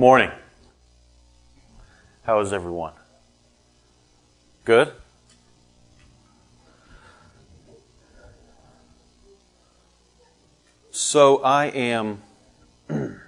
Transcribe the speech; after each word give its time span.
Morning. 0.00 0.30
How 2.22 2.40
is 2.40 2.54
everyone? 2.54 2.94
Good? 4.64 4.90
So 10.90 11.42
I 11.42 11.66
am 11.66 12.22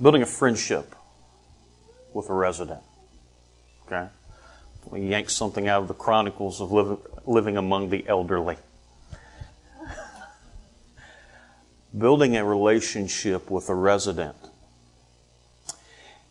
building 0.00 0.22
a 0.22 0.26
friendship 0.26 0.94
with 2.14 2.30
a 2.30 2.32
resident. 2.32 2.80
Okay? 3.86 4.08
We 4.86 5.02
yank 5.02 5.28
something 5.28 5.68
out 5.68 5.82
of 5.82 5.88
the 5.88 5.94
Chronicles 5.94 6.62
of 6.62 6.72
living, 6.72 6.96
living 7.26 7.58
among 7.58 7.90
the 7.90 8.08
elderly. 8.08 8.56
Building 11.96 12.36
a 12.36 12.44
relationship 12.44 13.50
with 13.50 13.68
a 13.68 13.74
resident. 13.74 14.36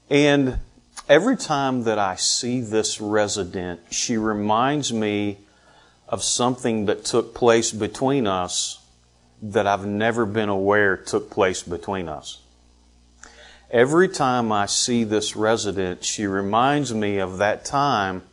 And 0.09 0.59
every 1.09 1.35
time 1.35 1.83
that 1.83 1.99
I 1.99 2.15
see 2.15 2.61
this 2.61 3.01
resident, 3.01 3.81
she 3.89 4.17
reminds 4.17 4.93
me 4.93 5.39
of 6.07 6.23
something 6.23 6.85
that 6.85 7.03
took 7.03 7.33
place 7.33 7.71
between 7.71 8.27
us 8.27 8.79
that 9.41 9.67
I've 9.67 9.85
never 9.85 10.25
been 10.25 10.49
aware 10.49 10.97
took 10.97 11.29
place 11.29 11.61
between 11.63 12.07
us. 12.07 12.41
Every 13.69 14.07
time 14.07 14.51
I 14.51 14.65
see 14.65 15.03
this 15.03 15.35
resident, 15.35 16.03
she 16.03 16.25
reminds 16.25 16.93
me 16.93 17.17
of 17.17 17.39
that 17.39 17.65
time 17.65 18.23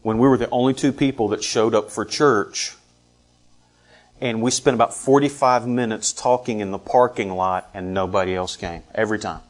when 0.00 0.16
we 0.16 0.26
were 0.26 0.38
the 0.38 0.48
only 0.48 0.72
two 0.72 0.92
people 0.92 1.28
that 1.28 1.44
showed 1.44 1.74
up 1.74 1.90
for 1.90 2.04
church 2.06 2.77
and 4.20 4.42
we 4.42 4.50
spent 4.50 4.74
about 4.74 4.94
45 4.94 5.66
minutes 5.66 6.12
talking 6.12 6.60
in 6.60 6.70
the 6.70 6.78
parking 6.78 7.30
lot 7.30 7.68
and 7.74 7.94
nobody 7.94 8.34
else 8.34 8.56
came 8.56 8.82
every 8.94 9.18
time. 9.18 9.40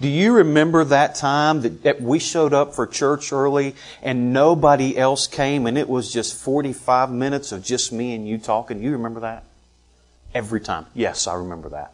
Do 0.00 0.08
you 0.08 0.32
remember 0.32 0.82
that 0.84 1.14
time 1.14 1.60
that, 1.82 2.00
we 2.00 2.18
showed 2.18 2.52
up 2.52 2.74
for 2.74 2.86
church 2.86 3.32
early 3.32 3.76
and 4.02 4.32
nobody 4.32 4.98
else 4.98 5.28
came 5.28 5.66
and 5.66 5.78
it 5.78 5.88
was 5.88 6.12
just 6.12 6.34
45 6.42 7.10
minutes 7.10 7.52
of 7.52 7.62
just 7.62 7.92
me 7.92 8.14
and 8.14 8.26
you 8.26 8.38
talking? 8.38 8.82
You 8.82 8.92
remember 8.92 9.20
that? 9.20 9.44
Every 10.34 10.60
time. 10.60 10.86
Yes, 10.94 11.26
I 11.26 11.34
remember 11.34 11.68
that. 11.68 11.92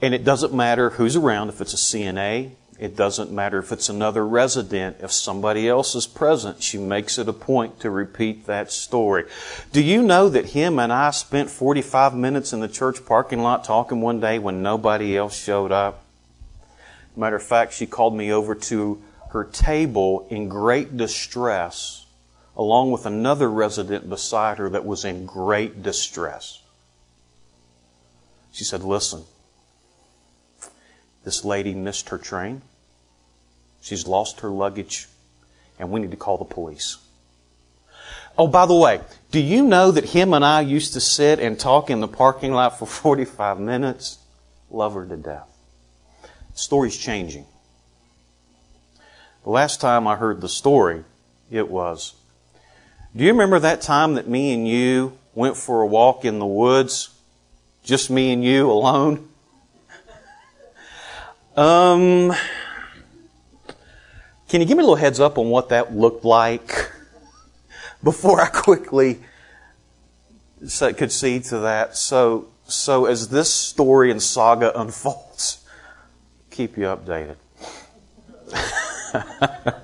And 0.00 0.14
it 0.14 0.24
doesn't 0.24 0.54
matter 0.54 0.90
who's 0.90 1.16
around, 1.16 1.48
if 1.48 1.60
it's 1.60 1.74
a 1.74 1.76
CNA, 1.76 2.52
it 2.78 2.94
doesn't 2.94 3.30
matter 3.30 3.58
if 3.58 3.72
it's 3.72 3.88
another 3.88 4.26
resident, 4.26 4.98
if 5.00 5.10
somebody 5.10 5.68
else 5.68 5.94
is 5.94 6.06
present, 6.06 6.62
she 6.62 6.76
makes 6.76 7.18
it 7.18 7.28
a 7.28 7.32
point 7.32 7.80
to 7.80 7.90
repeat 7.90 8.46
that 8.46 8.70
story. 8.70 9.24
Do 9.72 9.82
you 9.82 10.02
know 10.02 10.28
that 10.28 10.46
him 10.46 10.78
and 10.78 10.92
I 10.92 11.10
spent 11.10 11.48
45 11.48 12.14
minutes 12.14 12.52
in 12.52 12.60
the 12.60 12.68
church 12.68 13.04
parking 13.06 13.42
lot 13.42 13.64
talking 13.64 14.02
one 14.02 14.20
day 14.20 14.38
when 14.38 14.62
nobody 14.62 15.16
else 15.16 15.34
showed 15.34 15.72
up? 15.72 16.04
Matter 17.16 17.36
of 17.36 17.42
fact, 17.42 17.72
she 17.72 17.86
called 17.86 18.14
me 18.14 18.30
over 18.30 18.54
to 18.54 19.02
her 19.30 19.44
table 19.44 20.26
in 20.30 20.50
great 20.50 20.98
distress, 20.98 22.04
along 22.56 22.90
with 22.90 23.06
another 23.06 23.50
resident 23.50 24.08
beside 24.10 24.58
her 24.58 24.68
that 24.68 24.84
was 24.84 25.04
in 25.04 25.24
great 25.24 25.82
distress. 25.82 26.62
She 28.52 28.64
said, 28.64 28.82
Listen, 28.82 29.24
this 31.26 31.44
lady 31.44 31.74
missed 31.74 32.10
her 32.10 32.18
train. 32.18 32.62
She's 33.80 34.06
lost 34.06 34.40
her 34.40 34.48
luggage, 34.48 35.08
and 35.76 35.90
we 35.90 35.98
need 35.98 36.12
to 36.12 36.16
call 36.16 36.38
the 36.38 36.44
police. 36.44 36.98
Oh, 38.38 38.46
by 38.46 38.64
the 38.64 38.76
way, 38.76 39.00
do 39.32 39.40
you 39.40 39.64
know 39.64 39.90
that 39.90 40.04
him 40.04 40.32
and 40.32 40.44
I 40.44 40.60
used 40.60 40.92
to 40.92 41.00
sit 41.00 41.40
and 41.40 41.58
talk 41.58 41.90
in 41.90 41.98
the 41.98 42.06
parking 42.06 42.52
lot 42.52 42.78
for 42.78 42.86
45 42.86 43.58
minutes? 43.58 44.18
Love 44.70 44.94
her 44.94 45.04
to 45.04 45.16
death. 45.16 45.48
The 46.22 46.58
story's 46.60 46.96
changing. 46.96 47.46
The 49.42 49.50
last 49.50 49.80
time 49.80 50.06
I 50.06 50.14
heard 50.14 50.40
the 50.40 50.48
story, 50.48 51.02
it 51.50 51.68
was, 51.68 52.14
do 53.16 53.24
you 53.24 53.32
remember 53.32 53.58
that 53.58 53.80
time 53.80 54.14
that 54.14 54.28
me 54.28 54.54
and 54.54 54.68
you 54.68 55.18
went 55.34 55.56
for 55.56 55.82
a 55.82 55.86
walk 55.88 56.24
in 56.24 56.38
the 56.38 56.46
woods? 56.46 57.08
Just 57.82 58.10
me 58.10 58.32
and 58.32 58.44
you 58.44 58.70
alone? 58.70 59.28
Um, 61.56 62.34
can 64.46 64.60
you 64.60 64.66
give 64.66 64.76
me 64.76 64.82
a 64.82 64.86
little 64.86 64.96
heads 64.96 65.20
up 65.20 65.38
on 65.38 65.48
what 65.48 65.70
that 65.70 65.94
looked 65.94 66.22
like 66.22 66.92
before 68.04 68.42
I 68.42 68.48
quickly 68.48 69.20
could 70.78 71.10
see 71.10 71.40
to 71.40 71.60
that? 71.60 71.96
So, 71.96 72.48
so 72.68 73.06
as 73.06 73.28
this 73.28 73.50
story 73.50 74.10
and 74.10 74.22
saga 74.22 74.78
unfolds, 74.78 75.64
keep 76.50 76.76
you 76.76 76.84
updated. 76.84 77.36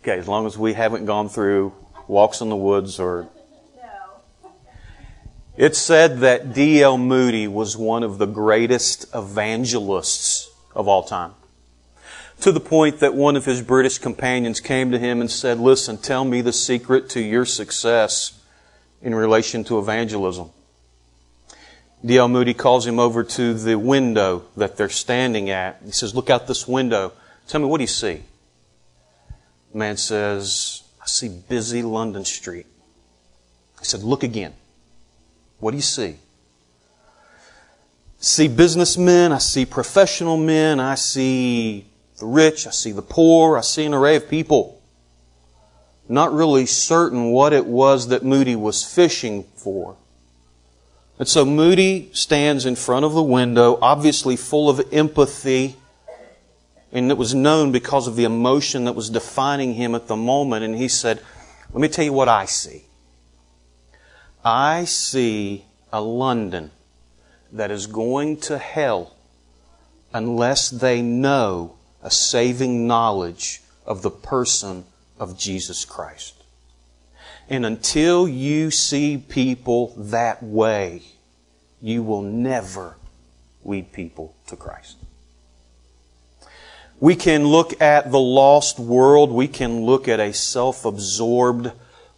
okay, 0.00 0.18
as 0.20 0.28
long 0.28 0.46
as 0.46 0.56
we 0.56 0.74
haven't 0.74 1.06
gone 1.06 1.28
through 1.28 1.74
walks 2.06 2.40
in 2.40 2.48
the 2.48 2.56
woods 2.56 3.00
or 3.00 3.28
it's 5.56 5.78
said 5.78 6.20
that 6.20 6.52
D.L. 6.52 6.98
Moody 6.98 7.48
was 7.48 7.76
one 7.76 8.02
of 8.02 8.18
the 8.18 8.26
greatest 8.26 9.06
evangelists 9.14 10.50
of 10.74 10.86
all 10.86 11.02
time. 11.02 11.32
To 12.42 12.52
the 12.52 12.60
point 12.60 13.00
that 13.00 13.14
one 13.14 13.36
of 13.36 13.46
his 13.46 13.62
British 13.62 13.96
companions 13.98 14.60
came 14.60 14.90
to 14.90 14.98
him 14.98 15.20
and 15.22 15.30
said, 15.30 15.58
Listen, 15.58 15.96
tell 15.96 16.24
me 16.24 16.42
the 16.42 16.52
secret 16.52 17.08
to 17.10 17.20
your 17.20 17.46
success 17.46 18.38
in 19.00 19.14
relation 19.14 19.64
to 19.64 19.78
evangelism. 19.78 20.50
D.L. 22.04 22.28
Moody 22.28 22.52
calls 22.52 22.86
him 22.86 22.98
over 22.98 23.24
to 23.24 23.54
the 23.54 23.78
window 23.78 24.44
that 24.56 24.76
they're 24.76 24.90
standing 24.90 25.48
at. 25.48 25.80
He 25.84 25.92
says, 25.92 26.14
Look 26.14 26.28
out 26.28 26.46
this 26.46 26.68
window. 26.68 27.12
Tell 27.48 27.60
me, 27.60 27.66
what 27.66 27.78
do 27.78 27.84
you 27.84 27.88
see? 27.88 28.22
The 29.72 29.78
man 29.78 29.96
says, 29.96 30.82
I 31.00 31.06
see 31.06 31.28
busy 31.28 31.82
London 31.82 32.26
Street. 32.26 32.66
He 33.78 33.84
said, 33.86 34.02
Look 34.02 34.22
again. 34.22 34.52
What 35.58 35.72
do 35.72 35.76
you 35.76 35.82
see? 35.82 36.16
see 38.18 38.48
businessmen, 38.48 39.32
I 39.32 39.38
see 39.38 39.64
professional 39.64 40.36
men, 40.36 40.80
I 40.80 40.94
see 40.96 41.86
the 42.18 42.26
rich, 42.26 42.66
I 42.66 42.70
see 42.70 42.92
the 42.92 43.02
poor, 43.02 43.56
I 43.56 43.60
see 43.60 43.84
an 43.84 43.94
array 43.94 44.16
of 44.16 44.28
people. 44.28 44.80
Not 46.08 46.32
really 46.32 46.66
certain 46.66 47.30
what 47.30 47.52
it 47.52 47.66
was 47.66 48.08
that 48.08 48.24
Moody 48.24 48.56
was 48.56 48.84
fishing 48.84 49.44
for. 49.54 49.96
And 51.18 51.26
so 51.26 51.44
Moody 51.44 52.10
stands 52.12 52.66
in 52.66 52.76
front 52.76 53.04
of 53.04 53.12
the 53.12 53.22
window, 53.22 53.78
obviously 53.80 54.36
full 54.36 54.68
of 54.68 54.80
empathy, 54.92 55.76
and 56.92 57.10
it 57.10 57.18
was 57.18 57.34
known 57.34 57.72
because 57.72 58.06
of 58.06 58.16
the 58.16 58.24
emotion 58.24 58.84
that 58.84 58.92
was 58.92 59.10
defining 59.10 59.74
him 59.74 59.94
at 59.94 60.06
the 60.06 60.16
moment. 60.16 60.64
And 60.64 60.76
he 60.76 60.88
said, 60.88 61.20
Let 61.72 61.80
me 61.80 61.88
tell 61.88 62.04
you 62.04 62.12
what 62.12 62.28
I 62.28 62.44
see. 62.44 62.84
I 64.46 64.84
see 64.84 65.64
a 65.92 66.00
London 66.00 66.70
that 67.50 67.72
is 67.72 67.88
going 67.88 68.36
to 68.42 68.58
hell 68.58 69.16
unless 70.14 70.70
they 70.70 71.02
know 71.02 71.74
a 72.00 72.12
saving 72.12 72.86
knowledge 72.86 73.60
of 73.84 74.02
the 74.02 74.10
person 74.10 74.84
of 75.18 75.36
Jesus 75.36 75.84
Christ. 75.84 76.44
And 77.48 77.66
until 77.66 78.28
you 78.28 78.70
see 78.70 79.18
people 79.18 79.92
that 79.96 80.44
way, 80.44 81.02
you 81.82 82.04
will 82.04 82.22
never 82.22 82.98
lead 83.64 83.92
people 83.92 84.36
to 84.46 84.54
Christ. 84.54 84.96
We 87.00 87.16
can 87.16 87.48
look 87.48 87.82
at 87.82 88.12
the 88.12 88.20
lost 88.20 88.78
world. 88.78 89.32
We 89.32 89.48
can 89.48 89.84
look 89.84 90.06
at 90.06 90.20
a 90.20 90.32
self-absorbed 90.32 91.72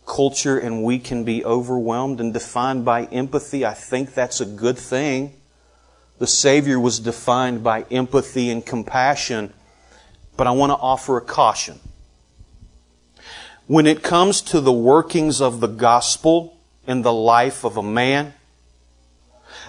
culture 0.08 0.58
and 0.58 0.82
we 0.82 0.98
can 0.98 1.22
be 1.22 1.44
overwhelmed 1.44 2.18
and 2.18 2.32
defined 2.32 2.84
by 2.84 3.04
empathy, 3.04 3.64
I 3.64 3.74
think 3.74 4.14
that's 4.14 4.40
a 4.40 4.46
good 4.46 4.78
thing. 4.78 5.34
The 6.18 6.26
Savior 6.26 6.80
was 6.80 6.98
defined 6.98 7.62
by 7.62 7.82
empathy 7.90 8.50
and 8.50 8.66
compassion, 8.66 9.52
but 10.36 10.48
I 10.48 10.50
want 10.50 10.70
to 10.70 10.76
offer 10.76 11.16
a 11.18 11.20
caution. 11.20 11.78
When 13.68 13.86
it 13.86 14.02
comes 14.02 14.40
to 14.42 14.60
the 14.60 14.72
workings 14.72 15.40
of 15.40 15.60
the 15.60 15.68
gospel 15.68 16.58
in 16.86 17.02
the 17.02 17.12
life 17.12 17.62
of 17.62 17.76
a 17.76 17.82
man, 17.82 18.32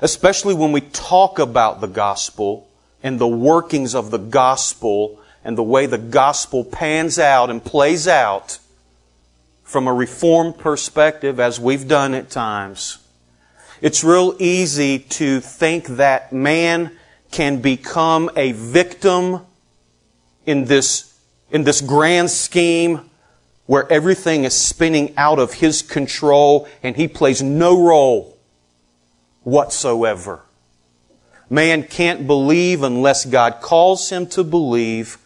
especially 0.02 0.54
when 0.54 0.72
we 0.72 0.82
talk 0.82 1.38
about 1.38 1.82
the 1.82 1.88
gospel 1.88 2.68
and 3.04 3.20
the 3.20 3.28
workings 3.28 3.94
of 3.94 4.10
the 4.10 4.18
gospel 4.18 5.20
and 5.44 5.58
the 5.58 5.64
way 5.64 5.86
the 5.86 5.98
gospel 5.98 6.64
pans 6.64 7.20
out 7.20 7.50
and 7.50 7.64
plays 7.64 8.08
out, 8.08 8.60
from 9.70 9.88
a 9.88 9.94
reformed 9.94 10.58
perspective, 10.58 11.40
as 11.40 11.60
we've 11.60 11.88
done 11.88 12.16
at 12.16 12.28
times, 12.32 12.98
it's 13.82 14.04
real 14.04 14.36
easy 14.40 14.98
to 14.98 15.40
think 15.40 15.86
that 15.86 16.34
man 16.34 16.92
can 17.30 17.62
become 17.62 18.32
a 18.36 18.52
victim 18.52 19.42
in 20.48 20.66
this, 20.66 21.16
in 21.52 21.66
this 21.66 21.82
grand 21.82 22.32
scheme 22.32 23.12
where 23.68 23.88
everything 23.94 24.44
is 24.44 24.56
spinning 24.56 25.14
out 25.16 25.38
of 25.38 25.54
His 25.54 25.84
control 25.84 26.68
and 26.82 26.96
He 26.96 27.08
plays 27.08 27.44
no 27.44 27.80
role 27.80 28.40
whatsoever. 29.44 30.42
Man 31.48 31.84
can't 31.84 32.26
believe 32.26 32.82
unless 32.82 33.24
God 33.24 33.62
calls 33.62 34.10
him 34.10 34.26
to 34.30 34.44
believe. 34.44 35.20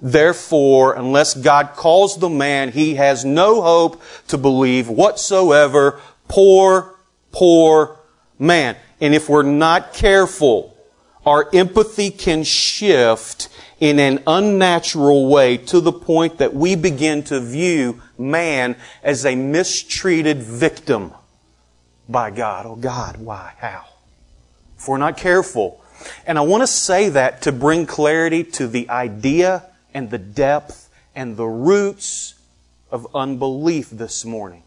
Therefore, 0.00 0.94
unless 0.94 1.34
God 1.34 1.70
calls 1.74 2.18
the 2.18 2.28
man, 2.28 2.70
he 2.72 2.94
has 2.94 3.24
no 3.24 3.62
hope 3.62 4.00
to 4.28 4.38
believe 4.38 4.88
whatsoever. 4.88 6.00
Poor, 6.28 6.96
poor 7.32 7.98
man. 8.38 8.76
And 9.00 9.14
if 9.14 9.28
we're 9.28 9.42
not 9.42 9.92
careful, 9.92 10.76
our 11.26 11.48
empathy 11.52 12.10
can 12.10 12.44
shift 12.44 13.48
in 13.80 13.98
an 13.98 14.22
unnatural 14.26 15.28
way 15.28 15.56
to 15.56 15.80
the 15.80 15.92
point 15.92 16.38
that 16.38 16.54
we 16.54 16.74
begin 16.74 17.22
to 17.24 17.40
view 17.40 18.02
man 18.16 18.76
as 19.02 19.24
a 19.24 19.34
mistreated 19.34 20.42
victim 20.42 21.12
by 22.08 22.30
God. 22.30 22.66
Oh 22.66 22.76
God, 22.76 23.18
why? 23.18 23.54
How? 23.58 23.84
If 24.76 24.88
we're 24.88 24.98
not 24.98 25.16
careful. 25.16 25.84
And 26.26 26.38
I 26.38 26.42
want 26.42 26.62
to 26.62 26.66
say 26.66 27.08
that 27.10 27.42
to 27.42 27.52
bring 27.52 27.86
clarity 27.86 28.44
to 28.44 28.66
the 28.66 28.88
idea 28.88 29.64
and 29.94 30.10
the 30.10 30.18
depth 30.18 30.88
and 31.14 31.36
the 31.36 31.46
roots 31.46 32.34
of 32.90 33.06
unbelief 33.14 33.90
this 33.90 34.24
morning. 34.24 34.62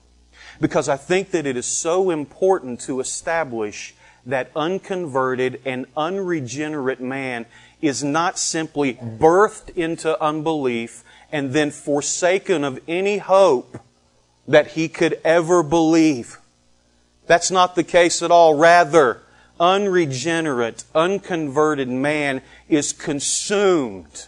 Because 0.59 0.89
I 0.89 0.97
think 0.97 1.31
that 1.31 1.45
it 1.45 1.57
is 1.57 1.65
so 1.65 2.09
important 2.09 2.81
to 2.81 2.99
establish 2.99 3.95
that 4.25 4.51
unconverted 4.55 5.61
and 5.65 5.85
unregenerate 5.97 7.01
man 7.01 7.45
is 7.81 8.03
not 8.03 8.37
simply 8.37 8.93
birthed 8.93 9.75
into 9.75 10.21
unbelief 10.21 11.03
and 11.31 11.53
then 11.53 11.71
forsaken 11.71 12.63
of 12.63 12.79
any 12.87 13.17
hope 13.17 13.79
that 14.47 14.67
he 14.67 14.87
could 14.87 15.19
ever 15.23 15.63
believe. 15.63 16.37
That's 17.25 17.49
not 17.49 17.75
the 17.75 17.83
case 17.83 18.21
at 18.21 18.29
all. 18.29 18.55
Rather, 18.55 19.21
unregenerate, 19.59 20.83
unconverted 20.93 21.87
man 21.87 22.41
is 22.67 22.93
consumed 22.93 24.27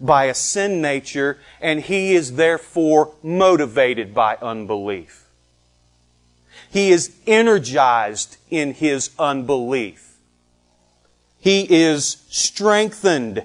by 0.00 0.24
a 0.24 0.34
sin 0.34 0.80
nature 0.80 1.38
and 1.60 1.82
he 1.82 2.14
is 2.14 2.34
therefore 2.34 3.14
motivated 3.22 4.14
by 4.14 4.36
unbelief. 4.36 5.26
He 6.70 6.90
is 6.90 7.14
energized 7.26 8.36
in 8.48 8.74
his 8.74 9.10
unbelief. 9.18 10.16
He 11.38 11.66
is 11.68 12.24
strengthened 12.28 13.44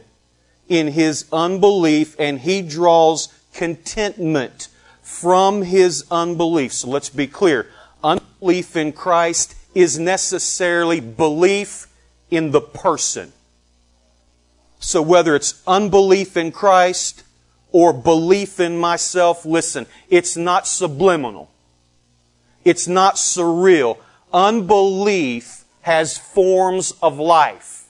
in 0.67 0.89
his 0.89 1.25
unbelief 1.31 2.15
and 2.19 2.39
he 2.39 2.61
draws 2.61 3.29
contentment 3.53 4.67
from 5.01 5.63
his 5.63 6.05
unbelief. 6.11 6.73
So 6.73 6.89
let's 6.89 7.09
be 7.09 7.27
clear. 7.27 7.67
Unbelief 8.03 8.75
in 8.75 8.91
Christ 8.91 9.55
is 9.73 9.97
necessarily 9.97 10.99
belief 10.99 11.87
in 12.29 12.51
the 12.51 12.61
person. 12.61 13.33
So 14.85 15.01
whether 15.01 15.35
it's 15.35 15.63
unbelief 15.65 16.37
in 16.37 16.51
Christ 16.51 17.23
or 17.71 17.91
belief 17.91 18.59
in 18.59 18.77
myself, 18.77 19.43
listen, 19.43 19.87
it's 20.11 20.37
not 20.37 20.67
subliminal. 20.67 21.49
It's 22.63 22.87
not 22.87 23.15
surreal. 23.15 23.97
Unbelief 24.31 25.63
has 25.81 26.19
forms 26.19 26.93
of 27.01 27.17
life 27.17 27.87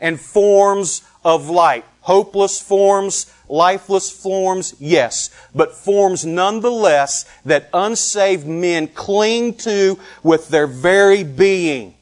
and 0.00 0.20
forms 0.20 1.02
of 1.24 1.50
light. 1.50 1.84
Hopeless 2.00 2.60
forms, 2.60 3.32
lifeless 3.48 4.10
forms, 4.10 4.74
yes, 4.80 5.30
but 5.54 5.76
forms 5.76 6.26
nonetheless 6.26 7.26
that 7.44 7.70
unsaved 7.72 8.44
men 8.44 8.88
cling 8.88 9.54
to 9.54 9.96
with 10.24 10.48
their 10.48 10.66
very 10.66 11.22
being 11.22 11.94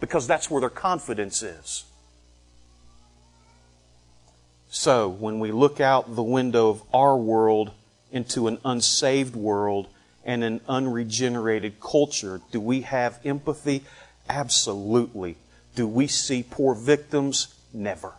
because 0.00 0.26
that's 0.26 0.50
where 0.50 0.62
their 0.62 0.70
confidence 0.70 1.42
is. 1.42 1.84
So, 4.72 5.08
when 5.08 5.40
we 5.40 5.50
look 5.50 5.80
out 5.80 6.14
the 6.14 6.22
window 6.22 6.68
of 6.70 6.82
our 6.94 7.16
world 7.16 7.72
into 8.12 8.46
an 8.46 8.58
unsaved 8.64 9.34
world 9.34 9.88
and 10.24 10.44
an 10.44 10.60
unregenerated 10.68 11.80
culture, 11.80 12.40
do 12.52 12.60
we 12.60 12.82
have 12.82 13.18
empathy? 13.24 13.82
Absolutely. 14.28 15.36
Do 15.74 15.88
we 15.88 16.06
see 16.06 16.44
poor 16.48 16.76
victims? 16.76 17.52
Never. 17.72 18.12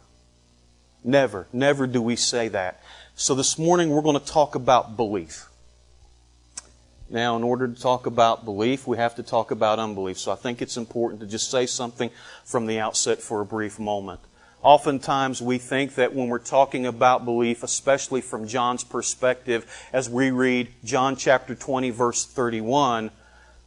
Never, 1.05 1.47
never 1.53 1.87
do 1.87 2.01
we 2.01 2.17
say 2.17 2.49
that. 2.49 2.81
So 3.15 3.33
this 3.33 3.57
morning 3.57 3.89
we're 3.89 4.01
going 4.01 4.19
to 4.19 4.25
talk 4.25 4.53
about 4.53 4.97
belief. 4.97 5.47
Now, 7.09 7.37
in 7.37 7.43
order 7.43 7.69
to 7.69 7.81
talk 7.81 8.07
about 8.07 8.43
belief, 8.43 8.85
we 8.85 8.97
have 8.97 9.15
to 9.15 9.23
talk 9.23 9.51
about 9.51 9.79
unbelief. 9.79 10.19
So 10.19 10.33
I 10.33 10.35
think 10.35 10.61
it's 10.61 10.75
important 10.75 11.21
to 11.21 11.27
just 11.27 11.49
say 11.49 11.65
something 11.65 12.09
from 12.43 12.65
the 12.65 12.79
outset 12.79 13.21
for 13.21 13.39
a 13.39 13.45
brief 13.45 13.79
moment. 13.79 14.19
Oftentimes 14.63 15.41
we 15.41 15.57
think 15.57 15.95
that 15.95 16.13
when 16.13 16.27
we're 16.27 16.37
talking 16.39 16.85
about 16.85 17.25
belief, 17.25 17.63
especially 17.63 18.21
from 18.21 18.47
John's 18.47 18.83
perspective, 18.83 19.65
as 19.91 20.09
we 20.09 20.29
read 20.29 20.69
John 20.83 21.15
chapter 21.15 21.55
20 21.55 21.89
verse 21.89 22.25
31, 22.25 23.09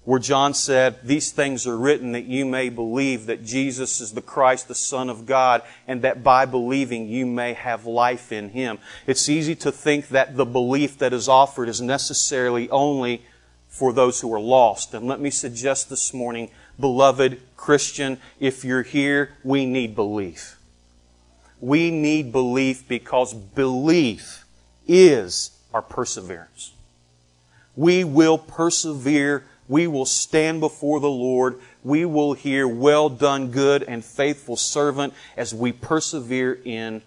where 0.05 0.21
John 0.21 0.55
said, 0.55 0.97
These 1.03 1.33
things 1.33 1.67
are 1.67 1.77
written 1.77 2.13
that 2.13 2.27
you 2.27 2.45
may 2.45 2.69
believe 2.69 3.27
that 3.27 3.45
Jesus 3.45 4.01
is 4.01 4.13
the 4.13 4.23
Christ, 4.23 4.69
the 4.69 4.75
Son 4.75 5.09
of 5.09 5.27
God, 5.27 5.63
and 5.89 6.03
that 6.03 6.23
by 6.23 6.45
believing 6.45 7.09
you 7.09 7.27
may 7.27 7.55
have 7.55 7.87
life 7.87 8.31
in 8.31 8.51
Him. 8.51 8.79
It's 9.07 9.29
easy 9.29 9.55
to 9.57 9.73
think 9.73 10.09
that 10.09 10.37
the 10.37 10.45
belief 10.45 10.99
that 10.99 11.13
is 11.13 11.29
offered 11.29 11.69
is 11.69 11.81
necessarily 11.81 12.69
only 12.71 13.23
for 13.69 13.93
those 13.93 14.21
who 14.21 14.33
are 14.33 14.41
lost. 14.41 14.95
And 14.95 15.07
let 15.07 15.21
me 15.21 15.31
suggest 15.31 15.89
this 15.89 16.15
morning, 16.15 16.51
beloved 16.79 17.41
Christian, 17.57 18.21
if 18.39 18.65
you're 18.65 18.83
here, 18.83 19.33
we 19.43 19.67
need 19.67 19.97
belief. 19.97 20.54
We 21.65 21.91
need 21.91 22.31
belief 22.31 22.87
because 22.87 23.33
belief 23.33 24.45
is 24.87 25.51
our 25.73 25.81
perseverance. 25.81 26.73
We 27.75 28.05
will 28.05 28.37
persevere 28.37 29.45
we 29.67 29.87
will 29.87 30.05
stand 30.05 30.61
before 30.61 31.01
the 31.01 31.09
Lord. 31.09 31.59
We 31.83 32.05
will 32.05 32.35
hear, 32.35 32.69
Well 32.69 33.09
done, 33.09 33.51
good 33.51 33.83
and 33.83 34.05
faithful 34.05 34.57
servant, 34.57 35.15
as 35.39 35.55
we 35.55 35.73
persevere 35.73 36.59
in 36.67 37.01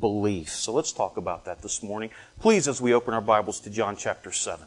belief. 0.00 0.48
So 0.48 0.72
let's 0.72 0.90
talk 0.90 1.16
about 1.16 1.44
that 1.44 1.62
this 1.62 1.80
morning. 1.80 2.10
Please, 2.40 2.66
as 2.66 2.80
we 2.80 2.92
open 2.92 3.14
our 3.14 3.20
Bibles 3.20 3.60
to 3.60 3.70
John 3.70 3.96
chapter 3.96 4.32
7. 4.32 4.66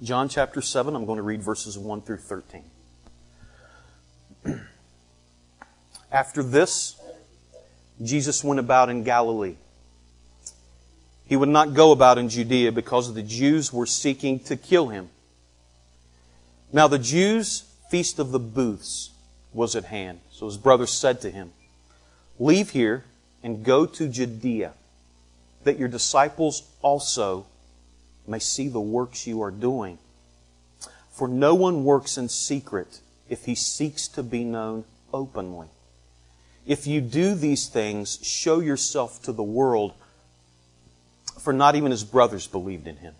John 0.00 0.28
chapter 0.28 0.62
7, 0.62 0.94
I'm 0.94 1.06
going 1.06 1.16
to 1.16 1.22
read 1.22 1.42
verses 1.42 1.76
1 1.76 2.02
through 2.02 2.18
13. 2.18 2.62
After 6.12 6.44
this, 6.44 6.94
Jesus 8.00 8.44
went 8.44 8.60
about 8.60 8.90
in 8.90 9.02
Galilee. 9.02 9.56
He 11.24 11.34
would 11.34 11.48
not 11.48 11.74
go 11.74 11.90
about 11.90 12.16
in 12.16 12.28
Judea 12.28 12.70
because 12.70 13.12
the 13.12 13.24
Jews 13.24 13.72
were 13.72 13.86
seeking 13.86 14.38
to 14.40 14.56
kill 14.56 14.88
him. 14.88 15.10
Now 16.72 16.86
the 16.86 17.00
Jews' 17.00 17.64
feast 17.90 18.20
of 18.20 18.30
the 18.30 18.38
booths 18.38 19.10
was 19.52 19.74
at 19.74 19.86
hand. 19.86 20.20
So 20.30 20.46
his 20.46 20.58
brothers 20.58 20.92
said 20.92 21.20
to 21.22 21.30
him, 21.30 21.52
Leave 22.38 22.70
here 22.70 23.04
and 23.42 23.64
go 23.64 23.84
to 23.84 24.08
Judea, 24.08 24.74
that 25.64 25.76
your 25.76 25.88
disciples 25.88 26.62
also 26.82 27.46
may 28.28 28.38
see 28.38 28.68
the 28.68 28.80
works 28.80 29.26
you 29.26 29.42
are 29.42 29.50
doing. 29.50 29.98
For 31.10 31.26
no 31.26 31.54
one 31.54 31.84
works 31.84 32.16
in 32.16 32.28
secret 32.28 33.00
if 33.28 33.44
he 33.44 33.54
seeks 33.54 34.06
to 34.08 34.22
be 34.22 34.44
known 34.44 34.84
openly. 35.12 35.68
If 36.66 36.86
you 36.86 37.00
do 37.00 37.34
these 37.34 37.66
things, 37.68 38.18
show 38.22 38.60
yourself 38.60 39.22
to 39.22 39.32
the 39.32 39.42
world, 39.42 39.94
for 41.40 41.52
not 41.52 41.74
even 41.74 41.90
his 41.90 42.04
brothers 42.04 42.46
believed 42.46 42.86
in 42.86 42.96
him. 42.96 43.14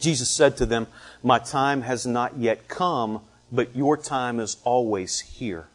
Jesus 0.00 0.28
said 0.28 0.56
to 0.56 0.66
them, 0.66 0.86
My 1.22 1.38
time 1.38 1.82
has 1.82 2.04
not 2.04 2.36
yet 2.36 2.68
come, 2.68 3.22
but 3.52 3.76
your 3.76 3.96
time 3.96 4.40
is 4.40 4.56
always 4.64 5.20
here. 5.20 5.68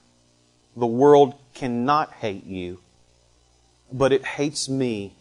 The 0.76 0.86
world 0.86 1.36
cannot 1.54 2.12
hate 2.14 2.46
you, 2.46 2.80
but 3.92 4.12
it 4.12 4.26
hates 4.26 4.70
me 4.70 5.14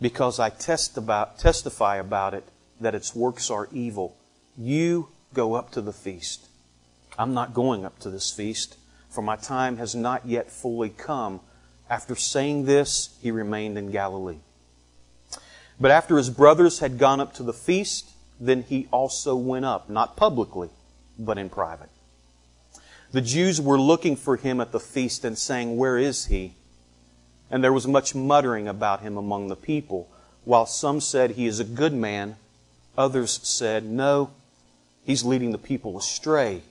because 0.00 0.38
I 0.38 0.50
test 0.50 0.96
about, 0.96 1.38
testify 1.38 1.96
about 1.96 2.34
it 2.34 2.44
that 2.80 2.94
its 2.94 3.14
works 3.14 3.50
are 3.50 3.68
evil. 3.72 4.16
You 4.56 5.08
go 5.32 5.54
up 5.54 5.70
to 5.72 5.80
the 5.80 5.92
feast. 5.92 6.48
I'm 7.18 7.34
not 7.34 7.54
going 7.54 7.84
up 7.84 7.98
to 8.00 8.10
this 8.10 8.30
feast 8.30 8.76
for 9.14 9.22
my 9.22 9.36
time 9.36 9.76
has 9.76 9.94
not 9.94 10.26
yet 10.26 10.50
fully 10.50 10.90
come. 10.90 11.40
After 11.88 12.16
saying 12.16 12.64
this, 12.64 13.16
he 13.22 13.30
remained 13.30 13.78
in 13.78 13.92
Galilee. 13.92 14.40
But 15.80 15.92
after 15.92 16.16
his 16.16 16.30
brothers 16.30 16.80
had 16.80 16.98
gone 16.98 17.20
up 17.20 17.32
to 17.34 17.44
the 17.44 17.52
feast, 17.52 18.10
then 18.40 18.64
he 18.64 18.88
also 18.90 19.36
went 19.36 19.64
up, 19.64 19.88
not 19.88 20.16
publicly, 20.16 20.70
but 21.16 21.38
in 21.38 21.48
private. 21.48 21.90
The 23.12 23.20
Jews 23.20 23.60
were 23.60 23.80
looking 23.80 24.16
for 24.16 24.36
him 24.36 24.60
at 24.60 24.72
the 24.72 24.80
feast 24.80 25.24
and 25.24 25.38
saying, 25.38 25.76
Where 25.76 25.96
is 25.96 26.26
he? 26.26 26.54
And 27.54 27.62
there 27.62 27.72
was 27.72 27.86
much 27.86 28.16
muttering 28.16 28.66
about 28.66 29.02
him 29.02 29.16
among 29.16 29.46
the 29.46 29.54
people, 29.54 30.08
while 30.42 30.66
some 30.66 31.00
said, 31.00 31.30
He 31.30 31.46
is 31.46 31.60
a 31.60 31.64
good 31.64 31.92
man. 31.92 32.34
Others 32.98 33.38
said, 33.44 33.84
No, 33.84 34.32
he's 35.04 35.22
leading 35.22 35.52
the 35.52 35.58
people 35.58 35.96
astray. 35.96 36.62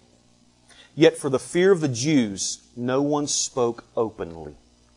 Yet 0.94 1.18
for 1.18 1.30
the 1.30 1.40
fear 1.40 1.72
of 1.72 1.80
the 1.80 1.88
Jews, 1.88 2.68
no 2.76 3.02
one 3.02 3.28
spoke 3.28 3.86
openly 3.96 4.56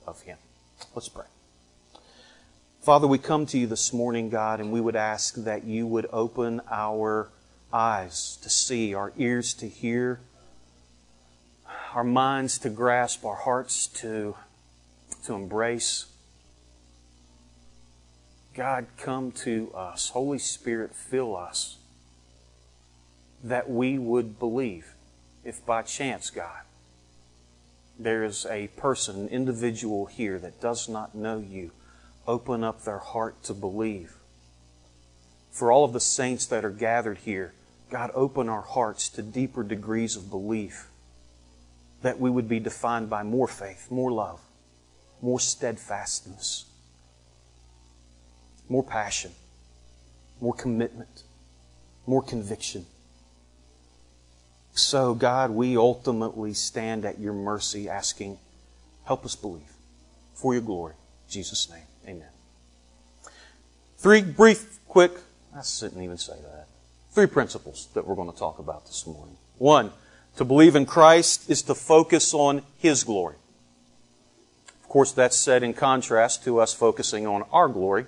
of 0.09 0.23
him. 0.23 0.39
Let's 0.97 1.09
pray. 1.09 1.27
Father, 2.83 3.07
we 3.07 3.19
come 3.19 3.47
to 3.47 3.57
you 3.57 3.69
this 3.69 3.93
morning, 3.93 4.29
God, 4.29 4.59
and 4.59 4.73
we 4.73 4.81
would 4.81 4.97
ask 4.97 5.37
that 5.37 5.63
you 5.63 5.87
would 5.87 6.09
open 6.13 6.63
our 6.69 7.29
eyes 7.73 8.39
to 8.43 8.51
see, 8.51 8.93
our 8.93 9.13
ears 9.17 9.55
to 9.55 9.69
hear, 9.69 10.19
our 11.95 12.03
minds 12.03 12.59
to 12.59 12.71
grasp, 12.71 13.25
our 13.25 13.37
hearts 13.37 13.87
to, 13.87 14.35
to 15.27 15.35
embrace. 15.35 16.07
God, 18.55 18.87
come 18.97 19.33
to 19.33 19.71
us. 19.75 20.11
Holy 20.11 20.39
Spirit, 20.39 20.95
fill 20.95 21.37
us 21.37 21.77
that 23.45 23.69
we 23.69 23.99
would 23.99 24.39
believe 24.39 24.95
if 25.45 25.65
by 25.65 25.83
chance, 25.83 26.31
God, 26.31 26.63
there 27.99 28.25
is 28.25 28.47
a 28.51 28.69
person, 28.69 29.21
an 29.21 29.29
individual 29.29 30.07
here 30.07 30.39
that 30.39 30.61
does 30.61 30.89
not 30.89 31.15
know 31.15 31.39
you, 31.39 31.71
open 32.27 32.65
up 32.65 32.83
their 32.83 32.99
heart 32.99 33.43
to 33.45 33.55
believe. 33.55 34.15
For 35.51 35.71
all 35.71 35.85
of 35.85 35.93
the 35.93 36.01
saints 36.01 36.47
that 36.47 36.65
are 36.65 36.71
gathered 36.71 37.19
here, 37.19 37.53
God, 37.91 38.11
open 38.15 38.49
our 38.49 38.63
hearts 38.63 39.09
to 39.11 39.23
deeper 39.23 39.63
degrees 39.63 40.17
of 40.17 40.31
belief 40.31 40.89
that 42.03 42.19
we 42.21 42.29
would 42.29 42.49
be 42.49 42.61
defined 42.61 43.09
by 43.09 43.23
more 43.23 43.49
faith, 43.49 43.91
more 43.91 44.13
love, 44.13 44.41
more 45.21 45.41
steadfastness, 45.41 46.67
more 48.69 48.83
passion, 48.83 49.33
more 50.41 50.55
commitment, 50.55 51.23
more 52.07 52.23
conviction. 52.23 52.87
So, 54.73 55.15
God, 55.15 55.51
we 55.51 55.77
ultimately 55.77 56.53
stand 56.53 57.05
at 57.05 57.19
your 57.19 57.33
mercy 57.33 57.89
asking, 57.89 58.39
help 59.05 59.25
us 59.25 59.35
believe 59.35 59.73
for 60.35 60.53
your 60.53 60.63
glory. 60.63 60.95
In 61.27 61.33
Jesus' 61.33 61.71
name, 61.71 61.87
amen. 62.07 62.29
Three 63.97 64.23
brief, 64.23 64.79
quick, 64.87 65.13
I 65.57 65.63
shouldn't 65.63 66.03
even 66.03 66.19
say 66.19 66.35
that. 66.35 66.67
Three 67.13 67.27
principles 67.27 67.89
that 67.95 68.07
we're 68.07 68.15
going 68.15 68.31
to 68.31 68.39
talk 68.39 68.59
about 68.59 68.85
this 68.85 69.07
morning. 69.07 69.39
One, 69.57 69.93
to 70.37 70.45
believe 70.45 70.77
in 70.77 70.85
Christ 70.85 71.49
is 71.49 71.63
to 71.63 71.75
focus 71.75 72.35
on 72.35 72.61
His 72.77 73.05
glory. 73.05 73.37
Of 74.87 74.91
course, 74.91 75.11
that's 75.11 75.37
said 75.37 75.65
in 75.65 75.75
contrast 75.75 76.45
to 76.45 76.61
us 76.61 76.73
focusing 76.73 77.27
on 77.27 77.43
our 77.51 77.67
glory. 77.67 78.07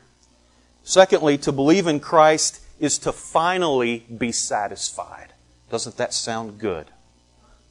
Secondly, 0.85 1.37
to 1.39 1.51
believe 1.51 1.89
in 1.89 1.99
Christ 1.99 2.63
is 2.79 2.99
to 2.99 3.11
finally 3.11 4.07
be 4.17 4.31
satisfied. 4.31 5.33
Doesn't 5.73 5.97
that 5.97 6.15
sound 6.15 6.61
good? 6.61 6.87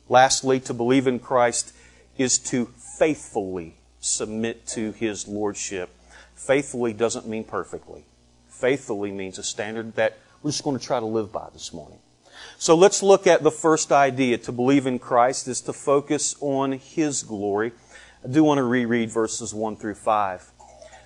Lastly, 0.09 0.59
to 0.59 0.73
believe 0.73 1.07
in 1.07 1.19
Christ 1.19 1.73
is 2.17 2.37
to 2.49 2.65
faithfully 2.99 3.75
submit 4.01 4.67
to 4.67 4.91
His 4.91 5.25
Lordship. 5.25 5.89
Faithfully 6.35 6.91
doesn't 6.91 7.25
mean 7.25 7.45
perfectly. 7.45 8.03
Faithfully 8.49 9.11
means 9.11 9.39
a 9.39 9.43
standard 9.43 9.95
that 9.95 10.17
we're 10.43 10.51
just 10.51 10.65
going 10.65 10.77
to 10.77 10.85
try 10.85 10.99
to 10.99 11.05
live 11.05 11.31
by 11.31 11.47
this 11.53 11.71
morning. 11.71 11.99
So 12.57 12.75
let's 12.75 13.01
look 13.01 13.25
at 13.25 13.41
the 13.41 13.51
first 13.51 13.93
idea. 13.93 14.37
To 14.39 14.51
believe 14.51 14.85
in 14.85 14.99
Christ 14.99 15.47
is 15.47 15.61
to 15.61 15.71
focus 15.71 16.35
on 16.41 16.73
His 16.73 17.23
glory. 17.23 17.71
I 18.27 18.29
do 18.29 18.43
want 18.43 18.57
to 18.57 18.63
reread 18.63 19.09
verses 19.09 19.53
1 19.53 19.77
through 19.77 19.93
5. 19.93 20.51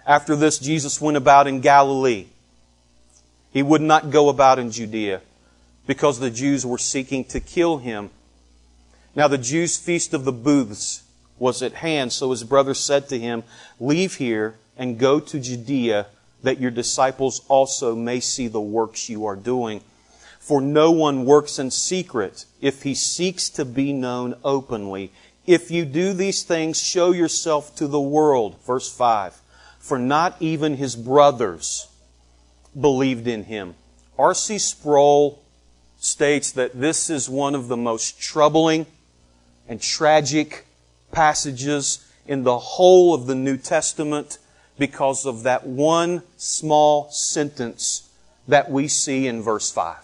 After 0.08 0.36
this, 0.36 0.58
Jesus 0.58 1.00
went 1.00 1.18
about 1.18 1.46
in 1.46 1.62
Galilee. 1.62 2.26
He 3.54 3.62
would 3.62 3.82
not 3.82 4.10
go 4.10 4.28
about 4.28 4.58
in 4.58 4.72
Judea 4.72 5.22
because 5.86 6.18
the 6.18 6.32
Jews 6.32 6.66
were 6.66 6.80
seeking 6.80 7.24
to 7.26 7.40
kill 7.40 7.78
him. 7.78 8.10
Now 9.16 9.28
the 9.28 9.38
Jews' 9.38 9.78
feast 9.78 10.16
of 10.16 10.26
the 10.26 10.32
booths 10.32 11.04
was 11.38 11.62
at 11.62 11.74
hand, 11.74 12.12
so 12.12 12.32
his 12.32 12.44
brother 12.44 12.74
said 12.74 13.08
to 13.10 13.20
him, 13.20 13.44
Leave 13.80 14.16
here 14.16 14.56
and 14.76 14.98
go 14.98 15.20
to 15.20 15.40
Judea, 15.40 16.08
that 16.42 16.60
your 16.60 16.72
disciples 16.72 17.44
also 17.48 17.94
may 17.94 18.20
see 18.20 18.48
the 18.48 18.60
works 18.60 19.10
you 19.10 19.28
are 19.28 19.36
doing. 19.36 19.82
For 20.40 20.60
no 20.60 20.90
one 20.90 21.26
works 21.26 21.60
in 21.60 21.70
secret 21.70 22.46
if 22.62 22.82
he 22.82 22.96
seeks 22.96 23.48
to 23.52 23.64
be 23.64 23.94
known 23.94 24.34
openly. 24.44 25.12
If 25.52 25.70
you 25.70 25.84
do 25.84 26.14
these 26.14 26.44
things, 26.44 26.82
show 26.82 27.12
yourself 27.12 27.76
to 27.76 27.86
the 27.86 28.00
world. 28.00 28.56
Verse 28.66 28.90
5. 28.90 29.42
For 29.80 30.00
not 30.00 30.38
even 30.40 30.78
his 30.78 30.96
brothers 30.96 31.90
believed 32.80 33.28
in 33.28 33.44
him. 33.44 33.76
R.C. 34.18 34.60
Sproul 34.60 35.44
states 35.98 36.54
that 36.54 36.80
this 36.80 37.10
is 37.10 37.28
one 37.28 37.54
of 37.54 37.68
the 37.68 37.76
most 37.76 38.18
troubling 38.18 38.86
and 39.68 39.82
tragic 39.82 40.68
passages 41.12 42.10
in 42.26 42.44
the 42.44 42.58
whole 42.58 43.14
of 43.14 43.28
the 43.28 43.36
New 43.36 43.58
Testament 43.58 44.38
because 44.80 45.26
of 45.26 45.44
that 45.44 45.68
one 45.68 46.24
small 46.38 47.12
sentence 47.12 48.10
that 48.48 48.72
we 48.72 48.88
see 48.88 49.28
in 49.28 49.42
verse 49.42 49.70
5. 49.70 49.98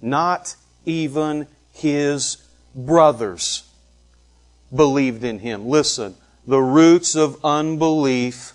Not 0.00 0.56
even 0.86 1.46
his 1.74 2.38
brothers 2.74 3.64
believed 4.74 5.24
in 5.24 5.40
him. 5.40 5.66
Listen, 5.68 6.14
the 6.46 6.60
roots 6.60 7.14
of 7.14 7.44
unbelief 7.44 8.52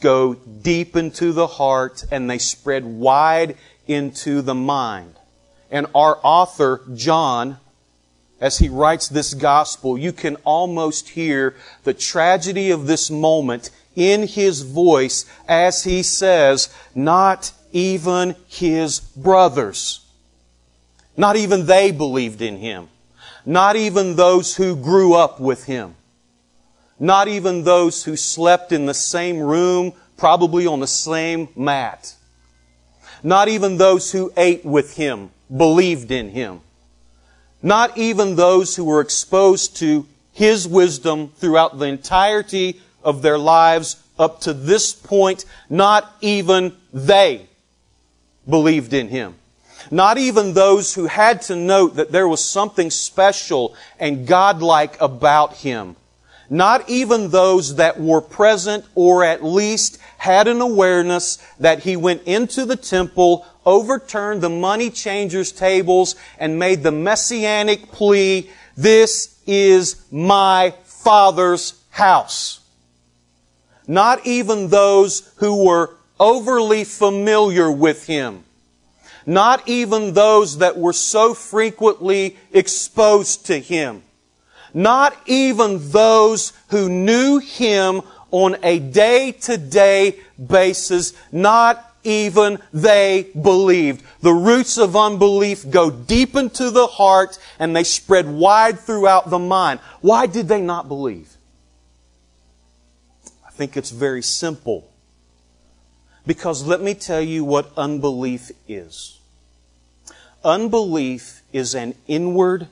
go 0.00 0.34
deep 0.34 0.96
into 0.96 1.32
the 1.32 1.46
heart 1.46 2.04
and 2.10 2.28
they 2.28 2.38
spread 2.38 2.84
wide 2.84 3.56
into 3.86 4.42
the 4.42 4.54
mind. 4.54 5.14
And 5.70 5.86
our 5.94 6.18
author, 6.22 6.82
John, 6.94 7.58
as 8.40 8.58
he 8.58 8.68
writes 8.68 9.08
this 9.08 9.34
gospel, 9.34 9.98
you 9.98 10.12
can 10.12 10.36
almost 10.44 11.10
hear 11.10 11.56
the 11.84 11.94
tragedy 11.94 12.70
of 12.70 12.86
this 12.86 13.10
moment 13.10 13.70
in 13.96 14.26
his 14.26 14.62
voice 14.62 15.26
as 15.48 15.84
he 15.84 16.02
says, 16.02 16.72
not 16.94 17.52
even 17.72 18.36
his 18.46 19.00
brothers. 19.00 20.04
Not 21.16 21.36
even 21.36 21.66
they 21.66 21.90
believed 21.90 22.40
in 22.40 22.58
him. 22.58 22.88
Not 23.48 23.76
even 23.76 24.16
those 24.16 24.56
who 24.56 24.76
grew 24.76 25.14
up 25.14 25.40
with 25.40 25.64
him. 25.64 25.94
Not 27.00 27.28
even 27.28 27.64
those 27.64 28.04
who 28.04 28.14
slept 28.14 28.72
in 28.72 28.84
the 28.84 28.92
same 28.92 29.38
room, 29.38 29.94
probably 30.18 30.66
on 30.66 30.80
the 30.80 30.86
same 30.86 31.48
mat. 31.56 32.14
Not 33.22 33.48
even 33.48 33.78
those 33.78 34.12
who 34.12 34.30
ate 34.36 34.66
with 34.66 34.96
him 34.96 35.30
believed 35.56 36.10
in 36.10 36.28
him. 36.28 36.60
Not 37.62 37.96
even 37.96 38.36
those 38.36 38.76
who 38.76 38.84
were 38.84 39.00
exposed 39.00 39.78
to 39.78 40.06
his 40.34 40.68
wisdom 40.68 41.32
throughout 41.38 41.78
the 41.78 41.86
entirety 41.86 42.78
of 43.02 43.22
their 43.22 43.38
lives 43.38 43.96
up 44.18 44.42
to 44.42 44.52
this 44.52 44.92
point, 44.92 45.46
not 45.70 46.14
even 46.20 46.76
they 46.92 47.46
believed 48.46 48.92
in 48.92 49.08
him. 49.08 49.36
Not 49.90 50.18
even 50.18 50.54
those 50.54 50.94
who 50.94 51.06
had 51.06 51.42
to 51.42 51.56
note 51.56 51.96
that 51.96 52.12
there 52.12 52.28
was 52.28 52.44
something 52.44 52.90
special 52.90 53.74
and 53.98 54.26
godlike 54.26 55.00
about 55.00 55.54
him. 55.54 55.96
Not 56.50 56.88
even 56.88 57.30
those 57.30 57.76
that 57.76 58.00
were 58.00 58.20
present 58.20 58.84
or 58.94 59.22
at 59.22 59.44
least 59.44 59.98
had 60.16 60.48
an 60.48 60.60
awareness 60.60 61.36
that 61.60 61.80
he 61.80 61.96
went 61.96 62.22
into 62.24 62.64
the 62.64 62.76
temple, 62.76 63.46
overturned 63.66 64.40
the 64.40 64.48
money 64.48 64.90
changers' 64.90 65.52
tables, 65.52 66.16
and 66.38 66.58
made 66.58 66.82
the 66.82 66.92
messianic 66.92 67.92
plea, 67.92 68.50
this 68.76 69.38
is 69.46 70.02
my 70.10 70.74
father's 70.84 71.74
house. 71.90 72.60
Not 73.86 74.26
even 74.26 74.68
those 74.68 75.30
who 75.36 75.64
were 75.64 75.96
overly 76.18 76.84
familiar 76.84 77.70
with 77.70 78.06
him 78.06 78.44
not 79.28 79.68
even 79.68 80.14
those 80.14 80.58
that 80.58 80.78
were 80.78 80.94
so 80.94 81.34
frequently 81.34 82.38
exposed 82.50 83.44
to 83.46 83.60
Him. 83.60 84.02
Not 84.72 85.14
even 85.26 85.90
those 85.90 86.54
who 86.70 86.88
knew 86.88 87.38
Him 87.38 88.00
on 88.30 88.56
a 88.62 88.78
day 88.78 89.32
to 89.32 89.58
day 89.58 90.18
basis. 90.44 91.12
Not 91.30 91.84
even 92.04 92.58
they 92.72 93.28
believed. 93.38 94.02
The 94.22 94.32
roots 94.32 94.78
of 94.78 94.96
unbelief 94.96 95.68
go 95.68 95.90
deep 95.90 96.34
into 96.34 96.70
the 96.70 96.86
heart 96.86 97.38
and 97.58 97.76
they 97.76 97.84
spread 97.84 98.26
wide 98.26 98.80
throughout 98.80 99.28
the 99.28 99.38
mind. 99.38 99.80
Why 100.00 100.24
did 100.24 100.48
they 100.48 100.62
not 100.62 100.88
believe? 100.88 101.36
I 103.46 103.50
think 103.50 103.76
it's 103.76 103.90
very 103.90 104.22
simple. 104.22 104.90
Because 106.28 106.66
let 106.66 106.82
me 106.82 106.92
tell 106.92 107.22
you 107.22 107.42
what 107.42 107.72
unbelief 107.74 108.50
is. 108.68 109.18
Unbelief 110.44 111.40
is 111.54 111.74
an 111.74 111.94
inward 112.06 112.68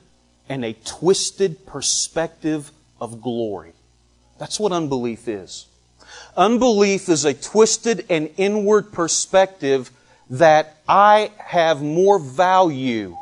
and 0.47 0.63
a 0.63 0.73
twisted 0.85 1.65
perspective 1.65 2.71
of 3.01 3.19
glory. 3.19 3.73
That's 4.37 4.59
what 4.59 4.71
unbelief 4.71 5.27
is. 5.27 5.65
Unbelief 6.37 7.09
is 7.09 7.25
a 7.25 7.33
twisted 7.33 8.05
and 8.11 8.29
inward 8.37 8.91
perspective 8.91 9.89
that 10.29 10.77
I 10.87 11.31
have 11.39 11.81
more 11.81 12.19
value 12.19 13.17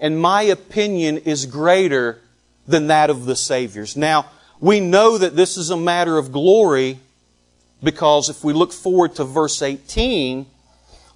and 0.00 0.18
my 0.18 0.44
opinion 0.44 1.18
is 1.18 1.44
greater 1.44 2.20
than 2.66 2.86
that 2.86 3.10
of 3.10 3.26
the 3.26 3.36
Savior's. 3.36 3.98
Now, 3.98 4.30
we 4.60 4.80
know 4.80 5.18
that 5.18 5.36
this 5.36 5.58
is 5.58 5.68
a 5.68 5.76
matter 5.76 6.16
of 6.16 6.32
glory 6.32 7.00
because 7.82 8.28
if 8.28 8.44
we 8.44 8.52
look 8.52 8.72
forward 8.72 9.14
to 9.16 9.24
verse 9.24 9.60
18, 9.62 10.46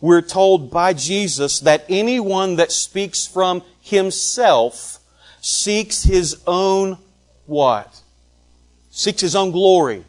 we're 0.00 0.22
told 0.22 0.70
by 0.70 0.92
Jesus 0.92 1.60
that 1.60 1.84
anyone 1.88 2.56
that 2.56 2.72
speaks 2.72 3.26
from 3.26 3.62
himself 3.80 4.98
seeks 5.40 6.02
his 6.02 6.42
own 6.46 6.98
what? 7.46 8.00
Seeks 8.90 9.20
his 9.20 9.36
own 9.36 9.52
glory. 9.52 10.04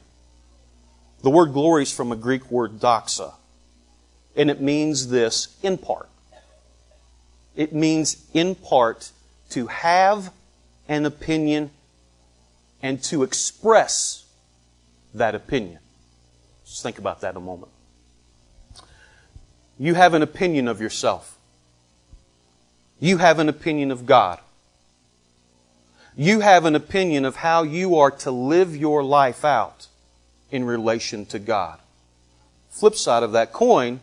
The 1.22 1.30
word 1.30 1.54
glory 1.54 1.84
is 1.84 1.94
from 1.94 2.12
a 2.12 2.16
Greek 2.16 2.50
word 2.50 2.80
doxa, 2.80 3.34
and 4.36 4.50
it 4.50 4.62
means 4.62 5.10
this 5.10 5.56
in 5.62 5.78
part. 5.78 6.10
It 7.56 7.74
means 7.74 8.26
in 8.34 8.56
part 8.56 9.12
to 9.52 9.68
have 9.68 10.32
an 10.88 11.06
opinion 11.06 11.72
and 12.82 13.04
to 13.04 13.24
express 13.24 14.26
that 15.14 15.34
opinion. 15.36 15.80
Just 16.68 16.84
think 16.84 16.98
about 16.98 17.22
that 17.22 17.38
a 17.38 17.40
moment. 17.40 17.72
You 19.80 19.94
have 19.94 20.14
an 20.14 20.22
opinion 20.22 20.68
of 20.68 20.82
yourself. 20.82 21.38
You 23.00 23.18
have 23.18 23.40
an 23.40 23.48
opinion 23.48 23.92
of 23.92 24.06
God. 24.06 24.40
You 26.16 26.42
have 26.42 26.66
an 26.66 26.76
opinion 26.76 27.26
of 27.26 27.38
how 27.38 27.64
you 27.64 27.96
are 27.98 28.12
to 28.12 28.32
live 28.32 28.76
your 28.76 29.04
life 29.04 29.46
out 29.46 29.88
in 30.52 30.64
relation 30.64 31.26
to 31.28 31.40
God. 31.40 31.80
Flip 32.70 32.96
side 32.96 33.24
of 33.24 33.32
that 33.32 33.54
coin, 33.54 34.00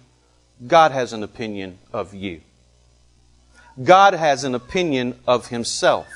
God 0.67 0.93
has 0.93 1.13
an 1.13 1.23
opinion 1.23 1.79
of 1.93 2.15
you. 2.15 2.41
God 3.83 4.15
has 4.15 4.45
an 4.45 4.55
opinion 4.55 5.19
of 5.27 5.49
Himself. 5.49 6.07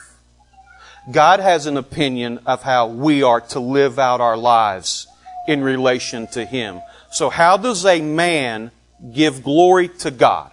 God 1.11 1.41
has 1.41 1.67
an 1.67 1.77
opinion 1.77 2.39
of 2.47 2.63
how 2.63 2.87
we 2.87 3.23
are 3.23 3.41
to 3.41 3.61
live 3.61 3.99
out 3.99 4.21
our 4.21 4.37
lives 4.37 5.09
in 5.49 5.65
relation 5.65 6.29
to 6.29 6.45
Him. 6.45 6.81
So 7.11 7.29
how 7.29 7.57
does 7.57 7.85
a 7.85 8.01
man 8.01 8.71
give 9.13 9.43
glory 9.43 9.89
to 9.89 10.11
God. 10.11 10.51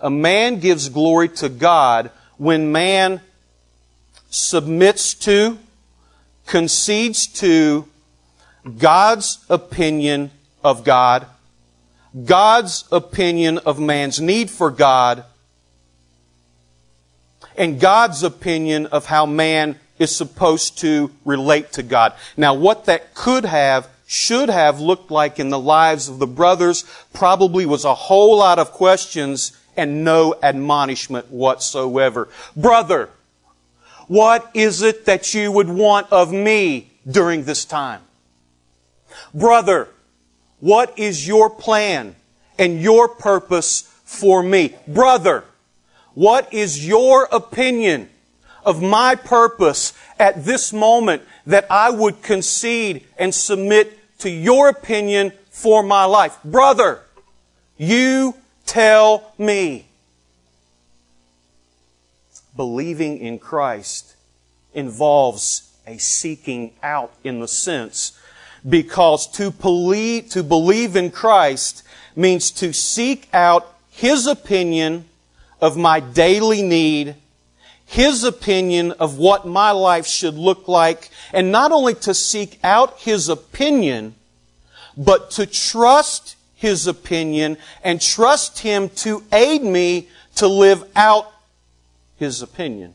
A 0.00 0.10
man 0.10 0.60
gives 0.60 0.88
glory 0.88 1.28
to 1.30 1.48
God 1.48 2.10
when 2.36 2.72
man 2.72 3.20
submits 4.30 5.14
to, 5.14 5.58
concedes 6.46 7.26
to 7.26 7.86
God's 8.78 9.44
opinion 9.48 10.30
of 10.62 10.84
God, 10.84 11.26
God's 12.24 12.84
opinion 12.92 13.58
of 13.58 13.80
man's 13.80 14.20
need 14.20 14.50
for 14.50 14.70
God, 14.70 15.24
and 17.56 17.80
God's 17.80 18.22
opinion 18.22 18.86
of 18.86 19.06
how 19.06 19.24
man 19.24 19.78
is 19.98 20.14
supposed 20.14 20.78
to 20.78 21.10
relate 21.24 21.72
to 21.72 21.82
God. 21.82 22.14
Now, 22.36 22.54
what 22.54 22.84
that 22.86 23.14
could 23.14 23.44
have 23.44 23.88
should 24.06 24.48
have 24.48 24.80
looked 24.80 25.10
like 25.10 25.38
in 25.40 25.50
the 25.50 25.58
lives 25.58 26.08
of 26.08 26.18
the 26.18 26.26
brothers 26.26 26.84
probably 27.12 27.66
was 27.66 27.84
a 27.84 27.94
whole 27.94 28.38
lot 28.38 28.58
of 28.58 28.70
questions 28.70 29.56
and 29.76 30.04
no 30.04 30.34
admonishment 30.42 31.30
whatsoever. 31.30 32.28
Brother, 32.56 33.10
what 34.06 34.48
is 34.54 34.82
it 34.82 35.04
that 35.06 35.34
you 35.34 35.50
would 35.50 35.68
want 35.68 36.10
of 36.12 36.32
me 36.32 36.90
during 37.08 37.44
this 37.44 37.64
time? 37.64 38.00
Brother, 39.34 39.88
what 40.60 40.98
is 40.98 41.26
your 41.26 41.50
plan 41.50 42.14
and 42.58 42.80
your 42.80 43.08
purpose 43.08 43.82
for 44.04 44.42
me? 44.42 44.74
Brother, 44.86 45.44
what 46.14 46.52
is 46.54 46.86
your 46.86 47.28
opinion 47.32 48.08
of 48.66 48.82
my 48.82 49.14
purpose 49.14 49.94
at 50.18 50.44
this 50.44 50.72
moment 50.72 51.22
that 51.46 51.66
I 51.70 51.88
would 51.90 52.20
concede 52.20 53.06
and 53.16 53.32
submit 53.32 53.96
to 54.18 54.28
your 54.28 54.68
opinion 54.68 55.32
for 55.50 55.84
my 55.84 56.04
life. 56.04 56.36
Brother, 56.44 57.00
you 57.78 58.34
tell 58.66 59.32
me. 59.38 59.86
Believing 62.56 63.18
in 63.18 63.38
Christ 63.38 64.16
involves 64.74 65.72
a 65.86 65.98
seeking 65.98 66.72
out 66.82 67.12
in 67.22 67.38
the 67.40 67.48
sense 67.48 68.18
because 68.68 69.28
to 69.28 69.52
believe, 69.52 70.30
to 70.30 70.42
believe 70.42 70.96
in 70.96 71.10
Christ 71.10 71.84
means 72.16 72.50
to 72.50 72.72
seek 72.72 73.28
out 73.32 73.72
His 73.90 74.26
opinion 74.26 75.04
of 75.60 75.76
my 75.76 76.00
daily 76.00 76.62
need 76.62 77.14
his 77.86 78.24
opinion 78.24 78.92
of 78.92 79.16
what 79.16 79.46
my 79.46 79.70
life 79.70 80.06
should 80.06 80.34
look 80.34 80.66
like, 80.66 81.08
and 81.32 81.52
not 81.52 81.70
only 81.70 81.94
to 81.94 82.12
seek 82.14 82.58
out 82.64 83.00
His 83.00 83.28
opinion, 83.28 84.16
but 84.96 85.30
to 85.32 85.46
trust 85.46 86.36
His 86.56 86.88
opinion 86.88 87.56
and 87.84 88.00
trust 88.00 88.58
Him 88.58 88.88
to 88.96 89.22
aid 89.32 89.62
me 89.62 90.08
to 90.34 90.48
live 90.48 90.84
out 90.96 91.32
His 92.16 92.42
opinion. 92.42 92.94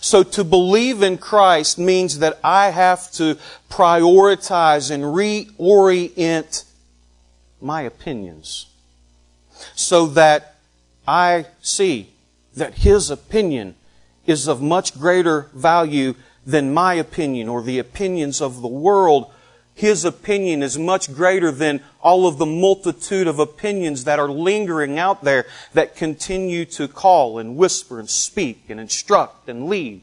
So 0.00 0.24
to 0.24 0.42
believe 0.42 1.00
in 1.00 1.16
Christ 1.18 1.78
means 1.78 2.18
that 2.18 2.40
I 2.42 2.70
have 2.70 3.10
to 3.12 3.38
prioritize 3.70 4.90
and 4.90 5.04
reorient 5.04 6.64
my 7.60 7.82
opinions 7.82 8.66
so 9.76 10.06
that 10.08 10.56
I 11.06 11.46
see 11.62 12.10
that 12.54 12.74
His 12.74 13.10
opinion 13.10 13.76
is 14.28 14.46
of 14.46 14.60
much 14.60 14.96
greater 14.96 15.48
value 15.54 16.14
than 16.46 16.72
my 16.72 16.94
opinion 16.94 17.48
or 17.48 17.62
the 17.62 17.78
opinions 17.78 18.40
of 18.40 18.60
the 18.60 18.68
world. 18.68 19.32
His 19.74 20.04
opinion 20.04 20.62
is 20.62 20.78
much 20.78 21.12
greater 21.14 21.50
than 21.50 21.80
all 22.02 22.26
of 22.26 22.36
the 22.36 22.46
multitude 22.46 23.26
of 23.26 23.38
opinions 23.38 24.04
that 24.04 24.18
are 24.18 24.28
lingering 24.28 24.98
out 24.98 25.24
there 25.24 25.46
that 25.72 25.96
continue 25.96 26.66
to 26.66 26.88
call 26.88 27.38
and 27.38 27.56
whisper 27.56 27.98
and 27.98 28.08
speak 28.08 28.64
and 28.68 28.78
instruct 28.78 29.48
and 29.48 29.66
lead. 29.66 30.02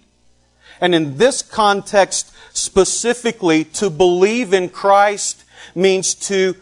And 0.82 0.96
in 0.96 1.18
this 1.18 1.42
context 1.42 2.34
specifically, 2.52 3.64
to 3.66 3.90
believe 3.92 4.54
in 4.54 4.70
Christ 4.70 5.44
means 5.76 6.16
to, 6.16 6.56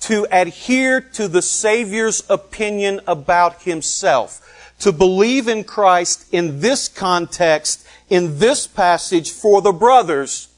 to 0.00 0.26
adhere 0.32 1.00
to 1.00 1.28
the 1.28 1.42
Savior's 1.42 2.24
opinion 2.28 3.00
about 3.06 3.62
Himself 3.62 4.42
to 4.82 4.90
believe 4.90 5.46
in 5.46 5.62
Christ 5.62 6.26
in 6.32 6.58
this 6.58 6.88
context, 6.88 7.86
in 8.10 8.40
this 8.40 8.66
passage 8.66 9.30
for 9.30 9.62
the 9.62 9.70
brothers 9.70 10.48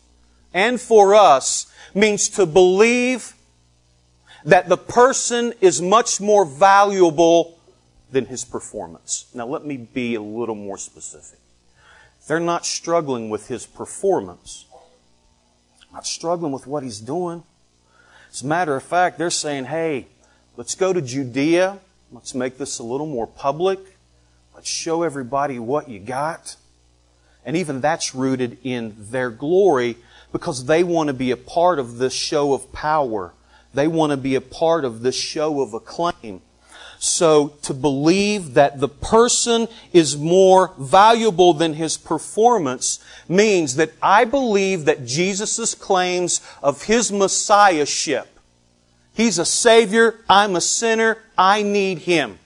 and 0.54 0.80
for 0.80 1.14
us 1.14 1.66
means 1.94 2.30
to 2.30 2.46
believe 2.46 3.34
that 4.46 4.70
the 4.70 4.78
person 4.78 5.52
is 5.60 5.82
much 5.82 6.22
more 6.22 6.46
valuable 6.46 7.58
than 8.12 8.24
his 8.24 8.46
performance. 8.46 9.26
Now 9.34 9.46
let 9.46 9.66
me 9.66 9.76
be 9.76 10.14
a 10.14 10.22
little 10.22 10.54
more 10.54 10.78
specific. 10.78 11.38
They're 12.26 12.40
not 12.40 12.64
struggling 12.64 13.28
with 13.28 13.48
his 13.48 13.66
performance. 13.66 14.64
Not 15.92 16.06
struggling 16.06 16.52
with 16.52 16.66
what 16.66 16.82
he's 16.82 17.00
doing. 17.00 17.42
As 18.32 18.40
a 18.40 18.46
matter 18.46 18.74
of 18.74 18.82
fact, 18.82 19.18
they're 19.18 19.30
saying, 19.30 19.66
hey, 19.66 20.06
let's 20.56 20.74
go 20.74 20.94
to 20.94 21.02
Judea. 21.02 21.78
Let's 22.10 22.34
make 22.34 22.56
this 22.56 22.78
a 22.78 22.82
little 22.82 23.06
more 23.06 23.26
public. 23.26 23.80
Show 24.64 25.02
everybody 25.02 25.58
what 25.58 25.88
you 25.88 26.00
got. 26.00 26.56
And 27.44 27.56
even 27.56 27.80
that's 27.80 28.14
rooted 28.14 28.56
in 28.62 28.94
their 28.98 29.28
glory 29.28 29.96
because 30.32 30.64
they 30.64 30.82
want 30.82 31.08
to 31.08 31.12
be 31.12 31.30
a 31.30 31.36
part 31.36 31.78
of 31.78 31.98
this 31.98 32.14
show 32.14 32.54
of 32.54 32.72
power. 32.72 33.34
They 33.74 33.86
want 33.86 34.12
to 34.12 34.16
be 34.16 34.34
a 34.34 34.40
part 34.40 34.84
of 34.84 35.02
this 35.02 35.14
show 35.14 35.60
of 35.60 35.74
acclaim. 35.74 36.40
So 36.98 37.48
to 37.62 37.74
believe 37.74 38.54
that 38.54 38.80
the 38.80 38.88
person 38.88 39.68
is 39.92 40.16
more 40.16 40.72
valuable 40.78 41.52
than 41.52 41.74
his 41.74 41.98
performance 41.98 43.04
means 43.28 43.76
that 43.76 43.92
I 44.00 44.24
believe 44.24 44.86
that 44.86 45.04
Jesus' 45.04 45.74
claims 45.74 46.40
of 46.62 46.84
his 46.84 47.12
messiahship, 47.12 48.38
he's 49.12 49.38
a 49.38 49.44
savior, 49.44 50.20
I'm 50.30 50.56
a 50.56 50.62
sinner, 50.62 51.18
I 51.36 51.62
need 51.62 51.98
him 51.98 52.38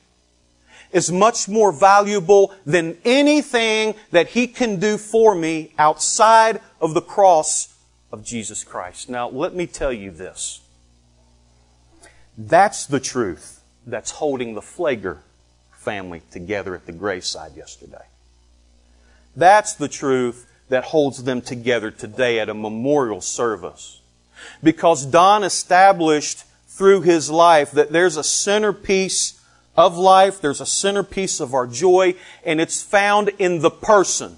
is 0.92 1.12
much 1.12 1.48
more 1.48 1.72
valuable 1.72 2.54
than 2.64 2.96
anything 3.04 3.94
that 4.10 4.28
He 4.28 4.46
can 4.46 4.78
do 4.78 4.98
for 4.98 5.34
me 5.34 5.72
outside 5.78 6.60
of 6.80 6.94
the 6.94 7.02
cross 7.02 7.74
of 8.12 8.24
Jesus 8.24 8.64
Christ. 8.64 9.08
Now, 9.08 9.28
let 9.28 9.54
me 9.54 9.66
tell 9.66 9.92
you 9.92 10.10
this. 10.10 10.60
That's 12.36 12.86
the 12.86 13.00
truth 13.00 13.62
that's 13.86 14.12
holding 14.12 14.54
the 14.54 14.60
Flager 14.60 15.18
family 15.72 16.22
together 16.30 16.74
at 16.74 16.86
the 16.86 16.92
graveside 16.92 17.56
yesterday. 17.56 18.04
That's 19.34 19.74
the 19.74 19.88
truth 19.88 20.46
that 20.68 20.84
holds 20.84 21.24
them 21.24 21.40
together 21.40 21.90
today 21.90 22.40
at 22.40 22.48
a 22.48 22.54
memorial 22.54 23.20
service. 23.20 24.00
Because 24.62 25.06
Don 25.06 25.44
established 25.44 26.44
through 26.66 27.02
his 27.02 27.30
life 27.30 27.70
that 27.72 27.90
there's 27.90 28.16
a 28.16 28.24
centerpiece 28.24 29.37
of 29.78 29.96
life, 29.96 30.40
there's 30.40 30.60
a 30.60 30.66
centerpiece 30.66 31.38
of 31.38 31.54
our 31.54 31.66
joy, 31.66 32.16
and 32.44 32.60
it's 32.60 32.82
found 32.82 33.28
in 33.38 33.60
the 33.60 33.70
person 33.70 34.36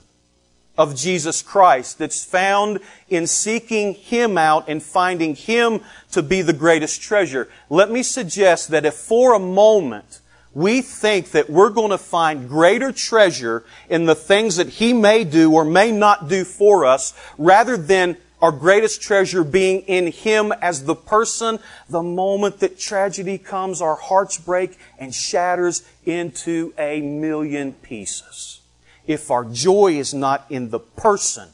of 0.76 0.94
Jesus 0.94 1.40
Christ. 1.40 1.98
that's 1.98 2.22
found 2.24 2.78
in 3.08 3.26
seeking 3.26 3.94
Him 3.94 4.36
out 4.36 4.68
and 4.68 4.82
finding 4.82 5.34
Him 5.34 5.80
to 6.12 6.22
be 6.22 6.42
the 6.42 6.52
greatest 6.52 7.00
treasure. 7.00 7.48
Let 7.70 7.90
me 7.90 8.02
suggest 8.02 8.68
that 8.68 8.84
if 8.84 8.94
for 8.94 9.34
a 9.34 9.38
moment 9.38 10.20
we 10.52 10.82
think 10.82 11.30
that 11.30 11.48
we're 11.48 11.70
going 11.70 11.90
to 11.90 11.98
find 11.98 12.46
greater 12.46 12.92
treasure 12.92 13.64
in 13.88 14.04
the 14.04 14.14
things 14.14 14.56
that 14.56 14.68
He 14.68 14.92
may 14.92 15.24
do 15.24 15.54
or 15.54 15.64
may 15.64 15.90
not 15.90 16.28
do 16.28 16.44
for 16.44 16.84
us, 16.84 17.14
rather 17.38 17.78
than 17.78 18.18
our 18.42 18.52
greatest 18.52 19.02
treasure 19.02 19.44
being 19.44 19.80
in 19.82 20.12
Him 20.12 20.52
as 20.62 20.84
the 20.84 20.94
person, 20.94 21.58
the 21.88 22.02
moment 22.02 22.60
that 22.60 22.78
tragedy 22.78 23.38
comes, 23.38 23.82
our 23.82 23.96
hearts 23.96 24.38
break 24.38 24.78
and 24.98 25.14
shatters 25.14 25.82
into 26.04 26.72
a 26.78 27.00
million 27.00 27.72
pieces. 27.72 28.60
If 29.06 29.30
our 29.30 29.44
joy 29.44 29.98
is 29.98 30.14
not 30.14 30.46
in 30.50 30.70
the 30.70 30.80
person, 30.80 31.48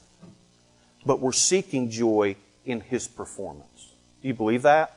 but 1.05 1.21
we're 1.21 1.33
seeking 1.33 1.91
joy 1.91 2.37
in 2.65 2.81
His 2.81 3.09
performance. 3.09 3.93
Do 4.23 4.29
you 4.29 4.35
believe 4.35 4.63
that? 4.63 4.97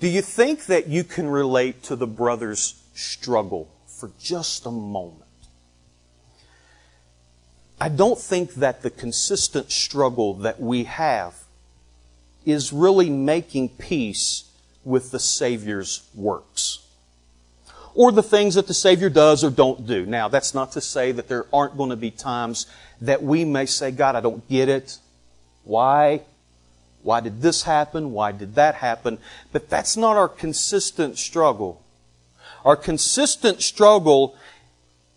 Do 0.00 0.08
you 0.08 0.22
think 0.22 0.66
that 0.66 0.88
you 0.88 1.04
can 1.04 1.28
relate 1.28 1.84
to 1.84 1.96
the 1.96 2.06
brother's 2.06 2.82
struggle 2.94 3.70
for 3.86 4.10
just 4.18 4.66
a 4.66 4.70
moment? 4.70 5.21
I 7.82 7.88
don't 7.88 8.16
think 8.16 8.54
that 8.54 8.82
the 8.82 8.90
consistent 8.90 9.72
struggle 9.72 10.34
that 10.34 10.60
we 10.60 10.84
have 10.84 11.34
is 12.46 12.72
really 12.72 13.10
making 13.10 13.70
peace 13.70 14.44
with 14.84 15.10
the 15.10 15.18
Savior's 15.18 16.08
works. 16.14 16.86
Or 17.96 18.12
the 18.12 18.22
things 18.22 18.54
that 18.54 18.68
the 18.68 18.72
Savior 18.72 19.10
does 19.10 19.42
or 19.42 19.50
don't 19.50 19.84
do. 19.84 20.06
Now, 20.06 20.28
that's 20.28 20.54
not 20.54 20.70
to 20.72 20.80
say 20.80 21.10
that 21.10 21.26
there 21.26 21.46
aren't 21.52 21.76
going 21.76 21.90
to 21.90 21.96
be 21.96 22.12
times 22.12 22.66
that 23.00 23.20
we 23.20 23.44
may 23.44 23.66
say, 23.66 23.90
God, 23.90 24.14
I 24.14 24.20
don't 24.20 24.48
get 24.48 24.68
it. 24.68 24.98
Why? 25.64 26.20
Why 27.02 27.18
did 27.18 27.42
this 27.42 27.64
happen? 27.64 28.12
Why 28.12 28.30
did 28.30 28.54
that 28.54 28.76
happen? 28.76 29.18
But 29.50 29.68
that's 29.68 29.96
not 29.96 30.16
our 30.16 30.28
consistent 30.28 31.18
struggle. 31.18 31.82
Our 32.64 32.76
consistent 32.76 33.60
struggle 33.60 34.36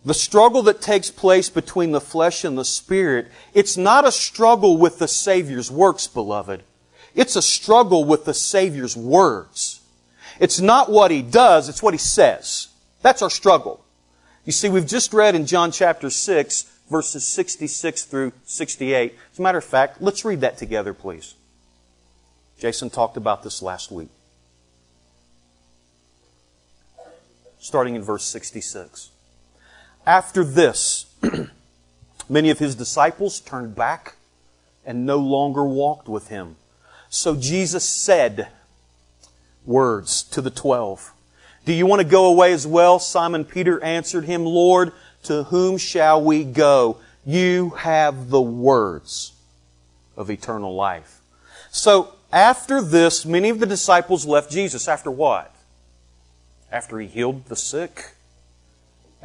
the 0.05 0.13
struggle 0.13 0.61
that 0.63 0.81
takes 0.81 1.09
place 1.09 1.49
between 1.49 1.91
the 1.91 1.99
flesh 1.99 2.43
and 2.43 2.55
the 2.55 2.63
spirit, 2.63 3.27
it's 3.55 3.75
not 3.75 4.05
a 4.05 4.11
struggle 4.11 4.77
with 4.77 4.99
the 4.99 5.07
Savior's 5.07 5.71
works, 5.71 6.05
beloved. 6.05 6.61
It's 7.15 7.35
a 7.35 7.41
struggle 7.41 8.05
with 8.05 8.25
the 8.25 8.33
Savior's 8.33 8.95
words. 8.95 9.81
It's 10.39 10.59
not 10.59 10.91
what 10.91 11.09
He 11.09 11.23
does, 11.23 11.69
it's 11.69 11.81
what 11.81 11.95
He 11.95 11.97
says. 11.97 12.67
That's 13.01 13.23
our 13.23 13.31
struggle. 13.31 13.83
You 14.45 14.51
see, 14.51 14.69
we've 14.69 14.85
just 14.85 15.11
read 15.11 15.33
in 15.33 15.47
John 15.47 15.71
chapter 15.71 16.11
6, 16.11 16.63
verses 16.89 17.25
66 17.25 18.03
through 18.03 18.33
68. 18.45 19.15
As 19.31 19.39
a 19.39 19.41
matter 19.41 19.57
of 19.57 19.63
fact, 19.63 20.03
let's 20.03 20.23
read 20.23 20.41
that 20.41 20.59
together, 20.59 20.93
please. 20.93 21.33
Jason 22.59 22.91
talked 22.91 23.17
about 23.17 23.41
this 23.41 23.63
last 23.63 23.91
week. 23.91 24.09
Starting 27.57 27.95
in 27.95 28.03
verse 28.03 28.23
66. 28.23 29.09
After 30.05 30.43
this, 30.43 31.05
many 32.29 32.49
of 32.49 32.59
his 32.59 32.75
disciples 32.75 33.39
turned 33.39 33.75
back 33.75 34.15
and 34.85 35.05
no 35.05 35.17
longer 35.17 35.63
walked 35.63 36.07
with 36.07 36.27
him. 36.27 36.57
So 37.09 37.35
Jesus 37.35 37.83
said 37.83 38.49
words 39.65 40.21
to 40.23 40.41
the 40.41 40.51
twelve. 40.51 41.11
Do 41.65 41.73
you 41.73 41.87
want 41.87 42.01
to 42.01 42.07
go 42.07 42.27
away 42.27 42.53
as 42.53 42.67
well? 42.67 42.99
Simon 42.99 43.45
Peter 43.45 43.83
answered 43.83 44.25
him, 44.25 44.45
Lord, 44.45 44.91
to 45.23 45.43
whom 45.43 45.77
shall 45.77 46.23
we 46.23 46.43
go? 46.43 46.97
You 47.25 47.71
have 47.71 48.29
the 48.29 48.41
words 48.41 49.33
of 50.15 50.29
eternal 50.29 50.75
life. 50.75 51.21
So 51.71 52.13
after 52.31 52.81
this, 52.81 53.25
many 53.25 53.49
of 53.49 53.59
the 53.59 53.65
disciples 53.65 54.27
left 54.27 54.51
Jesus. 54.51 54.87
After 54.87 55.09
what? 55.09 55.55
After 56.71 56.99
he 56.99 57.07
healed 57.07 57.45
the 57.45 57.55
sick? 57.55 58.14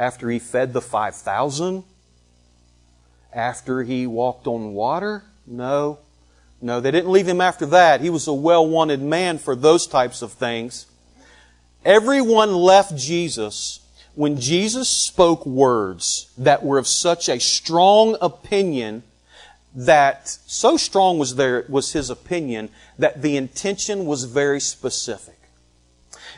After 0.00 0.30
he 0.30 0.38
fed 0.38 0.72
the 0.72 0.80
5,000? 0.80 1.84
After 3.32 3.82
he 3.82 4.06
walked 4.06 4.46
on 4.46 4.72
water? 4.72 5.22
No. 5.46 5.98
No, 6.62 6.80
they 6.80 6.90
didn't 6.90 7.12
leave 7.12 7.28
him 7.28 7.40
after 7.40 7.66
that. 7.66 8.00
He 8.00 8.10
was 8.10 8.26
a 8.26 8.32
well 8.32 8.66
wanted 8.66 9.00
man 9.00 9.38
for 9.38 9.54
those 9.54 9.86
types 9.86 10.22
of 10.22 10.32
things. 10.32 10.86
Everyone 11.84 12.54
left 12.54 12.96
Jesus 12.96 13.80
when 14.14 14.40
Jesus 14.40 14.88
spoke 14.88 15.46
words 15.46 16.30
that 16.36 16.64
were 16.64 16.78
of 16.78 16.86
such 16.86 17.28
a 17.28 17.38
strong 17.38 18.16
opinion 18.20 19.02
that 19.74 20.28
so 20.46 20.76
strong 20.76 21.18
was 21.18 21.36
there 21.36 21.64
was 21.68 21.92
his 21.92 22.10
opinion 22.10 22.70
that 22.98 23.22
the 23.22 23.36
intention 23.36 24.04
was 24.04 24.24
very 24.24 24.60
specific. 24.60 25.39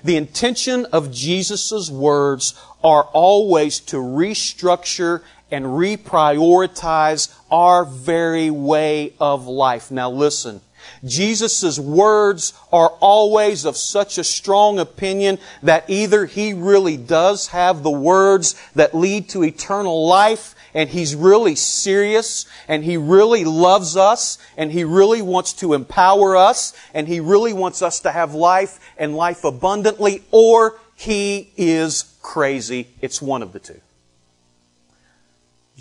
The 0.04 0.16
intention 0.16 0.86
of 0.86 1.12
Jesus' 1.12 1.88
words 1.88 2.54
are 2.82 3.04
always 3.12 3.78
to 3.80 3.96
restructure 3.96 5.22
and 5.52 5.66
reprioritize 5.66 7.32
our 7.50 7.84
very 7.84 8.50
way 8.50 9.12
of 9.20 9.46
life. 9.46 9.90
Now 9.90 10.10
listen. 10.10 10.62
Jesus' 11.04 11.78
words 11.78 12.54
are 12.72 12.88
always 13.00 13.64
of 13.64 13.76
such 13.76 14.18
a 14.18 14.24
strong 14.24 14.78
opinion 14.78 15.38
that 15.62 15.88
either 15.88 16.26
He 16.26 16.52
really 16.52 16.96
does 16.96 17.48
have 17.48 17.82
the 17.82 17.90
words 17.90 18.60
that 18.74 18.94
lead 18.94 19.28
to 19.30 19.44
eternal 19.44 20.06
life 20.06 20.54
and 20.74 20.88
He's 20.88 21.14
really 21.14 21.54
serious 21.54 22.46
and 22.66 22.84
He 22.84 22.96
really 22.96 23.44
loves 23.44 23.96
us 23.96 24.38
and 24.56 24.72
He 24.72 24.84
really 24.84 25.22
wants 25.22 25.52
to 25.54 25.74
empower 25.74 26.36
us 26.36 26.72
and 26.94 27.06
He 27.06 27.20
really 27.20 27.52
wants 27.52 27.82
us 27.82 28.00
to 28.00 28.10
have 28.10 28.34
life 28.34 28.80
and 28.96 29.14
life 29.14 29.44
abundantly 29.44 30.24
or 30.30 30.78
He 30.94 31.52
is 31.56 32.16
crazy. 32.22 32.88
It's 33.00 33.20
one 33.22 33.42
of 33.42 33.52
the 33.52 33.60
two. 33.60 33.80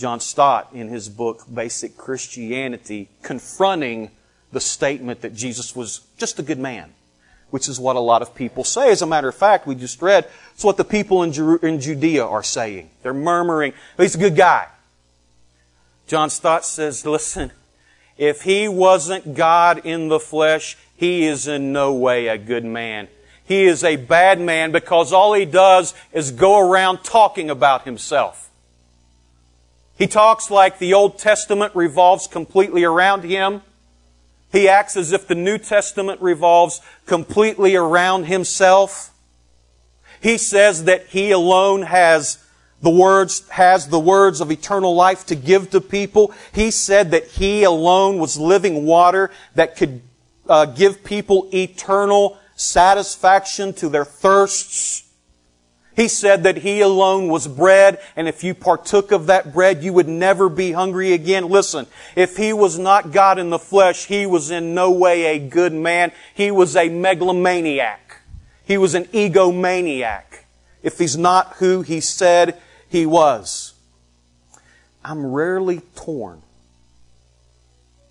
John 0.01 0.19
Stott, 0.19 0.69
in 0.73 0.87
his 0.87 1.09
book 1.09 1.45
Basic 1.53 1.95
Christianity, 1.95 3.07
confronting 3.21 4.09
the 4.51 4.59
statement 4.59 5.21
that 5.21 5.35
Jesus 5.35 5.75
was 5.75 6.01
just 6.17 6.39
a 6.39 6.41
good 6.41 6.57
man, 6.57 6.91
which 7.51 7.69
is 7.69 7.79
what 7.79 7.95
a 7.95 7.99
lot 7.99 8.23
of 8.23 8.33
people 8.33 8.63
say. 8.63 8.89
As 8.89 9.03
a 9.03 9.05
matter 9.05 9.29
of 9.29 9.35
fact, 9.35 9.67
we 9.67 9.75
just 9.75 10.01
read, 10.01 10.27
it's 10.55 10.63
what 10.63 10.77
the 10.77 10.83
people 10.83 11.21
in, 11.21 11.33
Jer- 11.33 11.57
in 11.57 11.79
Judea 11.79 12.25
are 12.25 12.41
saying. 12.41 12.89
They're 13.03 13.13
murmuring, 13.13 13.73
he's 13.95 14.15
a 14.15 14.17
good 14.17 14.35
guy. 14.35 14.69
John 16.07 16.31
Stott 16.31 16.65
says, 16.65 17.05
listen, 17.05 17.51
if 18.17 18.41
he 18.41 18.67
wasn't 18.67 19.35
God 19.35 19.85
in 19.85 20.07
the 20.07 20.19
flesh, 20.19 20.79
he 20.97 21.27
is 21.27 21.47
in 21.47 21.71
no 21.71 21.93
way 21.93 22.27
a 22.27 22.39
good 22.39 22.65
man. 22.65 23.07
He 23.45 23.65
is 23.65 23.83
a 23.83 23.97
bad 23.97 24.41
man 24.41 24.71
because 24.71 25.13
all 25.13 25.33
he 25.33 25.45
does 25.45 25.93
is 26.11 26.31
go 26.31 26.57
around 26.57 27.03
talking 27.03 27.51
about 27.51 27.85
himself. 27.85 28.50
He 30.01 30.07
talks 30.07 30.49
like 30.49 30.79
the 30.79 30.95
Old 30.95 31.19
Testament 31.19 31.75
revolves 31.75 32.25
completely 32.25 32.83
around 32.83 33.23
him. 33.23 33.61
He 34.51 34.67
acts 34.67 34.97
as 34.97 35.11
if 35.11 35.27
the 35.27 35.35
New 35.35 35.59
Testament 35.59 36.19
revolves 36.19 36.81
completely 37.05 37.75
around 37.75 38.23
himself. 38.23 39.13
He 40.19 40.39
says 40.39 40.85
that 40.85 41.05
he 41.09 41.29
alone 41.29 41.83
has 41.83 42.43
the 42.81 42.89
words, 42.89 43.47
has 43.49 43.89
the 43.89 43.99
words 43.99 44.41
of 44.41 44.51
eternal 44.51 44.95
life 44.95 45.23
to 45.27 45.35
give 45.35 45.69
to 45.69 45.79
people. 45.79 46.33
He 46.51 46.71
said 46.71 47.11
that 47.11 47.27
he 47.27 47.61
alone 47.61 48.17
was 48.17 48.39
living 48.39 48.87
water 48.87 49.29
that 49.53 49.77
could 49.77 50.01
uh, 50.49 50.65
give 50.65 51.03
people 51.03 51.47
eternal 51.53 52.39
satisfaction 52.55 53.71
to 53.73 53.87
their 53.87 54.05
thirsts. 54.05 55.10
He 56.01 56.07
said 56.07 56.41
that 56.45 56.57
He 56.57 56.81
alone 56.81 57.27
was 57.27 57.47
bread, 57.47 57.99
and 58.15 58.27
if 58.27 58.43
you 58.43 58.55
partook 58.55 59.11
of 59.11 59.27
that 59.27 59.53
bread, 59.53 59.83
you 59.83 59.93
would 59.93 60.07
never 60.07 60.49
be 60.49 60.71
hungry 60.71 61.13
again. 61.13 61.47
Listen, 61.47 61.85
if 62.15 62.37
He 62.37 62.53
was 62.53 62.79
not 62.79 63.11
God 63.11 63.37
in 63.37 63.51
the 63.51 63.59
flesh, 63.59 64.07
He 64.07 64.25
was 64.25 64.49
in 64.49 64.73
no 64.73 64.89
way 64.89 65.25
a 65.25 65.37
good 65.37 65.73
man. 65.73 66.11
He 66.33 66.49
was 66.49 66.75
a 66.75 66.89
megalomaniac. 66.89 68.17
He 68.65 68.79
was 68.79 68.95
an 68.95 69.05
egomaniac. 69.13 70.23
If 70.81 70.97
He's 70.97 71.15
not 71.15 71.57
who 71.57 71.83
He 71.83 71.99
said 71.99 72.59
He 72.89 73.05
was. 73.05 73.75
I'm 75.05 75.23
rarely 75.27 75.81
torn 75.93 76.41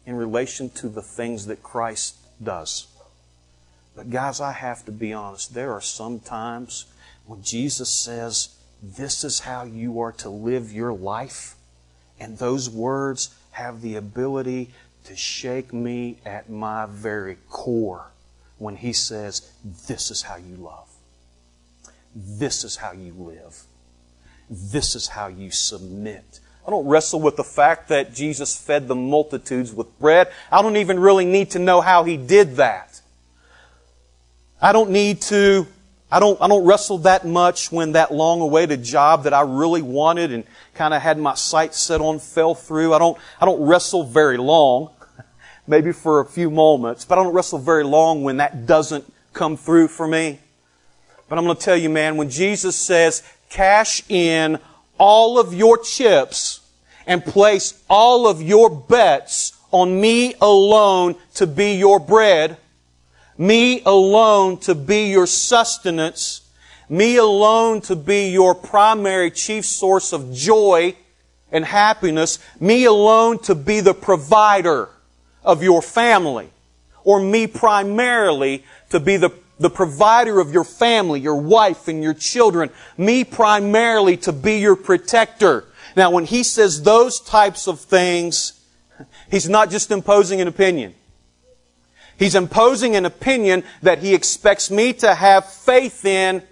in 0.06 0.14
relation 0.14 0.70
to 0.70 0.88
the 0.88 1.02
things 1.02 1.46
that 1.46 1.64
Christ 1.64 2.18
does. 2.40 2.86
But 3.96 4.10
guys, 4.10 4.40
I 4.40 4.52
have 4.52 4.84
to 4.84 4.92
be 4.92 5.12
honest. 5.12 5.54
There 5.54 5.72
are 5.72 5.80
some 5.80 6.20
times 6.20 6.84
when 7.30 7.42
Jesus 7.42 7.88
says, 7.88 8.56
this 8.82 9.22
is 9.22 9.38
how 9.38 9.62
you 9.62 10.00
are 10.00 10.10
to 10.14 10.28
live 10.28 10.72
your 10.72 10.92
life. 10.92 11.54
And 12.18 12.36
those 12.36 12.68
words 12.68 13.32
have 13.52 13.82
the 13.82 13.94
ability 13.94 14.70
to 15.04 15.14
shake 15.14 15.72
me 15.72 16.18
at 16.26 16.50
my 16.50 16.86
very 16.90 17.38
core 17.48 18.10
when 18.58 18.74
he 18.74 18.92
says, 18.92 19.52
This 19.86 20.10
is 20.10 20.22
how 20.22 20.38
you 20.38 20.56
love. 20.56 20.88
This 22.16 22.64
is 22.64 22.74
how 22.74 22.90
you 22.90 23.12
live. 23.12 23.62
This 24.50 24.96
is 24.96 25.06
how 25.06 25.28
you 25.28 25.52
submit. 25.52 26.40
I 26.66 26.70
don't 26.70 26.88
wrestle 26.88 27.20
with 27.20 27.36
the 27.36 27.44
fact 27.44 27.90
that 27.90 28.12
Jesus 28.12 28.56
fed 28.56 28.88
the 28.88 28.96
multitudes 28.96 29.72
with 29.72 29.96
bread. 30.00 30.32
I 30.50 30.62
don't 30.62 30.78
even 30.78 30.98
really 30.98 31.26
need 31.26 31.52
to 31.52 31.60
know 31.60 31.80
how 31.80 32.02
he 32.02 32.16
did 32.16 32.56
that. 32.56 33.00
I 34.60 34.72
don't 34.72 34.90
need 34.90 35.20
to 35.22 35.68
I 36.12 36.18
don't, 36.18 36.40
I 36.40 36.48
don't 36.48 36.64
wrestle 36.64 36.98
that 36.98 37.24
much 37.24 37.70
when 37.70 37.92
that 37.92 38.12
long 38.12 38.40
awaited 38.40 38.82
job 38.82 39.24
that 39.24 39.32
I 39.32 39.42
really 39.42 39.82
wanted 39.82 40.32
and 40.32 40.44
kind 40.74 40.92
of 40.92 41.00
had 41.00 41.18
my 41.18 41.34
sights 41.34 41.78
set 41.78 42.00
on 42.00 42.18
fell 42.18 42.54
through. 42.54 42.94
I 42.94 42.98
don't, 42.98 43.16
I 43.40 43.46
don't 43.46 43.64
wrestle 43.64 44.02
very 44.02 44.36
long, 44.36 44.90
maybe 45.68 45.92
for 45.92 46.20
a 46.20 46.24
few 46.24 46.50
moments, 46.50 47.04
but 47.04 47.18
I 47.18 47.22
don't 47.22 47.32
wrestle 47.32 47.60
very 47.60 47.84
long 47.84 48.24
when 48.24 48.38
that 48.38 48.66
doesn't 48.66 49.10
come 49.32 49.56
through 49.56 49.88
for 49.88 50.08
me. 50.08 50.40
But 51.28 51.38
I'm 51.38 51.44
going 51.44 51.56
to 51.56 51.62
tell 51.62 51.76
you, 51.76 51.88
man, 51.88 52.16
when 52.16 52.28
Jesus 52.28 52.74
says, 52.74 53.22
cash 53.48 54.02
in 54.08 54.58
all 54.98 55.38
of 55.38 55.54
your 55.54 55.78
chips 55.78 56.60
and 57.06 57.24
place 57.24 57.82
all 57.88 58.26
of 58.26 58.42
your 58.42 58.68
bets 58.68 59.52
on 59.70 60.00
me 60.00 60.34
alone 60.40 61.14
to 61.34 61.46
be 61.46 61.74
your 61.74 62.00
bread, 62.00 62.56
me 63.40 63.80
alone 63.86 64.58
to 64.58 64.74
be 64.74 65.08
your 65.08 65.26
sustenance, 65.26 66.42
me 66.90 67.16
alone 67.16 67.80
to 67.80 67.96
be 67.96 68.28
your 68.28 68.54
primary 68.54 69.30
chief 69.30 69.64
source 69.64 70.12
of 70.12 70.30
joy 70.34 70.94
and 71.50 71.64
happiness, 71.64 72.38
me 72.60 72.84
alone 72.84 73.38
to 73.38 73.54
be 73.54 73.80
the 73.80 73.94
provider 73.94 74.90
of 75.42 75.62
your 75.62 75.80
family, 75.80 76.50
or 77.02 77.18
me 77.18 77.46
primarily 77.46 78.62
to 78.90 79.00
be 79.00 79.16
the, 79.16 79.32
the 79.58 79.70
provider 79.70 80.38
of 80.38 80.52
your 80.52 80.64
family, 80.64 81.18
your 81.18 81.40
wife 81.40 81.88
and 81.88 82.02
your 82.02 82.14
children, 82.14 82.68
me 82.98 83.24
primarily 83.24 84.18
to 84.18 84.34
be 84.34 84.58
your 84.58 84.76
protector. 84.76 85.64
Now 85.96 86.10
when 86.10 86.26
he 86.26 86.42
says 86.42 86.82
those 86.82 87.20
types 87.20 87.66
of 87.66 87.80
things, 87.80 88.60
he's 89.30 89.48
not 89.48 89.70
just 89.70 89.90
imposing 89.90 90.42
an 90.42 90.46
opinion. 90.46 90.94
He's 92.20 92.34
imposing 92.34 92.96
an 92.96 93.06
opinion 93.06 93.64
that 93.80 94.00
he 94.00 94.12
expects 94.14 94.70
me 94.70 94.92
to 94.92 95.14
have 95.14 95.50
faith 95.50 96.04
in, 96.04 96.42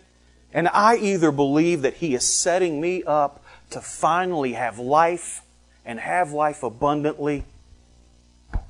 and 0.51 0.67
I 0.67 0.97
either 0.97 1.31
believe 1.31 1.83
that 1.83 1.93
he 1.93 2.15
is 2.15 2.25
setting 2.27 2.81
me 2.81 3.03
up 3.05 3.45
to 3.69 3.83
finally 3.83 4.55
have 4.55 4.79
life 4.79 5.43
and 5.85 6.01
have 6.01 6.33
life 6.33 6.63
abundantly, 6.63 7.45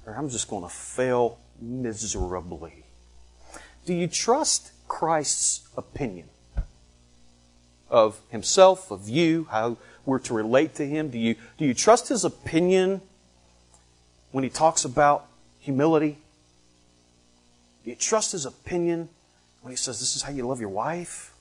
or 0.05 0.17
I'm 0.17 0.29
just 0.29 0.51
going 0.51 0.65
to 0.65 0.69
fail 0.69 1.39
miserably. 1.61 2.85
Do 3.87 3.95
you 3.95 4.09
trust 4.09 4.73
Christ's 4.89 5.69
opinion 5.77 6.29
of 7.89 8.19
himself, 8.29 8.91
of 8.91 9.09
you, 9.09 9.47
how 9.53 9.77
we're 10.05 10.19
to 10.19 10.35
relate 10.35 10.75
to 10.75 10.85
him? 10.85 11.11
Do 11.11 11.19
you, 11.19 11.37
do 11.59 11.65
you 11.65 11.75
trust 11.75 12.09
his 12.09 12.25
opinion 12.25 13.03
when 14.33 14.43
he 14.43 14.51
talks 14.51 14.85
about 14.85 15.27
humility? 15.61 16.19
Do 17.88 17.92
you 17.92 17.96
trust 17.96 18.33
his 18.33 18.44
opinion 18.44 19.09
when 19.62 19.70
he 19.70 19.77
says 19.79 19.98
this 19.98 20.14
is 20.14 20.20
how 20.20 20.31
you 20.31 20.46
love 20.46 20.61
your 20.61 20.68
wife? 20.68 21.33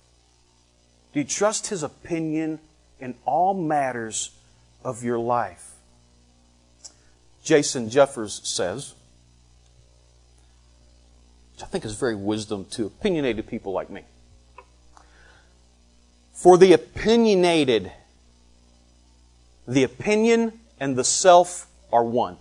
Do 1.12 1.20
you 1.20 1.26
trust 1.26 1.68
his 1.68 1.84
opinion 1.84 2.60
in 3.02 3.16
all 3.26 3.54
matters 3.54 4.32
of 4.82 5.04
your 5.04 5.20
life? 5.20 5.72
Jason 7.44 7.90
Jeffers 7.90 8.40
says, 8.46 8.94
which 11.52 11.64
I 11.64 11.66
think 11.66 11.84
is 11.84 11.96
very 11.96 12.16
wisdom 12.16 12.64
to 12.72 12.86
opinionated 12.86 13.46
people 13.48 13.74
like 13.74 13.90
me. 13.90 14.04
For 16.32 16.58
the 16.58 16.72
opinionated, 16.72 17.92
the 19.68 19.84
opinion 19.84 20.62
and 20.80 20.96
the 20.96 21.04
self 21.04 21.68
are 21.92 22.06
one. 22.06 22.38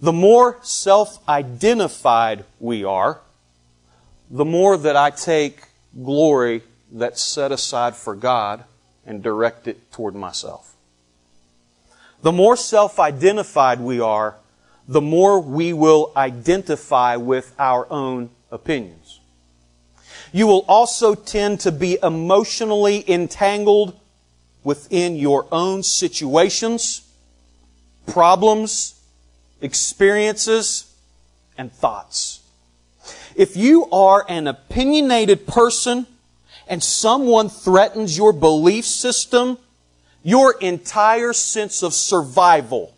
The 0.00 0.12
more 0.12 0.58
self-identified 0.62 2.44
we 2.60 2.84
are, 2.84 3.20
the 4.30 4.44
more 4.44 4.76
that 4.76 4.96
I 4.96 5.10
take 5.10 5.62
glory 6.02 6.62
that's 6.92 7.22
set 7.22 7.52
aside 7.52 7.96
for 7.96 8.14
God 8.14 8.64
and 9.06 9.22
direct 9.22 9.66
it 9.68 9.90
toward 9.92 10.14
myself. 10.14 10.74
The 12.22 12.32
more 12.32 12.56
self-identified 12.56 13.80
we 13.80 14.00
are, 14.00 14.36
the 14.88 15.00
more 15.00 15.40
we 15.40 15.72
will 15.72 16.12
identify 16.16 17.16
with 17.16 17.54
our 17.58 17.90
own 17.90 18.30
opinions. 18.50 19.20
You 20.32 20.46
will 20.46 20.64
also 20.68 21.14
tend 21.14 21.60
to 21.60 21.72
be 21.72 21.98
emotionally 22.02 23.08
entangled 23.10 23.98
within 24.64 25.16
your 25.16 25.46
own 25.50 25.82
situations, 25.82 27.02
problems, 28.06 28.95
experiences, 29.60 30.94
and 31.58 31.72
thoughts. 31.72 32.40
If 33.34 33.56
you 33.56 33.86
are 33.90 34.24
an 34.28 34.46
opinionated 34.46 35.46
person 35.46 36.06
and 36.68 36.82
someone 36.82 37.48
threatens 37.48 38.16
your 38.16 38.32
belief 38.32 38.84
system, 38.84 39.58
your 40.22 40.58
entire 40.60 41.32
sense 41.32 41.82
of 41.82 41.94
survival 41.94 42.94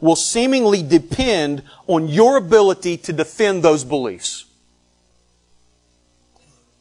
will 0.00 0.16
seemingly 0.16 0.82
depend 0.82 1.62
on 1.86 2.08
your 2.08 2.36
ability 2.36 2.96
to 2.96 3.12
defend 3.12 3.62
those 3.62 3.84
beliefs. 3.84 4.46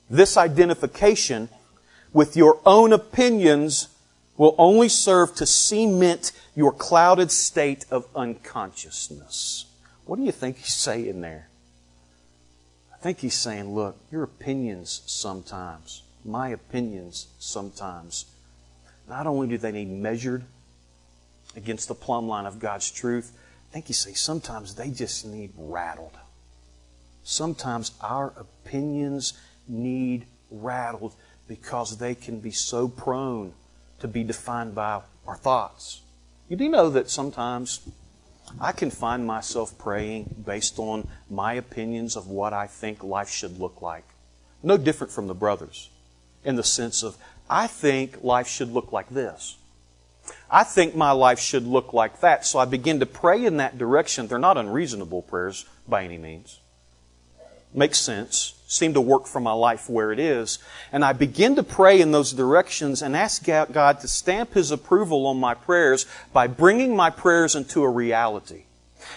This 0.09 0.37
identification 0.37 1.49
with 2.13 2.35
your 2.35 2.59
own 2.65 2.93
opinions 2.93 3.89
will 4.39 4.55
only 4.57 4.87
serve 4.87 5.35
to 5.35 5.45
cement 5.45 6.31
your 6.55 6.71
clouded 6.71 7.29
state 7.29 7.85
of 7.91 8.07
unconsciousness. 8.15 9.65
What 10.05 10.15
do 10.15 10.23
you 10.23 10.31
think 10.31 10.57
he's 10.57 10.73
saying 10.73 11.19
there? 11.19 11.49
I 12.93 12.97
think 12.97 13.19
he's 13.19 13.35
saying, 13.35 13.75
look, 13.75 13.97
your 14.09 14.23
opinions 14.23 15.01
sometimes, 15.05 16.03
my 16.23 16.49
opinions 16.49 17.27
sometimes, 17.37 18.27
not 19.09 19.27
only 19.27 19.47
do 19.47 19.57
they 19.57 19.73
need 19.73 19.89
measured 19.89 20.45
against 21.57 21.89
the 21.89 21.95
plumb 21.95 22.29
line 22.29 22.45
of 22.45 22.59
God's 22.59 22.89
truth, 22.89 23.37
I 23.69 23.73
think 23.73 23.89
you 23.89 23.93
say 23.93 24.13
sometimes 24.13 24.73
they 24.73 24.89
just 24.89 25.25
need 25.25 25.51
rattled. 25.57 26.17
Sometimes 27.23 27.91
our 27.99 28.33
opinions 28.37 29.33
need 29.67 30.27
rattled 30.49 31.13
because 31.49 31.97
they 31.97 32.15
can 32.15 32.39
be 32.39 32.51
so 32.51 32.87
prone 32.87 33.53
to 33.99 34.07
be 34.07 34.23
defined 34.23 34.75
by 34.75 35.01
our 35.27 35.35
thoughts. 35.35 36.01
You 36.47 36.57
do 36.57 36.69
know 36.69 36.89
that 36.89 37.09
sometimes 37.09 37.81
I 38.59 38.71
can 38.71 38.89
find 38.89 39.25
myself 39.25 39.77
praying 39.77 40.43
based 40.45 40.79
on 40.79 41.07
my 41.29 41.53
opinions 41.53 42.15
of 42.15 42.27
what 42.27 42.53
I 42.53 42.67
think 42.67 43.03
life 43.03 43.29
should 43.29 43.59
look 43.59 43.81
like. 43.81 44.05
No 44.63 44.77
different 44.77 45.13
from 45.13 45.27
the 45.27 45.35
brothers 45.35 45.89
in 46.43 46.55
the 46.55 46.63
sense 46.63 47.03
of, 47.03 47.17
I 47.49 47.67
think 47.67 48.23
life 48.23 48.47
should 48.47 48.71
look 48.71 48.91
like 48.91 49.09
this. 49.09 49.57
I 50.49 50.63
think 50.63 50.95
my 50.95 51.11
life 51.11 51.39
should 51.39 51.65
look 51.65 51.93
like 51.93 52.21
that. 52.21 52.45
So 52.45 52.59
I 52.59 52.65
begin 52.65 52.99
to 52.99 53.05
pray 53.05 53.45
in 53.45 53.57
that 53.57 53.77
direction. 53.77 54.27
They're 54.27 54.39
not 54.39 54.57
unreasonable 54.57 55.21
prayers 55.21 55.65
by 55.87 56.03
any 56.03 56.17
means. 56.17 56.59
Makes 57.73 57.99
sense 57.99 58.55
seem 58.69 58.93
to 58.93 59.01
work 59.01 59.25
for 59.25 59.39
my 59.39 59.51
life 59.51 59.89
where 59.89 60.11
it 60.11 60.19
is. 60.19 60.59
And 60.91 61.03
I 61.03 61.11
begin 61.11 61.55
to 61.55 61.63
pray 61.63 61.99
in 61.99 62.11
those 62.11 62.31
directions 62.31 63.01
and 63.01 63.17
ask 63.17 63.43
God 63.43 63.99
to 63.99 64.07
stamp 64.07 64.53
His 64.53 64.69
approval 64.69 65.25
on 65.25 65.39
my 65.39 65.55
prayers 65.55 66.05
by 66.31 66.45
bringing 66.45 66.95
my 66.95 67.09
prayers 67.09 67.55
into 67.55 67.81
a 67.81 67.89
reality. 67.89 68.65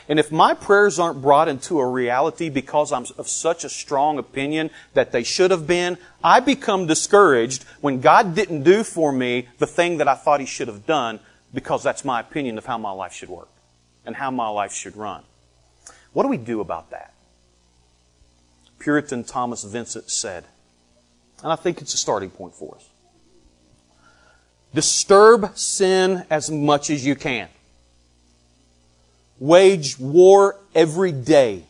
And 0.09 0.19
if 0.19 0.33
my 0.33 0.55
prayers 0.55 0.99
aren't 0.99 1.21
brought 1.21 1.49
into 1.49 1.79
a 1.81 1.87
reality 1.87 2.49
because 2.49 2.93
I'm 2.93 3.05
of 3.19 3.29
such 3.29 3.63
a 3.63 3.69
strong 3.69 4.19
opinion 4.19 4.71
that 4.95 5.13
they 5.13 5.23
should 5.23 5.51
have 5.51 5.67
been, 5.67 5.99
I 6.25 6.41
become 6.41 6.87
discouraged 6.87 7.65
when 7.83 8.01
God 8.01 8.35
didn't 8.35 8.63
do 8.63 8.83
for 8.83 9.13
me 9.13 9.49
the 9.59 9.67
thing 9.67 9.99
that 9.99 10.09
I 10.09 10.15
thought 10.15 10.41
He 10.41 10.47
should 10.47 10.69
have 10.69 10.87
done 10.87 11.21
because 11.53 11.83
that's 11.83 12.07
my 12.07 12.21
opinion 12.21 12.57
of 12.57 12.65
how 12.65 12.79
my 12.79 12.91
life 12.91 13.13
should 13.13 13.29
work 13.29 13.51
and 14.07 14.17
how 14.17 14.31
my 14.31 14.49
life 14.49 14.73
should 14.73 14.97
run. 14.97 15.25
What 16.15 16.23
do 16.23 16.31
we 16.31 16.39
do 16.39 16.61
about 16.61 16.91
that? 16.91 17.12
Puritan 18.83 19.23
Thomas 19.23 19.63
Vincent 19.63 20.11
said. 20.11 20.45
And 21.43 21.53
I 21.53 21.57
think 21.57 21.81
it's 21.81 21.95
a 21.95 21.99
starting 21.99 22.31
point 22.31 22.55
for 22.55 22.75
us. 22.75 22.89
Disturb 24.75 25.57
sin 25.57 26.25
as 26.31 26.51
much 26.51 26.91
as 26.91 27.05
you 27.05 27.15
can. 27.15 27.49
Wage 29.39 29.99
war 29.99 30.59
every 30.75 31.13
day 31.13 31.65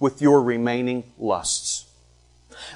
with 0.00 0.22
your 0.22 0.42
remaining 0.42 1.04
lusts. 1.18 1.86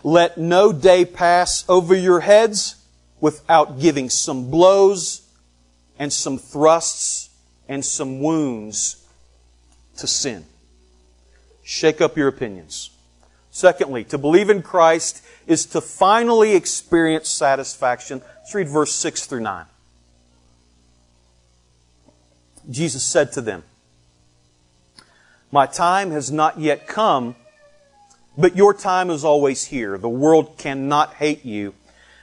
Let 0.05 0.37
no 0.39 0.73
day 0.73 1.05
pass 1.05 1.65
over 1.69 1.95
your 1.95 2.21
heads 2.21 2.77
without 3.21 3.81
giving 3.81 4.11
some 4.11 4.51
blows 4.51 5.23
and 5.99 6.13
some 6.13 6.39
thrusts 6.39 7.31
and 7.69 7.85
some 7.85 8.21
wounds 8.21 9.05
to 9.97 10.07
sin. 10.07 10.45
Shake 11.65 12.01
up 12.01 12.17
your 12.17 12.29
opinions. 12.29 12.91
Secondly, 13.57 14.05
to 14.05 14.19
believe 14.19 14.51
in 14.51 14.61
Christ 14.61 15.25
is 15.47 15.65
to 15.65 15.81
finally 15.81 16.55
experience 16.55 17.31
satisfaction. 17.31 18.21
Let's 18.41 18.55
read 18.55 18.69
verse 18.69 18.95
6 18.95 19.25
through 19.25 19.41
9. 19.41 19.65
Jesus 22.69 23.03
said 23.03 23.33
to 23.33 23.41
them, 23.41 23.65
My 25.51 25.65
time 25.65 26.11
has 26.11 26.31
not 26.31 26.61
yet 26.61 26.87
come, 26.87 27.35
but 28.37 28.57
your 28.57 28.75
time 28.75 29.09
is 29.09 29.25
always 29.25 29.65
here. 29.65 29.97
The 29.97 30.07
world 30.07 30.59
cannot 30.59 31.15
hate 31.15 31.47
you, 31.47 31.73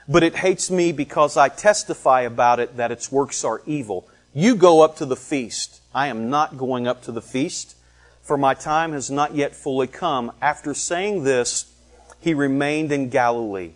but 0.08 0.22
it 0.22 0.36
hates 0.36 0.70
me 0.70 0.92
because 0.92 1.36
I 1.36 1.50
testify 1.50 2.22
about 2.22 2.60
it 2.60 2.78
that 2.78 2.92
its 2.92 3.12
works 3.12 3.44
are 3.44 3.64
evil. 3.66 4.08
You 4.36 4.54
go 4.54 4.82
up 4.82 4.98
to 4.98 5.06
the 5.08 5.16
feast. 5.16 5.82
I 5.96 6.10
am 6.10 6.30
not 6.30 6.58
going 6.58 6.86
up 6.88 7.02
to 7.06 7.12
the 7.12 7.24
feast, 7.24 7.76
for 8.24 8.38
my 8.38 8.54
time 8.54 8.94
has 8.94 9.12
not 9.12 9.36
yet 9.36 9.56
fully 9.56 9.88
come. 9.88 10.32
After 10.42 10.74
saying 10.74 11.24
this, 11.24 11.72
he 12.20 12.34
remained 12.34 12.92
in 12.92 13.10
Galilee. 13.10 13.74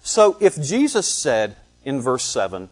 So 0.00 0.36
if 0.40 0.60
Jesus 0.62 1.06
said 1.06 1.56
in 1.84 2.00
verse 2.00 2.24
7, 2.24 2.68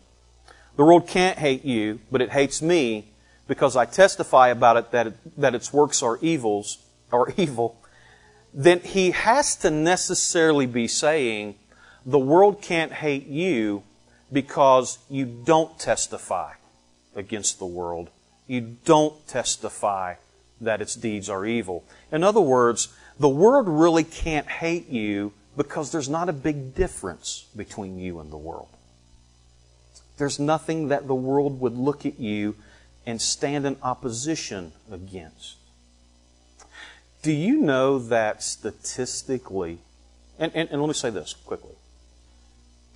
the 0.76 0.84
world 0.84 1.08
can't 1.08 1.38
hate 1.38 1.64
you, 1.64 2.00
but 2.10 2.22
it 2.22 2.30
hates 2.30 2.62
me 2.62 3.08
because 3.48 3.76
I 3.76 3.84
testify 3.84 4.48
about 4.48 4.76
it 4.76 4.90
that, 4.92 5.08
it, 5.08 5.40
that 5.40 5.54
its 5.54 5.72
works 5.72 6.02
are 6.02 6.18
evils, 6.22 6.78
or 7.10 7.32
evil, 7.36 7.76
then 8.52 8.80
he 8.80 9.10
has 9.10 9.56
to 9.56 9.70
necessarily 9.70 10.66
be 10.66 10.86
saying 10.86 11.56
the 12.06 12.18
world 12.18 12.62
can't 12.62 12.92
hate 12.92 13.26
you 13.26 13.82
because 14.32 14.98
you 15.10 15.24
don't 15.24 15.78
testify 15.78 16.52
against 17.16 17.58
the 17.58 17.66
world. 17.66 18.10
You 18.46 18.76
don't 18.84 19.26
testify 19.26 20.14
that 20.60 20.80
its 20.80 20.94
deeds 20.94 21.28
are 21.28 21.46
evil. 21.46 21.84
In 22.12 22.22
other 22.22 22.40
words, 22.40 22.88
the 23.18 23.28
world 23.28 23.68
really 23.68 24.04
can't 24.04 24.46
hate 24.46 24.88
you 24.88 25.32
because 25.56 25.92
there's 25.92 26.08
not 26.08 26.28
a 26.28 26.32
big 26.32 26.74
difference 26.74 27.46
between 27.56 27.98
you 27.98 28.20
and 28.20 28.30
the 28.30 28.36
world. 28.36 28.68
There's 30.16 30.38
nothing 30.38 30.88
that 30.88 31.06
the 31.06 31.14
world 31.14 31.60
would 31.60 31.76
look 31.76 32.06
at 32.06 32.18
you 32.18 32.56
and 33.06 33.20
stand 33.20 33.66
in 33.66 33.76
opposition 33.82 34.72
against. 34.90 35.56
Do 37.22 37.32
you 37.32 37.58
know 37.58 37.98
that 37.98 38.42
statistically, 38.42 39.78
and, 40.38 40.52
and, 40.54 40.68
and, 40.70 40.80
let 40.80 40.88
me 40.88 40.94
say 40.94 41.10
this 41.10 41.32
quickly. 41.32 41.74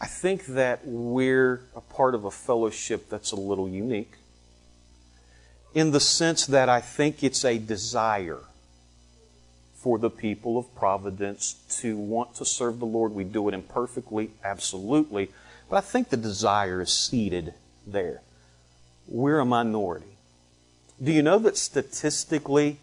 I 0.01 0.07
think 0.07 0.47
that 0.47 0.81
we're 0.85 1.63
a 1.75 1.81
part 1.81 2.15
of 2.15 2.25
a 2.25 2.31
fellowship 2.31 3.09
that's 3.09 3.33
a 3.33 3.37
little 3.37 3.69
unique 3.69 4.13
in 5.79 5.93
the 5.93 6.01
sense 6.01 6.45
that 6.47 6.69
I 6.69 6.81
think 6.81 7.23
it's 7.23 7.45
a 7.45 7.57
desire 7.57 8.41
for 9.77 9.97
the 9.97 10.11
people 10.11 10.59
of 10.59 10.75
Providence 10.75 11.55
to 11.81 11.97
want 11.97 12.35
to 12.35 12.45
serve 12.45 12.81
the 12.81 12.85
Lord. 12.85 13.13
We 13.13 13.23
do 13.23 13.47
it 13.47 13.55
imperfectly, 13.55 14.33
absolutely. 14.43 15.31
But 15.71 15.77
I 15.77 15.81
think 15.83 16.09
the 16.09 16.17
desire 16.17 16.81
is 16.81 16.93
seated 16.93 17.55
there. 17.87 18.23
We're 19.07 19.39
a 19.39 19.45
minority. 19.45 20.19
Do 21.01 21.13
you 21.13 21.23
know 21.23 21.39
that 21.39 21.57
statistically, 21.57 22.81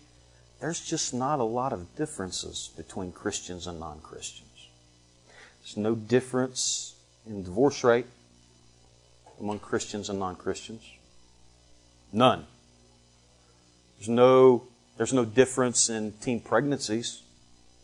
there's 0.61 0.79
just 0.79 1.13
not 1.13 1.39
a 1.39 1.43
lot 1.43 1.73
of 1.73 1.97
differences 1.97 2.69
between 2.77 3.11
Christians 3.11 3.67
and 3.67 3.77
non 3.77 3.99
Christians? 3.99 4.69
There's 5.59 5.75
no 5.75 5.95
difference 5.95 6.95
in 7.27 7.43
divorce 7.43 7.83
rate 7.83 8.07
among 9.37 9.59
Christians 9.59 10.09
and 10.09 10.17
non 10.17 10.37
Christians. 10.37 10.89
None. 12.13 12.45
There's 13.97 14.09
no, 14.09 14.63
there's 14.97 15.13
no 15.13 15.25
difference 15.25 15.89
in 15.89 16.13
teen 16.13 16.39
pregnancies 16.39 17.21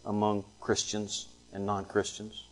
among 0.05 0.45
Christians 0.59 1.27
and 1.53 1.65
non 1.65 1.85
Christians. 1.85 2.45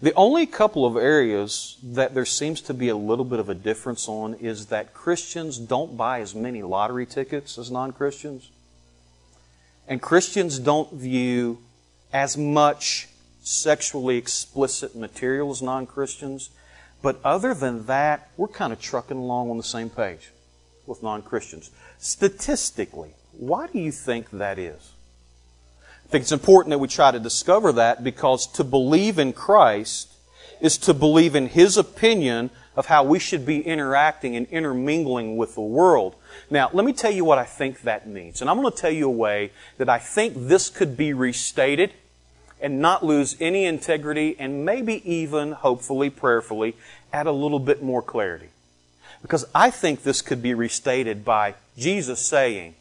The 0.00 0.14
only 0.14 0.46
couple 0.46 0.86
of 0.86 0.96
areas 0.96 1.76
that 1.82 2.14
there 2.14 2.24
seems 2.24 2.60
to 2.62 2.74
be 2.74 2.88
a 2.88 2.96
little 2.96 3.24
bit 3.24 3.38
of 3.38 3.48
a 3.48 3.54
difference 3.54 4.08
on 4.08 4.34
is 4.34 4.66
that 4.66 4.94
Christians 4.94 5.58
don't 5.58 5.96
buy 5.96 6.20
as 6.20 6.34
many 6.34 6.62
lottery 6.62 7.06
tickets 7.06 7.58
as 7.58 7.70
non 7.70 7.92
Christians. 7.92 8.50
And 9.88 10.02
Christians 10.02 10.58
don't 10.58 10.92
view 10.92 11.58
as 12.12 12.36
much 12.36 13.08
sexually 13.42 14.16
explicit 14.16 14.96
material 14.96 15.50
as 15.50 15.62
non 15.62 15.86
Christians. 15.86 16.50
But 17.02 17.20
other 17.22 17.54
than 17.54 17.86
that, 17.86 18.30
we're 18.36 18.48
kind 18.48 18.72
of 18.72 18.80
trucking 18.80 19.16
along 19.16 19.50
on 19.50 19.58
the 19.58 19.62
same 19.62 19.90
page 19.90 20.30
with 20.86 21.02
non 21.02 21.22
Christians. 21.22 21.70
Statistically, 22.06 23.10
why 23.36 23.66
do 23.66 23.80
you 23.80 23.90
think 23.90 24.30
that 24.30 24.60
is? 24.60 24.92
I 26.04 26.08
think 26.08 26.22
it's 26.22 26.30
important 26.30 26.70
that 26.70 26.78
we 26.78 26.86
try 26.86 27.10
to 27.10 27.18
discover 27.18 27.72
that 27.72 28.04
because 28.04 28.46
to 28.52 28.62
believe 28.62 29.18
in 29.18 29.32
Christ 29.32 30.12
is 30.60 30.78
to 30.78 30.94
believe 30.94 31.34
in 31.34 31.48
His 31.48 31.76
opinion 31.76 32.50
of 32.76 32.86
how 32.86 33.02
we 33.02 33.18
should 33.18 33.44
be 33.44 33.60
interacting 33.60 34.36
and 34.36 34.46
intermingling 34.52 35.36
with 35.36 35.56
the 35.56 35.62
world. 35.62 36.14
Now, 36.48 36.70
let 36.72 36.86
me 36.86 36.92
tell 36.92 37.10
you 37.10 37.24
what 37.24 37.38
I 37.38 37.44
think 37.44 37.80
that 37.80 38.06
means. 38.06 38.40
And 38.40 38.48
I'm 38.48 38.60
going 38.60 38.70
to 38.72 38.78
tell 38.78 38.92
you 38.92 39.08
a 39.08 39.10
way 39.10 39.50
that 39.78 39.88
I 39.88 39.98
think 39.98 40.34
this 40.36 40.68
could 40.70 40.96
be 40.96 41.12
restated 41.12 41.92
and 42.60 42.80
not 42.80 43.04
lose 43.04 43.34
any 43.40 43.64
integrity 43.64 44.36
and 44.38 44.64
maybe 44.64 45.02
even, 45.12 45.50
hopefully, 45.50 46.10
prayerfully, 46.10 46.76
add 47.12 47.26
a 47.26 47.32
little 47.32 47.58
bit 47.58 47.82
more 47.82 48.00
clarity. 48.00 48.50
Because 49.22 49.44
I 49.54 49.70
think 49.70 50.02
this 50.02 50.22
could 50.22 50.42
be 50.42 50.54
restated 50.54 51.24
by 51.24 51.54
Jesus 51.76 52.20
saying, 52.24 52.74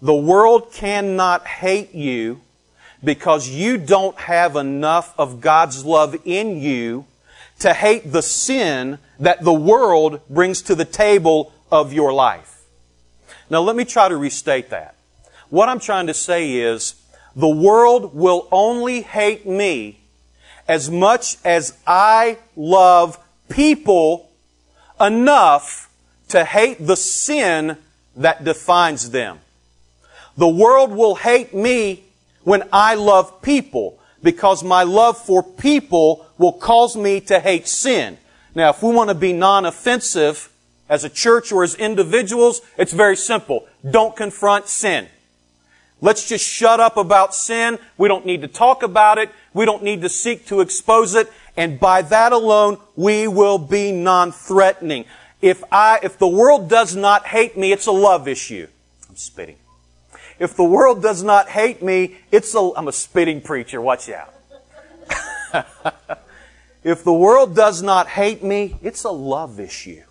the 0.00 0.14
world 0.14 0.72
cannot 0.72 1.46
hate 1.46 1.94
you 1.94 2.40
because 3.04 3.48
you 3.48 3.78
don't 3.78 4.18
have 4.18 4.56
enough 4.56 5.14
of 5.16 5.40
God's 5.40 5.84
love 5.84 6.16
in 6.24 6.60
you 6.60 7.06
to 7.60 7.72
hate 7.72 8.10
the 8.10 8.22
sin 8.22 8.98
that 9.20 9.42
the 9.42 9.52
world 9.52 10.20
brings 10.28 10.62
to 10.62 10.74
the 10.74 10.84
table 10.84 11.52
of 11.70 11.92
your 11.92 12.12
life. 12.12 12.62
Now 13.48 13.60
let 13.60 13.76
me 13.76 13.84
try 13.84 14.08
to 14.08 14.16
restate 14.16 14.70
that. 14.70 14.96
What 15.50 15.68
I'm 15.68 15.78
trying 15.78 16.08
to 16.08 16.14
say 16.14 16.54
is, 16.54 16.94
the 17.36 17.48
world 17.48 18.14
will 18.14 18.48
only 18.50 19.02
hate 19.02 19.46
me 19.46 20.00
as 20.66 20.90
much 20.90 21.36
as 21.44 21.76
I 21.86 22.38
love 22.56 23.18
people 23.48 24.31
enough 25.02 25.90
to 26.28 26.44
hate 26.44 26.86
the 26.86 26.96
sin 26.96 27.76
that 28.16 28.44
defines 28.44 29.10
them. 29.10 29.40
The 30.36 30.48
world 30.48 30.92
will 30.92 31.16
hate 31.16 31.52
me 31.52 32.04
when 32.44 32.62
I 32.72 32.94
love 32.94 33.42
people 33.42 33.98
because 34.22 34.64
my 34.64 34.82
love 34.84 35.18
for 35.18 35.42
people 35.42 36.26
will 36.38 36.52
cause 36.52 36.96
me 36.96 37.20
to 37.22 37.40
hate 37.40 37.68
sin. 37.68 38.18
Now, 38.54 38.70
if 38.70 38.82
we 38.82 38.92
want 38.92 39.10
to 39.10 39.14
be 39.14 39.32
non-offensive 39.32 40.50
as 40.88 41.04
a 41.04 41.08
church 41.08 41.52
or 41.52 41.64
as 41.64 41.74
individuals, 41.74 42.60
it's 42.78 42.92
very 42.92 43.16
simple. 43.16 43.66
Don't 43.88 44.14
confront 44.14 44.68
sin. 44.68 45.08
Let's 46.00 46.28
just 46.28 46.44
shut 46.44 46.80
up 46.80 46.96
about 46.96 47.34
sin. 47.34 47.78
We 47.96 48.08
don't 48.08 48.26
need 48.26 48.42
to 48.42 48.48
talk 48.48 48.82
about 48.82 49.18
it. 49.18 49.30
We 49.54 49.64
don't 49.64 49.82
need 49.82 50.02
to 50.02 50.08
seek 50.08 50.46
to 50.46 50.60
expose 50.60 51.14
it. 51.14 51.30
And 51.56 51.78
by 51.78 52.02
that 52.02 52.32
alone, 52.32 52.78
we 52.96 53.28
will 53.28 53.58
be 53.58 53.92
non-threatening. 53.92 55.04
If 55.40 55.62
I, 55.70 55.98
if 56.02 56.18
the 56.18 56.28
world 56.28 56.70
does 56.70 56.96
not 56.96 57.26
hate 57.26 57.56
me, 57.56 57.72
it's 57.72 57.86
a 57.86 57.92
love 57.92 58.26
issue. 58.26 58.68
I'm 59.08 59.16
spitting. 59.16 59.56
If 60.38 60.56
the 60.56 60.64
world 60.64 61.02
does 61.02 61.22
not 61.22 61.48
hate 61.48 61.82
me, 61.82 62.16
it's 62.30 62.54
a, 62.54 62.70
I'm 62.76 62.88
a 62.88 62.92
spitting 62.92 63.40
preacher, 63.40 63.80
watch 63.80 64.08
out. 64.08 64.32
if 66.84 67.04
the 67.04 67.12
world 67.12 67.54
does 67.54 67.82
not 67.82 68.08
hate 68.08 68.42
me, 68.42 68.76
it's 68.82 69.04
a 69.04 69.10
love 69.10 69.60
issue. 69.60 70.02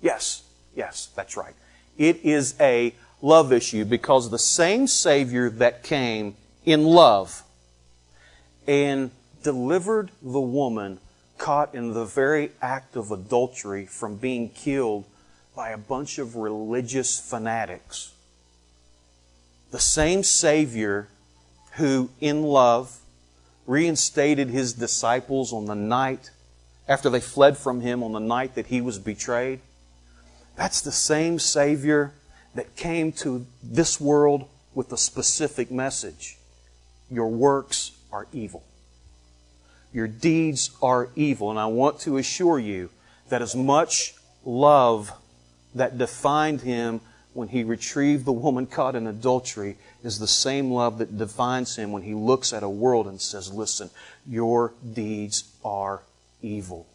Yes, 0.00 0.42
yes, 0.74 1.10
that's 1.14 1.36
right. 1.36 1.54
It 1.96 2.24
is 2.24 2.54
a 2.60 2.94
love 3.20 3.52
issue 3.52 3.84
because 3.84 4.30
the 4.30 4.38
same 4.38 4.86
Savior 4.88 5.48
that 5.50 5.84
came 5.84 6.34
in 6.64 6.84
love 6.84 7.44
and 8.66 9.10
delivered 9.42 10.10
the 10.22 10.40
woman 10.40 10.98
caught 11.38 11.74
in 11.74 11.92
the 11.92 12.04
very 12.04 12.52
act 12.60 12.96
of 12.96 13.10
adultery 13.10 13.86
from 13.86 14.16
being 14.16 14.48
killed 14.48 15.04
by 15.54 15.70
a 15.70 15.78
bunch 15.78 16.18
of 16.18 16.36
religious 16.36 17.18
fanatics 17.18 18.12
the 19.72 19.80
same 19.80 20.22
Savior 20.22 21.08
who, 21.72 22.10
in 22.20 22.42
love, 22.42 22.98
reinstated 23.66 24.50
his 24.50 24.74
disciples 24.74 25.52
on 25.52 25.64
the 25.64 25.74
night 25.74 26.30
after 26.86 27.08
they 27.08 27.20
fled 27.20 27.56
from 27.56 27.80
him 27.80 28.02
on 28.02 28.12
the 28.12 28.20
night 28.20 28.54
that 28.54 28.66
he 28.66 28.80
was 28.82 28.98
betrayed. 28.98 29.60
That's 30.56 30.82
the 30.82 30.92
same 30.92 31.38
Savior 31.38 32.12
that 32.54 32.76
came 32.76 33.12
to 33.12 33.46
this 33.62 33.98
world 33.98 34.46
with 34.74 34.92
a 34.92 34.98
specific 34.98 35.70
message. 35.70 36.36
Your 37.10 37.28
works 37.28 37.92
are 38.12 38.26
evil. 38.30 38.62
Your 39.92 40.08
deeds 40.08 40.70
are 40.82 41.10
evil. 41.14 41.50
And 41.50 41.58
I 41.58 41.66
want 41.66 42.00
to 42.00 42.16
assure 42.16 42.58
you 42.58 42.90
that 43.28 43.42
as 43.42 43.54
much 43.54 44.14
love 44.44 45.12
that 45.74 45.98
defined 45.98 46.62
him 46.62 47.00
when 47.34 47.48
he 47.48 47.64
retrieved 47.64 48.24
the 48.24 48.32
woman 48.32 48.66
caught 48.66 48.94
in 48.94 49.06
adultery 49.06 49.76
is 50.02 50.18
the 50.18 50.26
same 50.26 50.70
love 50.70 50.98
that 50.98 51.16
defines 51.16 51.76
him 51.76 51.92
when 51.92 52.02
he 52.02 52.14
looks 52.14 52.52
at 52.52 52.62
a 52.62 52.68
world 52.68 53.06
and 53.06 53.20
says, 53.20 53.52
Listen, 53.52 53.90
your 54.26 54.74
deeds 54.92 55.44
are 55.64 56.02
evil. 56.42 56.86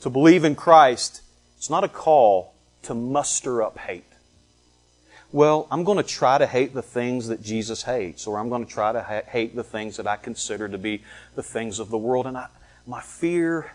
To 0.00 0.10
believe 0.10 0.44
in 0.44 0.54
Christ, 0.54 1.22
it's 1.56 1.70
not 1.70 1.84
a 1.84 1.88
call 1.88 2.54
to 2.82 2.94
muster 2.94 3.62
up 3.62 3.78
hate. 3.78 4.04
Well, 5.32 5.68
I'm 5.70 5.84
going 5.84 5.98
to 5.98 6.02
try 6.02 6.38
to 6.38 6.46
hate 6.46 6.74
the 6.74 6.82
things 6.82 7.28
that 7.28 7.40
Jesus 7.40 7.84
hates, 7.84 8.26
or 8.26 8.38
I'm 8.38 8.48
going 8.48 8.66
to 8.66 8.70
try 8.70 8.92
to 8.92 9.00
ha- 9.00 9.22
hate 9.28 9.54
the 9.54 9.62
things 9.62 9.96
that 9.96 10.06
I 10.08 10.16
consider 10.16 10.68
to 10.68 10.78
be 10.78 11.04
the 11.36 11.42
things 11.42 11.78
of 11.78 11.88
the 11.88 11.98
world. 11.98 12.26
And 12.26 12.36
I, 12.36 12.48
my 12.84 13.00
fear 13.00 13.72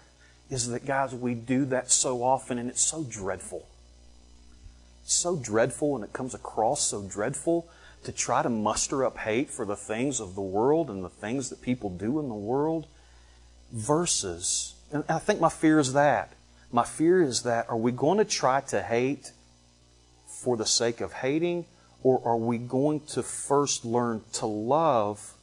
is 0.50 0.68
that, 0.70 0.86
guys, 0.86 1.16
we 1.16 1.34
do 1.34 1.64
that 1.66 1.90
so 1.90 2.24
often, 2.24 2.58
and 2.58 2.70
it's 2.70 2.82
so 2.82 3.04
dreadful. 3.04 3.66
It's 5.04 5.14
so 5.14 5.38
dreadful, 5.38 5.96
and 5.96 6.04
it 6.04 6.12
comes 6.12 6.34
across 6.34 6.82
so 6.82 7.02
dreadful 7.02 7.70
to 8.04 8.12
try 8.12 8.44
to 8.44 8.50
muster 8.50 9.06
up 9.06 9.18
hate 9.20 9.50
for 9.50 9.66
the 9.66 9.78
things 9.78 10.20
of 10.20 10.36
the 10.36 10.42
world 10.42 10.90
and 10.90 11.06
the 11.06 11.10
things 11.10 11.50
that 11.50 11.62
people 11.62 11.90
do 11.90 12.20
in 12.20 12.28
the 12.28 12.36
world 12.36 12.86
versus, 13.72 14.76
and 14.92 15.06
I 15.08 15.20
think 15.20 15.40
my 15.40 15.50
fear 15.50 15.80
is 15.80 15.94
that. 15.94 16.34
My 16.72 16.84
fear 16.84 17.22
is 17.22 17.44
that 17.44 17.70
are 17.70 17.78
we 17.78 17.94
going 17.94 18.18
to 18.18 18.26
try 18.26 18.60
to 18.62 18.82
hate 18.82 19.32
for 20.46 20.56
the 20.56 20.66
sake 20.66 21.02
of 21.02 21.12
hating, 21.12 21.66
or 22.04 22.22
are 22.24 22.38
we 22.38 22.60
going 22.60 23.00
to 23.00 23.24
first 23.24 23.84
learn 23.84 24.22
to 24.32 24.46
love 24.46 25.34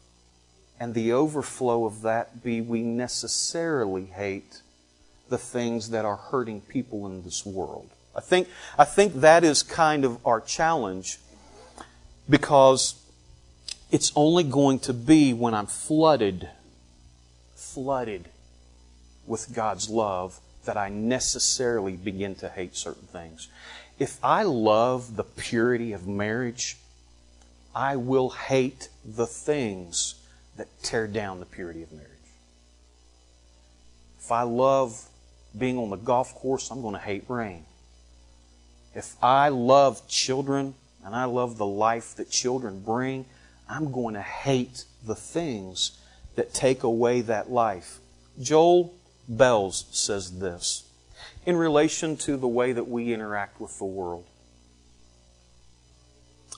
and 0.79 0.95
the 0.95 1.13
overflow 1.13 1.85
of 1.87 2.03
that 2.03 2.45
be 2.45 2.61
we 2.61 2.83
necessarily 2.83 4.05
hate 4.05 4.63
the 5.29 5.39
things 5.39 5.91
that 5.91 6.05
are 6.05 6.15
hurting 6.15 6.61
people 6.61 7.05
in 7.09 7.25
this 7.25 7.45
world? 7.45 7.91
I 8.15 8.21
think, 8.21 8.47
I 8.79 8.85
think 8.85 9.15
that 9.15 9.43
is 9.43 9.65
kind 9.65 10.05
of 10.05 10.25
our 10.25 10.41
challenge 10.41 11.19
because 12.31 12.95
it's 13.91 14.13
only 14.15 14.45
going 14.45 14.79
to 14.81 14.93
be 14.93 15.33
when 15.33 15.53
I'm 15.53 15.67
flooded, 15.67 16.49
flooded 17.57 18.29
with 19.27 19.53
God's 19.53 19.91
love 19.91 20.39
that 20.65 20.77
I 20.77 20.91
necessarily 20.91 21.97
begin 21.97 22.37
to 22.37 22.49
hate 22.49 22.77
certain 22.77 23.09
things. 23.09 23.49
If 23.99 24.19
I 24.23 24.43
love 24.43 25.17
the 25.17 25.25
purity 25.25 25.93
of 25.93 26.07
marriage, 26.07 26.77
I 27.75 27.97
will 27.97 28.31
hate 28.31 28.89
the 29.05 29.27
things 29.27 30.17
that 30.57 30.69
tear 30.83 31.07
down 31.07 31.41
the 31.41 31.47
purity 31.47 31.83
of 31.83 31.93
marriage. 31.93 32.09
If 34.19 34.31
I 34.31 34.43
love 34.43 35.09
being 35.57 35.79
on 35.79 35.91
the 35.91 35.97
golf 35.97 36.35
course, 36.35 36.71
I'm 36.71 36.83
going 36.83 36.95
to 36.95 37.01
hate 37.01 37.25
rain. 37.29 37.65
If 38.95 39.17
I 39.23 39.49
love 39.49 40.07
children 40.07 40.75
and 41.05 41.15
I 41.15 41.25
love 41.25 41.59
the 41.59 41.67
life 41.67 42.15
that 42.17 42.31
children 42.31 42.81
bring, 42.81 43.25
I'm 43.69 43.91
going 43.91 44.15
to 44.15 44.23
hate 44.23 44.85
the 45.05 45.15
things 45.15 45.99
that 46.37 46.55
take 46.55 46.83
away 46.83 47.21
that 47.23 47.51
life. 47.51 47.99
Joel 48.41 48.95
Belz 49.31 49.93
says 49.95 50.39
this 50.39 50.85
in 51.45 51.57
relation 51.57 52.17
to 52.17 52.37
the 52.37 52.49
way 52.49 52.73
that 52.73 52.89
we 52.89 53.13
interact 53.13 53.61
with 53.61 53.77
the 53.79 53.85
world 53.85 54.25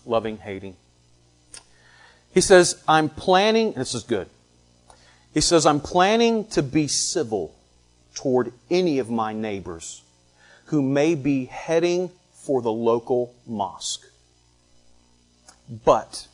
loving, 0.06 0.38
hating. 0.38 0.76
He 2.32 2.40
says, 2.40 2.82
I'm 2.88 3.08
planning, 3.08 3.72
this 3.72 3.94
is 3.94 4.02
good. 4.02 4.28
He 5.32 5.40
says, 5.40 5.66
I'm 5.66 5.80
planning 5.80 6.46
to 6.48 6.62
be 6.62 6.88
civil 6.88 7.54
toward 8.14 8.52
any 8.70 8.98
of 8.98 9.10
my 9.10 9.32
neighbors 9.32 10.02
who 10.66 10.82
may 10.82 11.14
be 11.14 11.46
heading 11.46 12.10
for 12.32 12.62
the 12.62 12.72
local 12.72 13.34
mosque. 13.46 14.06
But 15.84 16.28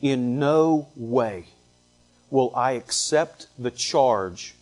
in 0.00 0.38
no 0.38 0.88
way 0.96 1.46
will 2.30 2.52
I 2.56 2.72
accept 2.72 3.46
the 3.58 3.70
charge 3.70 4.54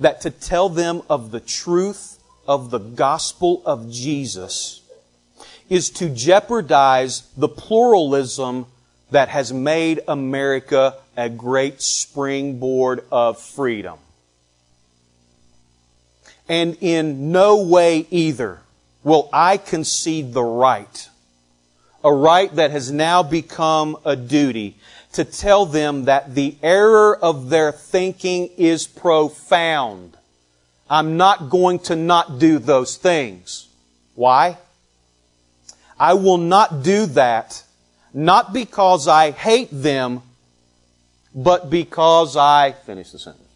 that 0.00 0.20
to 0.22 0.30
tell 0.30 0.68
them 0.68 1.02
of 1.08 1.30
the 1.30 1.40
truth 1.40 2.21
of 2.46 2.70
the 2.70 2.78
gospel 2.78 3.62
of 3.64 3.90
Jesus 3.90 4.80
is 5.68 5.90
to 5.90 6.08
jeopardize 6.08 7.22
the 7.36 7.48
pluralism 7.48 8.66
that 9.10 9.28
has 9.28 9.52
made 9.52 10.00
America 10.08 10.96
a 11.16 11.28
great 11.28 11.80
springboard 11.80 13.04
of 13.10 13.40
freedom. 13.40 13.98
And 16.48 16.76
in 16.80 17.30
no 17.32 17.62
way 17.62 18.06
either 18.10 18.60
will 19.04 19.28
I 19.32 19.56
concede 19.56 20.32
the 20.32 20.42
right, 20.42 21.08
a 22.04 22.12
right 22.12 22.54
that 22.56 22.70
has 22.70 22.90
now 22.90 23.22
become 23.22 23.96
a 24.04 24.16
duty, 24.16 24.76
to 25.12 25.24
tell 25.24 25.66
them 25.66 26.04
that 26.04 26.34
the 26.34 26.56
error 26.62 27.16
of 27.16 27.50
their 27.50 27.70
thinking 27.70 28.48
is 28.56 28.86
profound. 28.86 30.16
I'm 30.92 31.16
not 31.16 31.48
going 31.48 31.78
to 31.88 31.96
not 31.96 32.38
do 32.38 32.58
those 32.58 32.98
things. 32.98 33.66
Why? 34.14 34.58
I 35.98 36.12
will 36.12 36.36
not 36.36 36.82
do 36.82 37.06
that, 37.06 37.62
not 38.12 38.52
because 38.52 39.08
I 39.08 39.30
hate 39.30 39.70
them, 39.72 40.20
but 41.34 41.70
because 41.70 42.36
I, 42.36 42.72
finish 42.72 43.10
the 43.10 43.18
sentence, 43.18 43.48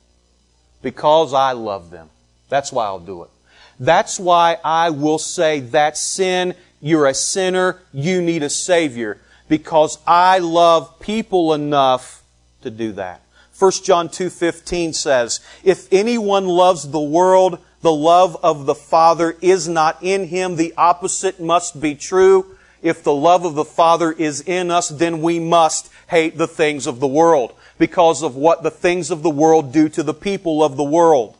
because 0.81 1.35
I 1.35 1.53
love 1.53 1.91
them. 1.91 2.09
That's 2.49 2.73
why 2.73 2.87
I'll 2.87 3.01
do 3.01 3.25
it. 3.25 3.31
That's 3.79 4.19
why 4.19 4.57
I 4.65 4.89
will 4.89 5.19
say 5.19 5.61
that 5.61 5.99
sin, 5.99 6.55
you're 6.81 7.07
a 7.07 7.13
sinner, 7.13 7.83
you 7.93 8.23
need 8.23 8.45
a 8.45 8.49
Savior. 8.49 9.21
Because 9.47 9.99
I 10.07 10.39
love 10.39 11.01
people 11.01 11.53
enough 11.53 12.23
to 12.63 12.71
do 12.71 12.93
that. 12.93 13.21
1 13.59 13.73
John 13.85 14.09
2.15 14.09 14.95
says, 14.95 15.41
If 15.65 15.91
anyone 15.91 16.47
loves 16.47 16.91
the 16.91 17.01
world, 17.01 17.59
the 17.81 17.93
love 17.93 18.37
of 18.43 18.67
the 18.67 18.75
Father 18.75 19.37
is 19.41 19.67
not 19.67 19.99
in 20.03 20.27
him. 20.27 20.57
The 20.57 20.75
opposite 20.77 21.41
must 21.41 21.81
be 21.81 21.95
true. 21.95 22.57
If 22.83 23.03
the 23.03 23.15
love 23.15 23.47
of 23.47 23.55
the 23.55 23.65
Father 23.65 24.13
is 24.13 24.43
in 24.43 24.71
us, 24.71 24.91
then 24.91 25.23
we 25.23 25.41
must 25.41 25.91
hate 26.09 26.37
the 26.37 26.47
things 26.47 26.87
of 26.87 27.01
the 27.01 27.07
world 27.07 27.55
because 27.79 28.23
of 28.23 28.37
what 28.37 28.63
the 28.63 28.71
things 28.71 29.11
of 29.11 29.23
the 29.23 29.31
world 29.31 29.73
do 29.73 29.89
to 29.89 30.03
the 30.03 30.15
people 30.15 30.63
of 30.63 30.77
the 30.77 30.85
world. 30.85 31.37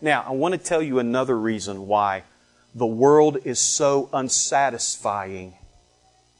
Now, 0.00 0.24
I 0.26 0.32
want 0.32 0.52
to 0.54 0.58
tell 0.58 0.82
you 0.82 0.98
another 0.98 1.38
reason 1.38 1.86
why 1.86 2.24
the 2.74 2.86
world 2.86 3.38
is 3.44 3.60
so 3.60 4.08
unsatisfying 4.12 5.54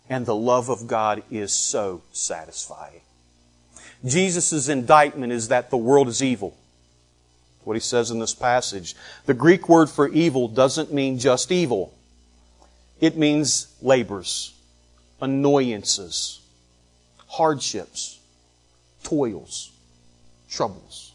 and 0.09 0.27
the 0.27 0.35
love 0.35 0.69
of 0.69 0.87
God 0.87 1.23
is 1.31 1.53
so 1.53 2.03
satisfying. 2.13 3.00
Jesus' 4.05 4.69
indictment 4.69 5.33
is 5.33 5.49
that 5.49 5.71
the 5.71 5.77
world 5.77 6.09
is 6.09 6.23
evil. 6.23 6.57
What 7.65 7.75
he 7.75 7.81
says 7.81 8.11
in 8.11 8.19
this 8.19 8.35
passage. 8.35 8.95
The 9.27 9.35
Greek 9.35 9.69
word 9.69 9.91
for 9.91 10.09
evil 10.09 10.49
doesn't 10.49 10.93
mean 10.93 11.19
just 11.19 11.53
evil. 11.53 11.93
It 13.01 13.17
means 13.17 13.75
labors, 13.81 14.55
annoyances, 15.21 16.41
hardships, 17.27 18.19
toils, 19.03 19.71
troubles. 20.51 21.13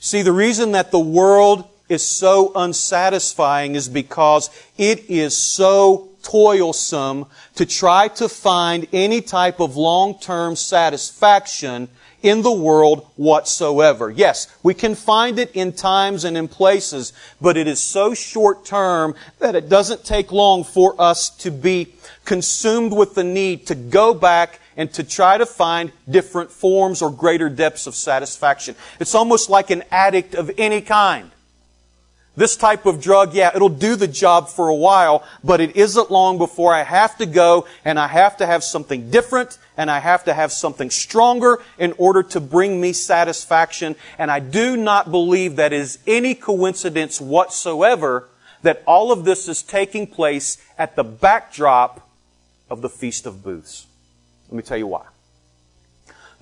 See, 0.00 0.22
the 0.22 0.32
reason 0.32 0.72
that 0.72 0.90
the 0.90 0.98
world 0.98 1.68
is 1.88 2.06
so 2.06 2.52
unsatisfying 2.54 3.74
is 3.74 3.88
because 3.88 4.50
it 4.78 5.10
is 5.10 5.36
so 5.36 6.09
toilsome 6.22 7.26
to 7.54 7.66
try 7.66 8.08
to 8.08 8.28
find 8.28 8.86
any 8.92 9.20
type 9.20 9.60
of 9.60 9.76
long-term 9.76 10.56
satisfaction 10.56 11.88
in 12.22 12.42
the 12.42 12.52
world 12.52 13.06
whatsoever. 13.16 14.10
Yes, 14.10 14.46
we 14.62 14.74
can 14.74 14.94
find 14.94 15.38
it 15.38 15.50
in 15.52 15.72
times 15.72 16.24
and 16.24 16.36
in 16.36 16.48
places, 16.48 17.12
but 17.40 17.56
it 17.56 17.66
is 17.66 17.80
so 17.80 18.14
short 18.14 18.64
term 18.64 19.14
that 19.38 19.54
it 19.54 19.68
doesn't 19.68 20.04
take 20.04 20.30
long 20.32 20.64
for 20.64 21.00
us 21.00 21.30
to 21.38 21.50
be 21.50 21.94
consumed 22.24 22.92
with 22.92 23.14
the 23.14 23.24
need 23.24 23.66
to 23.66 23.74
go 23.74 24.12
back 24.12 24.60
and 24.76 24.92
to 24.92 25.02
try 25.02 25.36
to 25.38 25.46
find 25.46 25.92
different 26.08 26.50
forms 26.50 27.02
or 27.02 27.10
greater 27.10 27.48
depths 27.48 27.86
of 27.86 27.94
satisfaction. 27.94 28.74
It's 28.98 29.14
almost 29.14 29.50
like 29.50 29.70
an 29.70 29.82
addict 29.90 30.34
of 30.34 30.50
any 30.58 30.80
kind. 30.80 31.30
This 32.36 32.56
type 32.56 32.86
of 32.86 33.00
drug, 33.00 33.34
yeah, 33.34 33.50
it'll 33.54 33.68
do 33.68 33.96
the 33.96 34.06
job 34.06 34.48
for 34.48 34.68
a 34.68 34.74
while, 34.74 35.24
but 35.42 35.60
it 35.60 35.76
isn't 35.76 36.10
long 36.10 36.38
before 36.38 36.72
I 36.72 36.84
have 36.84 37.18
to 37.18 37.26
go 37.26 37.66
and 37.84 37.98
I 37.98 38.06
have 38.06 38.36
to 38.36 38.46
have 38.46 38.62
something 38.62 39.10
different 39.10 39.58
and 39.76 39.90
I 39.90 39.98
have 39.98 40.24
to 40.24 40.34
have 40.34 40.52
something 40.52 40.90
stronger 40.90 41.58
in 41.76 41.92
order 41.98 42.22
to 42.22 42.40
bring 42.40 42.80
me 42.80 42.92
satisfaction. 42.92 43.96
And 44.16 44.30
I 44.30 44.38
do 44.38 44.76
not 44.76 45.10
believe 45.10 45.56
that 45.56 45.72
is 45.72 45.98
any 46.06 46.34
coincidence 46.34 47.20
whatsoever 47.20 48.28
that 48.62 48.82
all 48.86 49.10
of 49.10 49.24
this 49.24 49.48
is 49.48 49.62
taking 49.62 50.06
place 50.06 50.58
at 50.78 50.94
the 50.94 51.04
backdrop 51.04 52.08
of 52.68 52.80
the 52.80 52.88
Feast 52.88 53.26
of 53.26 53.42
Booths. 53.42 53.86
Let 54.48 54.56
me 54.56 54.62
tell 54.62 54.78
you 54.78 54.86
why. 54.86 55.06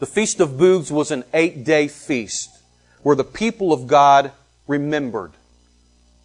The 0.00 0.06
Feast 0.06 0.38
of 0.40 0.58
Booths 0.58 0.90
was 0.90 1.10
an 1.10 1.24
eight 1.32 1.64
day 1.64 1.88
feast 1.88 2.50
where 3.02 3.16
the 3.16 3.24
people 3.24 3.72
of 3.72 3.86
God 3.86 4.32
remembered 4.66 5.32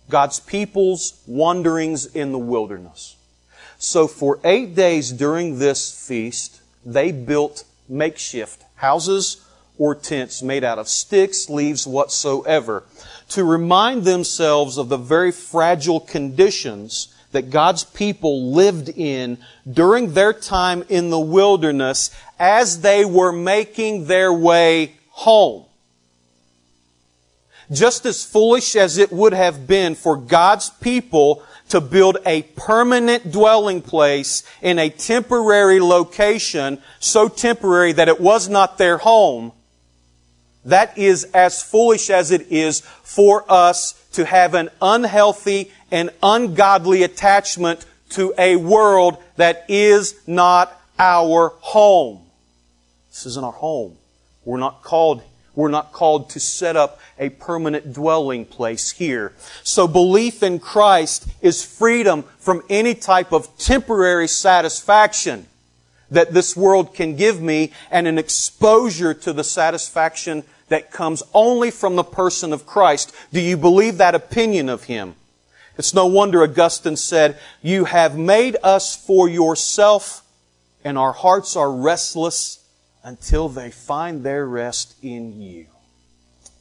God's 0.10 0.40
people's 0.40 1.22
wanderings 1.28 2.06
in 2.06 2.32
the 2.32 2.40
wilderness. 2.40 3.16
So 3.78 4.08
for 4.08 4.40
eight 4.44 4.76
days 4.76 5.12
during 5.12 5.60
this 5.60 6.08
feast, 6.08 6.62
they 6.86 7.12
built 7.12 7.64
makeshift 7.90 8.64
houses 8.76 9.46
or 9.78 9.96
tents 9.96 10.42
made 10.42 10.64
out 10.64 10.80
of 10.80 10.88
sticks, 10.88 11.50
leaves, 11.50 11.88
whatsoever, 11.88 12.84
to 13.30 13.44
remind 13.44 14.04
themselves 14.04 14.78
of 14.78 14.90
the 14.90 14.98
very 14.98 15.32
fragile 15.32 16.00
conditions 16.00 17.14
that 17.32 17.50
God's 17.50 17.84
people 17.84 18.54
lived 18.54 18.90
in 18.90 19.40
during 19.70 20.14
their 20.14 20.34
time 20.34 20.84
in 20.88 21.10
the 21.10 21.20
wilderness 21.20 22.12
as 22.40 22.82
they 22.82 23.04
were 23.04 23.32
making 23.32 24.06
their 24.06 24.32
way 24.32 24.96
home. 25.10 25.66
Just 27.74 28.06
as 28.06 28.24
foolish 28.24 28.76
as 28.76 28.98
it 28.98 29.12
would 29.12 29.34
have 29.34 29.68
been 29.68 29.96
for 29.96 30.16
God's 30.16 30.70
people 30.70 31.44
to 31.70 31.82
build 31.82 32.18
a 32.26 32.44
permanent 32.44 33.32
dwelling 33.32 33.82
place 33.82 34.44
in 34.62 34.78
a 34.78 34.90
temporary 34.90 35.80
location, 35.80 36.80
so 37.00 37.28
temporary 37.28 37.94
that 37.94 38.10
it 38.10 38.22
was 38.22 38.48
not 38.48 38.78
their 38.78 38.98
home, 38.98 39.52
that 40.66 40.98
is 40.98 41.26
as 41.34 41.64
foolish 41.64 42.10
as 42.10 42.32
it 42.32 42.52
is 42.52 42.82
for 42.82 43.44
us 43.52 43.94
to 44.14 44.26
have 44.26 44.54
an 44.54 44.70
unhealthy 44.82 45.72
and 45.92 46.10
ungodly 46.22 47.04
attachment 47.04 47.86
to 48.10 48.34
a 48.38 48.56
world 48.56 49.18
that 49.38 49.66
is 49.68 50.16
not 50.28 50.80
our 51.00 51.50
home. 51.60 52.22
This 53.10 53.26
isn't 53.26 53.44
our 53.44 53.52
home. 53.52 53.98
We're 54.46 54.60
not 54.60 54.84
called 54.84 55.24
we're 55.56 55.70
not 55.70 55.92
called 55.92 56.32
to 56.32 56.40
set 56.40 56.76
up 56.76 57.00
a 57.20 57.30
permanent 57.30 57.94
dwelling 57.94 58.46
place 58.46 58.92
here. 58.92 59.34
So 59.64 59.88
belief 59.88 60.44
in 60.44 60.60
Christ 60.60 61.28
is 61.42 61.64
freedom 61.64 62.24
from 62.40 62.64
any 62.70 62.96
type 62.96 63.32
of 63.32 63.58
temporary 63.58 64.28
satisfaction 64.28 65.48
that 66.12 66.34
this 66.34 66.56
world 66.56 66.94
can 66.94 67.16
give 67.16 67.42
me 67.42 67.72
and 67.92 68.08
an 68.08 68.18
exposure 68.18 69.14
to 69.14 69.34
the 69.34 69.44
satisfaction 69.44 70.44
that 70.70 70.92
comes 70.92 71.24
only 71.34 71.72
from 71.72 71.96
the 71.96 72.04
person 72.04 72.54
of 72.54 72.66
Christ. 72.66 73.14
Do 73.32 73.42
you 73.42 73.58
believe 73.58 73.98
that 73.98 74.16
opinion 74.16 74.70
of 74.70 74.86
Him? 74.86 75.16
It's 75.78 75.94
no 75.94 76.06
wonder 76.06 76.44
Augustine 76.44 76.96
said, 76.96 77.38
You 77.62 77.86
have 77.86 78.18
made 78.18 78.58
us 78.64 78.96
for 78.96 79.28
yourself, 79.28 80.24
and 80.84 80.98
our 80.98 81.14
hearts 81.14 81.56
are 81.56 81.72
restless 81.72 82.60
until 83.04 83.50
they 83.50 83.72
find 83.72 84.24
their 84.24 84.46
rest 84.46 84.96
in 85.02 85.42
you. 85.42 85.66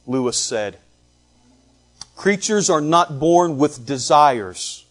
Lewis 0.05 0.37
said, 0.37 0.77
Creatures 2.15 2.69
are 2.69 2.81
not 2.81 3.19
born 3.19 3.57
with 3.57 3.85
desires 3.85 4.85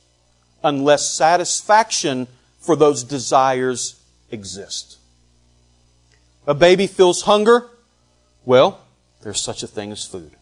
unless 0.62 1.10
satisfaction 1.10 2.26
for 2.60 2.76
those 2.76 3.04
desires 3.04 4.00
exist. 4.30 4.98
A 6.46 6.54
baby 6.54 6.86
feels 6.86 7.22
hunger. 7.22 7.68
Well, 8.44 8.80
there's 9.22 9.40
such 9.40 9.62
a 9.62 9.66
thing 9.66 9.92
as 9.92 10.04
food. 10.04 10.32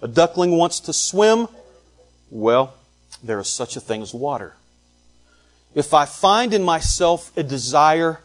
A 0.00 0.08
duckling 0.08 0.56
wants 0.56 0.80
to 0.80 0.92
swim. 0.92 1.46
Well, 2.30 2.74
there 3.22 3.38
is 3.38 3.48
such 3.48 3.76
a 3.76 3.80
thing 3.80 4.02
as 4.02 4.12
water. 4.12 4.54
If 5.74 5.94
I 5.94 6.04
find 6.04 6.52
in 6.52 6.62
myself 6.62 7.36
a 7.36 7.42
desire 7.42 8.20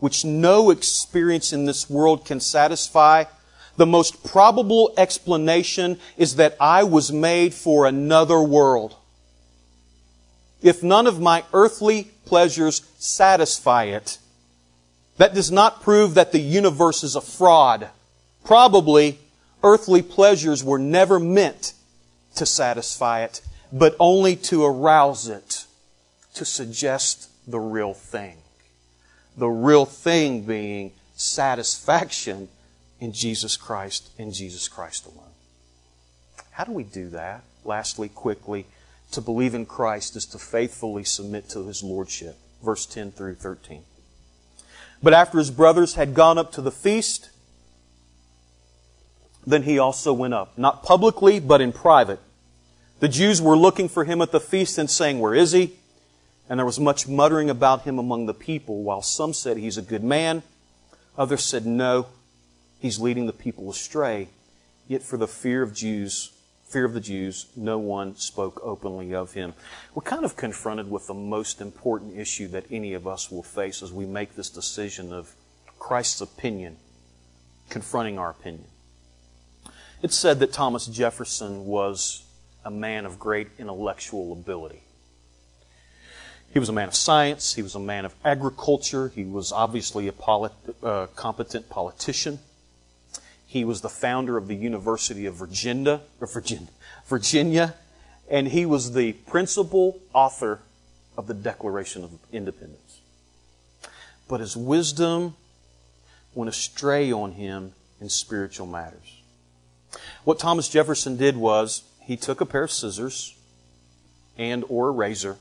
which 0.00 0.24
no 0.24 0.70
experience 0.70 1.52
in 1.52 1.64
this 1.64 1.88
world 1.88 2.24
can 2.24 2.40
satisfy, 2.40 3.24
the 3.76 3.86
most 3.86 4.24
probable 4.24 4.92
explanation 4.96 5.98
is 6.16 6.36
that 6.36 6.56
I 6.60 6.84
was 6.84 7.12
made 7.12 7.54
for 7.54 7.86
another 7.86 8.40
world. 8.40 8.96
If 10.60 10.82
none 10.82 11.06
of 11.06 11.20
my 11.20 11.44
earthly 11.52 12.10
pleasures 12.24 12.82
satisfy 12.98 13.84
it, 13.84 14.18
that 15.16 15.34
does 15.34 15.50
not 15.50 15.82
prove 15.82 16.14
that 16.14 16.32
the 16.32 16.40
universe 16.40 17.02
is 17.02 17.16
a 17.16 17.20
fraud. 17.20 17.88
Probably 18.44 19.18
earthly 19.62 20.02
pleasures 20.02 20.62
were 20.62 20.78
never 20.78 21.18
meant 21.18 21.74
to 22.36 22.46
satisfy 22.46 23.22
it, 23.22 23.40
but 23.72 23.96
only 23.98 24.36
to 24.36 24.64
arouse 24.64 25.28
it, 25.28 25.66
to 26.34 26.44
suggest 26.44 27.28
the 27.46 27.60
real 27.60 27.94
thing. 27.94 28.36
The 29.36 29.48
real 29.48 29.84
thing 29.84 30.42
being 30.42 30.92
satisfaction 31.14 32.48
in 33.02 33.12
Jesus 33.12 33.56
Christ 33.56 34.10
and 34.16 34.32
Jesus 34.32 34.68
Christ 34.68 35.06
alone. 35.06 35.32
How 36.52 36.62
do 36.62 36.70
we 36.70 36.84
do 36.84 37.08
that? 37.10 37.42
Lastly, 37.64 38.08
quickly, 38.08 38.64
to 39.10 39.20
believe 39.20 39.54
in 39.54 39.66
Christ 39.66 40.14
is 40.14 40.24
to 40.26 40.38
faithfully 40.38 41.02
submit 41.02 41.48
to 41.48 41.66
His 41.66 41.82
Lordship. 41.82 42.36
Verse 42.62 42.86
10 42.86 43.10
through 43.10 43.34
13. 43.34 43.82
But 45.02 45.14
after 45.14 45.38
his 45.38 45.50
brothers 45.50 45.94
had 45.94 46.14
gone 46.14 46.38
up 46.38 46.52
to 46.52 46.60
the 46.60 46.70
feast, 46.70 47.30
then 49.44 49.64
he 49.64 49.80
also 49.80 50.12
went 50.12 50.34
up, 50.34 50.56
not 50.56 50.84
publicly, 50.84 51.40
but 51.40 51.60
in 51.60 51.72
private. 51.72 52.20
The 53.00 53.08
Jews 53.08 53.42
were 53.42 53.56
looking 53.56 53.88
for 53.88 54.04
him 54.04 54.22
at 54.22 54.30
the 54.30 54.38
feast 54.38 54.78
and 54.78 54.88
saying, 54.88 55.18
Where 55.18 55.34
is 55.34 55.50
he? 55.50 55.72
And 56.48 56.56
there 56.56 56.66
was 56.66 56.78
much 56.78 57.08
muttering 57.08 57.50
about 57.50 57.82
him 57.82 57.98
among 57.98 58.26
the 58.26 58.34
people, 58.34 58.84
while 58.84 59.02
some 59.02 59.32
said 59.32 59.56
he's 59.56 59.76
a 59.76 59.82
good 59.82 60.04
man. 60.04 60.44
Others 61.18 61.42
said, 61.42 61.66
No, 61.66 62.06
he's 62.82 62.98
leading 62.98 63.26
the 63.26 63.32
people 63.32 63.70
astray. 63.70 64.28
Yet 64.88 65.02
for 65.02 65.16
the 65.16 65.28
fear 65.28 65.62
of 65.62 65.72
Jews, 65.72 66.32
fear 66.64 66.84
of 66.84 66.92
the 66.92 67.00
Jews, 67.00 67.46
no 67.56 67.78
one 67.78 68.16
spoke 68.16 68.60
openly 68.62 69.14
of 69.14 69.32
him. 69.32 69.54
We're 69.94 70.02
kind 70.02 70.24
of 70.24 70.36
confronted 70.36 70.90
with 70.90 71.06
the 71.06 71.14
most 71.14 71.60
important 71.60 72.18
issue 72.18 72.48
that 72.48 72.66
any 72.70 72.92
of 72.92 73.06
us 73.06 73.30
will 73.30 73.44
face 73.44 73.82
as 73.82 73.92
we 73.92 74.04
make 74.04 74.34
this 74.34 74.50
decision 74.50 75.12
of 75.12 75.34
Christ's 75.78 76.20
opinion 76.20 76.76
confronting 77.70 78.18
our 78.18 78.30
opinion. 78.30 78.66
It's 80.02 80.16
said 80.16 80.40
that 80.40 80.52
Thomas 80.52 80.86
Jefferson 80.86 81.64
was 81.64 82.24
a 82.64 82.70
man 82.70 83.06
of 83.06 83.20
great 83.20 83.48
intellectual 83.58 84.32
ability. 84.32 84.82
He 86.52 86.58
was 86.58 86.68
a 86.68 86.72
man 86.72 86.88
of 86.88 86.94
science. 86.94 87.54
He 87.54 87.62
was 87.62 87.76
a 87.76 87.80
man 87.80 88.04
of 88.04 88.14
agriculture. 88.24 89.08
He 89.08 89.24
was 89.24 89.52
obviously 89.52 90.08
a 90.08 90.12
polit- 90.12 90.52
uh, 90.82 91.06
competent 91.14 91.70
politician. 91.70 92.40
He 93.52 93.66
was 93.66 93.82
the 93.82 93.90
founder 93.90 94.38
of 94.38 94.48
the 94.48 94.54
University 94.54 95.26
of 95.26 95.34
Virginia, 95.34 96.00
Virginia, 96.18 96.68
Virginia, 97.04 97.74
and 98.30 98.48
he 98.48 98.64
was 98.64 98.94
the 98.94 99.12
principal 99.12 100.00
author 100.14 100.60
of 101.18 101.26
the 101.26 101.34
Declaration 101.34 102.02
of 102.02 102.12
Independence. 102.32 103.02
But 104.26 104.40
his 104.40 104.56
wisdom 104.56 105.36
went 106.32 106.48
astray 106.48 107.12
on 107.12 107.32
him 107.32 107.74
in 108.00 108.08
spiritual 108.08 108.66
matters. 108.66 109.20
What 110.24 110.38
Thomas 110.38 110.70
Jefferson 110.70 111.18
did 111.18 111.36
was 111.36 111.82
he 112.00 112.16
took 112.16 112.40
a 112.40 112.46
pair 112.46 112.62
of 112.62 112.70
scissors 112.70 113.36
and 114.38 114.64
or 114.70 114.88
a 114.88 114.92
razor 114.92 115.36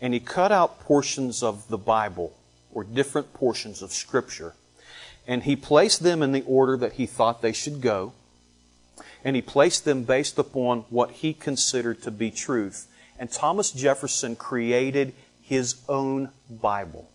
and 0.00 0.12
he 0.12 0.18
cut 0.18 0.50
out 0.50 0.80
portions 0.80 1.40
of 1.44 1.68
the 1.68 1.78
Bible 1.78 2.36
or 2.74 2.82
different 2.82 3.32
portions 3.32 3.80
of 3.80 3.92
scripture 3.92 4.54
and 5.26 5.44
he 5.44 5.56
placed 5.56 6.02
them 6.02 6.22
in 6.22 6.32
the 6.32 6.42
order 6.42 6.76
that 6.76 6.94
he 6.94 7.06
thought 7.06 7.42
they 7.42 7.52
should 7.52 7.80
go 7.80 8.12
and 9.24 9.36
he 9.36 9.42
placed 9.42 9.84
them 9.84 10.02
based 10.02 10.38
upon 10.38 10.80
what 10.90 11.10
he 11.10 11.32
considered 11.32 12.02
to 12.02 12.10
be 12.10 12.30
truth 12.30 12.88
and 13.22 13.30
Thomas 13.30 13.70
Jefferson 13.70 14.34
created 14.34 15.14
his 15.40 15.76
own 15.88 16.30
Bible. 16.50 17.08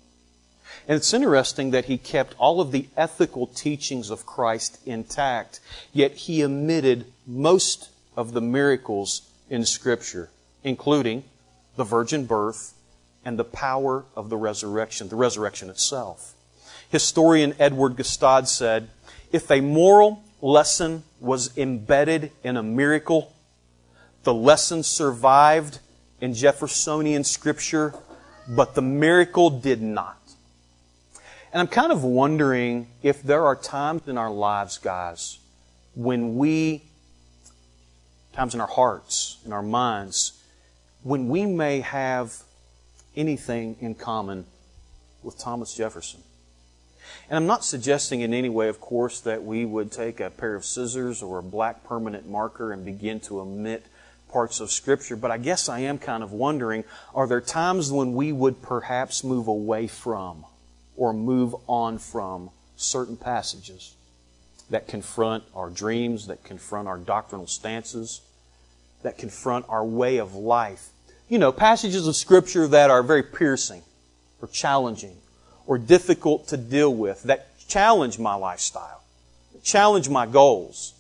And 0.88 0.95
it's 0.95 1.14
interesting 1.14 1.72
that 1.72 1.86
he 1.86 1.97
kept 1.97 2.34
all 2.38 2.62
of 2.62 2.72
the 2.72 2.88
ethical 2.95 3.47
teachings 3.47 4.10
of 4.10 4.26
Christ 4.26 4.80
intact, 4.86 5.60
yet 5.91 6.14
he 6.14 6.45
omitted 6.45 7.12
most 7.26 7.89
of 8.16 8.32
the 8.32 8.39
miracles 8.39 9.30
in 9.49 9.66
Scripture, 9.66 10.30
including 10.64 11.26
the 11.76 11.84
virgin 11.84 12.26
birth 12.26 12.74
and 13.26 13.38
the 13.38 13.43
power 13.43 14.05
of 14.16 14.30
the 14.30 14.38
resurrection, 14.38 15.10
the 15.10 15.18
resurrection 15.18 15.70
itself. 15.70 16.36
Historian 16.89 17.53
Edward 17.59 17.95
Gaustad 17.95 18.47
said, 18.47 18.89
if 19.31 19.51
a 19.51 19.61
moral 19.61 20.23
lesson 20.41 21.03
was 21.19 21.55
embedded 21.57 22.31
in 22.43 22.57
a 22.57 22.63
miracle, 22.63 23.33
the 24.23 24.33
lesson 24.33 24.83
survived 24.83 25.79
in 26.21 26.33
Jeffersonian 26.33 27.23
scripture, 27.23 27.93
but 28.47 28.75
the 28.75 28.81
miracle 28.81 29.49
did 29.49 29.81
not. 29.81 30.17
And 31.51 31.61
I'm 31.61 31.67
kind 31.67 31.91
of 31.91 32.03
wondering 32.03 32.88
if 33.03 33.23
there 33.23 33.45
are 33.45 33.55
times 33.55 34.07
in 34.07 34.17
our 34.17 34.31
lives, 34.31 34.77
guys, 34.77 35.39
when 35.95 36.38
we, 36.38 36.83
times 38.33 38.53
in 38.53 38.61
our 38.61 38.67
hearts, 38.67 39.38
in 39.45 39.53
our 39.53 39.63
minds, 39.63 40.33
when 41.03 41.29
we 41.29 41.45
may 41.45 41.79
have 41.81 42.43
anything 43.15 43.75
in 43.79 43.95
common 43.95 44.45
with 45.23 45.38
Thomas 45.38 45.73
Jefferson. 45.73 46.21
And 47.30 47.38
I'm 47.38 47.47
not 47.47 47.66
suggesting 47.66 48.22
in 48.22 48.34
any 48.34 48.49
way, 48.49 48.68
of 48.68 48.80
course, 48.80 49.20
that 49.22 49.43
we 49.43 49.66
would 49.66 49.91
take 49.91 50.20
a 50.20 50.30
pair 50.30 50.55
of 50.55 50.66
scissors 50.66 51.22
or 51.22 51.39
a 51.39 51.43
black 51.43 51.84
permanent 51.84 52.28
marker 52.28 52.72
and 52.72 52.86
begin 52.86 53.20
to 53.22 53.39
omit 53.41 53.86
parts 54.32 54.60
of 54.60 54.72
Scripture, 54.72 55.16
but 55.16 55.32
I 55.32 55.38
guess 55.38 55.70
I 55.70 55.80
am 55.80 55.97
kind 55.97 56.22
of 56.24 56.32
wondering 56.32 56.84
are 57.16 57.28
there 57.28 57.41
times 57.41 57.91
when 57.91 58.14
we 58.14 58.32
would 58.32 58.62
perhaps 58.62 59.24
move 59.24 59.47
away 59.47 59.88
from 59.88 60.45
or 60.95 61.14
move 61.14 61.55
on 61.68 61.97
from 61.97 62.49
certain 62.76 63.18
passages 63.18 63.95
that 64.70 64.88
confront 64.88 65.43
our 65.55 65.70
dreams, 65.70 66.28
that 66.28 66.43
confront 66.43 66.88
our 66.88 66.97
doctrinal 66.97 67.47
stances, 67.47 68.22
that 69.03 69.18
confront 69.18 69.66
our 69.70 69.86
way 69.86 70.18
of 70.18 70.36
life? 70.36 70.89
You 71.30 71.39
know, 71.39 71.51
passages 71.51 72.08
of 72.08 72.16
Scripture 72.16 72.68
that 72.68 72.89
are 72.89 73.03
very 73.03 73.24
piercing 73.24 73.84
or 74.41 74.47
challenging 74.47 75.18
or 75.68 75.78
difficult 75.78 76.47
to 76.47 76.57
deal 76.57 76.93
with, 76.93 77.24
that 77.24 77.47
challenge 77.68 78.18
my 78.18 78.34
lifestyle, 78.34 79.03
challenge 79.61 80.09
my 80.09 80.26
goals. 80.26 80.93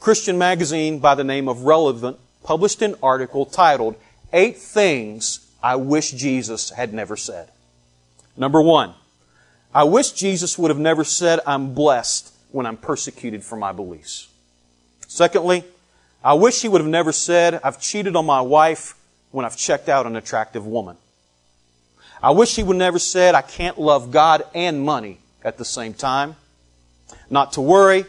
Christian 0.00 0.38
magazine 0.38 0.98
by 0.98 1.14
the 1.14 1.24
name 1.24 1.48
of 1.48 1.64
Relevant 1.64 2.18
published 2.42 2.80
an 2.82 2.94
article 3.02 3.44
titled, 3.44 3.96
Eight 4.32 4.56
Things 4.56 5.46
I 5.62 5.76
Wish 5.76 6.12
Jesus 6.12 6.70
Had 6.70 6.94
Never 6.94 7.16
Said. 7.16 7.50
Number 8.36 8.62
one, 8.62 8.94
I 9.74 9.84
wish 9.84 10.12
Jesus 10.12 10.58
would 10.58 10.70
have 10.70 10.78
never 10.78 11.04
said, 11.04 11.40
I'm 11.46 11.74
blessed 11.74 12.32
when 12.50 12.66
I'm 12.66 12.76
persecuted 12.76 13.42
for 13.42 13.56
my 13.56 13.72
beliefs. 13.72 14.28
Secondly, 15.06 15.64
I 16.24 16.34
wish 16.34 16.62
he 16.62 16.68
would 16.68 16.80
have 16.80 16.90
never 16.90 17.12
said, 17.12 17.60
I've 17.64 17.80
cheated 17.80 18.16
on 18.16 18.26
my 18.26 18.40
wife 18.40 18.94
when 19.30 19.44
I've 19.44 19.56
checked 19.56 19.88
out 19.88 20.06
an 20.06 20.16
attractive 20.16 20.66
woman. 20.66 20.96
I 22.22 22.30
wish 22.30 22.54
he 22.54 22.62
would 22.62 22.76
never 22.76 22.98
said, 22.98 23.34
I 23.34 23.42
can't 23.42 23.80
love 23.80 24.10
God 24.10 24.44
and 24.54 24.84
money 24.84 25.18
at 25.42 25.58
the 25.58 25.64
same 25.64 25.92
time. 25.92 26.36
Not 27.28 27.54
to 27.54 27.60
worry, 27.60 28.04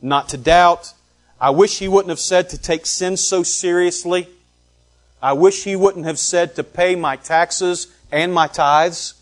not 0.00 0.28
to 0.30 0.36
doubt, 0.36 0.92
I 1.40 1.50
wish 1.50 1.78
he 1.78 1.88
wouldn't 1.88 2.10
have 2.10 2.20
said 2.20 2.50
to 2.50 2.58
take 2.58 2.86
sin 2.86 3.16
so 3.16 3.42
seriously. 3.42 4.28
I 5.22 5.32
wish 5.32 5.64
he 5.64 5.76
wouldn't 5.76 6.06
have 6.06 6.18
said 6.18 6.54
to 6.56 6.64
pay 6.64 6.94
my 6.94 7.16
taxes 7.16 7.88
and 8.12 8.32
my 8.32 8.46
tithes. 8.46 9.14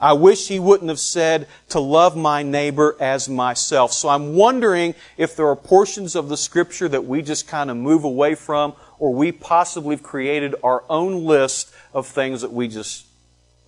I 0.00 0.12
wish 0.12 0.48
he 0.48 0.58
wouldn't 0.58 0.88
have 0.88 1.00
said 1.00 1.46
to 1.70 1.80
love 1.80 2.16
my 2.16 2.42
neighbor 2.42 2.96
as 3.00 3.28
myself. 3.28 3.92
So 3.92 4.08
I'm 4.08 4.34
wondering 4.34 4.94
if 5.16 5.36
there 5.36 5.48
are 5.48 5.56
portions 5.56 6.14
of 6.14 6.28
the 6.28 6.36
scripture 6.36 6.88
that 6.88 7.04
we 7.04 7.22
just 7.22 7.48
kind 7.48 7.70
of 7.70 7.76
move 7.76 8.04
away 8.04 8.34
from 8.34 8.74
or 8.98 9.12
we 9.12 9.32
possibly 9.32 9.96
have 9.96 10.02
created 10.02 10.54
our 10.62 10.84
own 10.88 11.24
list 11.24 11.72
of 11.92 12.06
things 12.06 12.42
that 12.42 12.52
we 12.52 12.68
just 12.68 13.06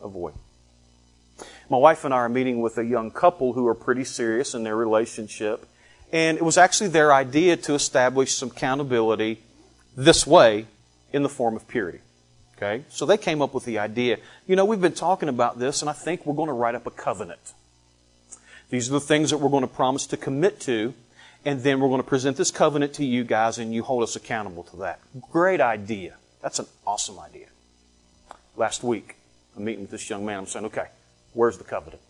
avoid. 0.02 0.34
My 1.68 1.76
wife 1.76 2.04
and 2.04 2.14
I 2.14 2.18
are 2.18 2.28
meeting 2.28 2.60
with 2.60 2.78
a 2.78 2.84
young 2.84 3.10
couple 3.10 3.52
who 3.52 3.66
are 3.66 3.74
pretty 3.74 4.04
serious 4.04 4.54
in 4.54 4.62
their 4.62 4.76
relationship 4.76 5.66
and 6.12 6.38
it 6.38 6.44
was 6.44 6.56
actually 6.56 6.88
their 6.88 7.12
idea 7.12 7.56
to 7.56 7.74
establish 7.74 8.34
some 8.34 8.50
accountability 8.50 9.42
this 9.96 10.26
way 10.26 10.66
in 11.12 11.22
the 11.22 11.28
form 11.28 11.56
of 11.56 11.66
purity. 11.66 12.00
Okay? 12.56 12.84
So 12.88 13.06
they 13.06 13.16
came 13.16 13.42
up 13.42 13.52
with 13.52 13.64
the 13.64 13.78
idea, 13.78 14.18
you 14.46 14.56
know, 14.56 14.64
we've 14.64 14.80
been 14.80 14.92
talking 14.92 15.28
about 15.28 15.58
this, 15.58 15.82
and 15.82 15.90
I 15.90 15.92
think 15.92 16.24
we're 16.24 16.34
going 16.34 16.48
to 16.48 16.54
write 16.54 16.74
up 16.74 16.86
a 16.86 16.90
covenant. 16.90 17.52
These 18.70 18.88
are 18.88 18.92
the 18.92 19.00
things 19.00 19.30
that 19.30 19.38
we're 19.38 19.50
going 19.50 19.62
to 19.62 19.68
promise 19.68 20.06
to 20.08 20.16
commit 20.16 20.60
to, 20.60 20.94
and 21.44 21.60
then 21.62 21.80
we're 21.80 21.88
going 21.88 22.02
to 22.02 22.08
present 22.08 22.36
this 22.36 22.50
covenant 22.50 22.94
to 22.94 23.04
you 23.04 23.24
guys, 23.24 23.58
and 23.58 23.74
you 23.74 23.82
hold 23.82 24.02
us 24.02 24.16
accountable 24.16 24.62
to 24.64 24.76
that. 24.76 25.00
Great 25.30 25.60
idea. 25.60 26.14
That's 26.40 26.58
an 26.58 26.66
awesome 26.86 27.18
idea. 27.18 27.46
Last 28.56 28.82
week, 28.82 29.16
I'm 29.56 29.64
meeting 29.64 29.82
with 29.82 29.90
this 29.90 30.08
young 30.10 30.24
man. 30.24 30.38
I'm 30.38 30.46
saying, 30.46 30.66
okay, 30.66 30.88
where's 31.32 31.58
the 31.58 31.64
covenant? 31.64 32.02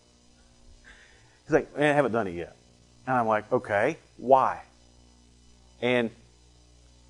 He's 1.45 1.53
like, 1.53 1.69
I 1.77 1.83
haven't 1.83 2.11
done 2.11 2.27
it 2.27 2.35
yet. 2.35 2.55
And 3.05 3.15
I'm 3.15 3.27
like, 3.27 3.51
okay, 3.51 3.97
why? 4.17 4.63
And 5.81 6.09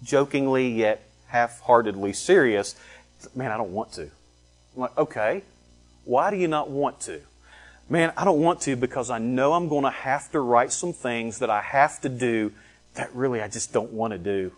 jokingly 0.03 0.69
yet 0.69 1.03
half 1.27 1.59
heartedly 1.61 2.13
serious, 2.13 2.75
man, 3.35 3.51
I 3.51 3.57
don't 3.57 3.73
want 3.73 3.93
to. 3.93 4.03
I'm 4.03 4.81
like, 4.81 4.97
okay, 4.97 5.43
why 6.05 6.29
do 6.29 6.37
you 6.37 6.47
not 6.47 6.69
want 6.69 6.99
to? 7.01 7.21
Man, 7.89 8.13
I 8.15 8.25
don't 8.25 8.41
want 8.41 8.61
to 8.61 8.75
because 8.75 9.09
I 9.09 9.17
know 9.17 9.53
I'm 9.53 9.69
going 9.69 9.83
to 9.83 9.89
have 9.89 10.31
to 10.33 10.39
write 10.39 10.71
some 10.71 10.93
things 10.93 11.39
that 11.39 11.49
I 11.49 11.61
have 11.61 11.99
to 12.01 12.09
do 12.09 12.51
that 12.93 13.13
really 13.15 13.41
I 13.41 13.47
just 13.47 13.73
don't 13.73 13.91
want 13.91 14.11
to 14.11 14.19
do. 14.19 14.51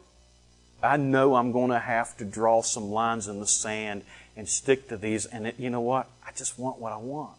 I 0.81 0.97
know 0.97 1.35
I'm 1.35 1.51
going 1.51 1.71
to 1.71 1.79
have 1.79 2.17
to 2.17 2.25
draw 2.25 2.61
some 2.61 2.89
lines 2.91 3.27
in 3.27 3.39
the 3.39 3.47
sand 3.47 4.03
and 4.39 4.47
stick 4.47 4.87
to 4.87 4.95
these, 4.95 5.25
and 5.25 5.47
it, 5.47 5.55
you 5.59 5.69
know 5.69 5.81
what? 5.81 6.07
I 6.25 6.31
just 6.31 6.57
want 6.57 6.79
what 6.79 6.93
I 6.93 6.97
want. 6.97 7.35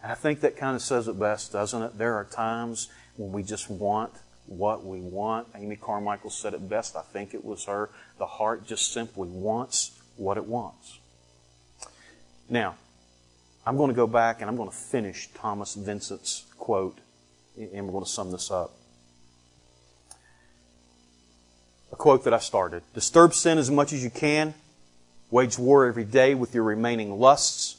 And 0.00 0.12
I 0.12 0.14
think 0.14 0.40
that 0.42 0.56
kind 0.56 0.76
of 0.76 0.80
says 0.80 1.08
it 1.08 1.18
best, 1.18 1.52
doesn't 1.52 1.82
it? 1.82 1.98
There 1.98 2.14
are 2.14 2.24
times 2.24 2.88
when 3.16 3.32
we 3.32 3.42
just 3.42 3.68
want 3.68 4.12
what 4.46 4.86
we 4.86 5.00
want. 5.00 5.48
Amy 5.56 5.74
Carmichael 5.74 6.30
said 6.30 6.54
it 6.54 6.68
best. 6.68 6.94
I 6.94 7.02
think 7.02 7.34
it 7.34 7.44
was 7.44 7.64
her. 7.64 7.90
The 8.18 8.26
heart 8.26 8.64
just 8.64 8.92
simply 8.92 9.26
wants 9.26 10.00
what 10.16 10.36
it 10.36 10.46
wants. 10.46 11.00
Now, 12.48 12.76
I'm 13.66 13.76
going 13.76 13.90
to 13.90 13.96
go 13.96 14.06
back 14.06 14.40
and 14.40 14.48
I'm 14.48 14.56
going 14.56 14.70
to 14.70 14.76
finish 14.76 15.28
Thomas 15.34 15.74
Vincent's 15.74 16.44
quote, 16.58 16.98
and 17.56 17.86
we're 17.86 17.92
going 17.92 18.04
to 18.04 18.10
sum 18.10 18.30
this 18.30 18.52
up. 18.52 18.70
A 21.90 21.96
quote 21.96 22.22
that 22.22 22.32
I 22.32 22.38
started 22.38 22.84
Disturb 22.94 23.34
sin 23.34 23.58
as 23.58 23.68
much 23.68 23.92
as 23.92 24.04
you 24.04 24.10
can, 24.10 24.54
wage 25.30 25.58
war 25.58 25.86
every 25.86 26.04
day 26.04 26.34
with 26.34 26.54
your 26.54 26.64
remaining 26.64 27.18
lusts 27.18 27.76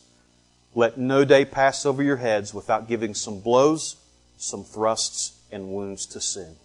let 0.77 0.95
no 0.95 1.25
day 1.25 1.43
pass 1.43 1.87
over 1.87 2.03
your 2.03 2.17
heads 2.17 2.53
without 2.53 2.87
giving 2.87 3.15
some 3.15 3.39
blows, 3.39 3.95
some 4.37 4.63
thrusts, 4.63 5.35
and 5.51 5.69
wounds 5.69 6.05
to 6.05 6.21
sin. 6.21 6.55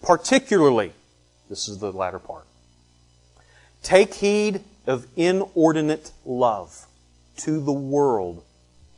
Particularly, 0.00 0.92
this 1.48 1.66
is 1.66 1.78
the 1.78 1.90
latter 1.90 2.20
part. 2.20 2.44
Take 3.82 4.14
heed 4.14 4.60
of 4.86 5.08
inordinate 5.16 6.12
love 6.24 6.86
to 7.38 7.60
the 7.60 7.72
world 7.72 8.44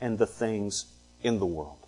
and 0.03 0.18
the 0.18 0.26
things 0.26 0.84
in 1.22 1.39
the 1.39 1.47
world. 1.47 1.78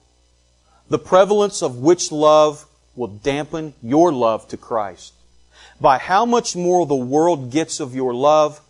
The 0.89 0.99
prevalence 0.99 1.63
of 1.63 1.77
which 1.77 2.11
love 2.11 2.65
will 2.97 3.09
dampen 3.09 3.75
your 3.83 4.11
love 4.11 4.49
to 4.49 4.57
Christ. 4.57 5.13
By 5.79 5.99
how 5.99 6.25
much 6.25 6.57
more 6.57 6.87
the 6.87 6.95
world 6.95 7.51
gets 7.51 7.79
of 7.79 7.95
your 7.95 8.15
love, 8.15 8.63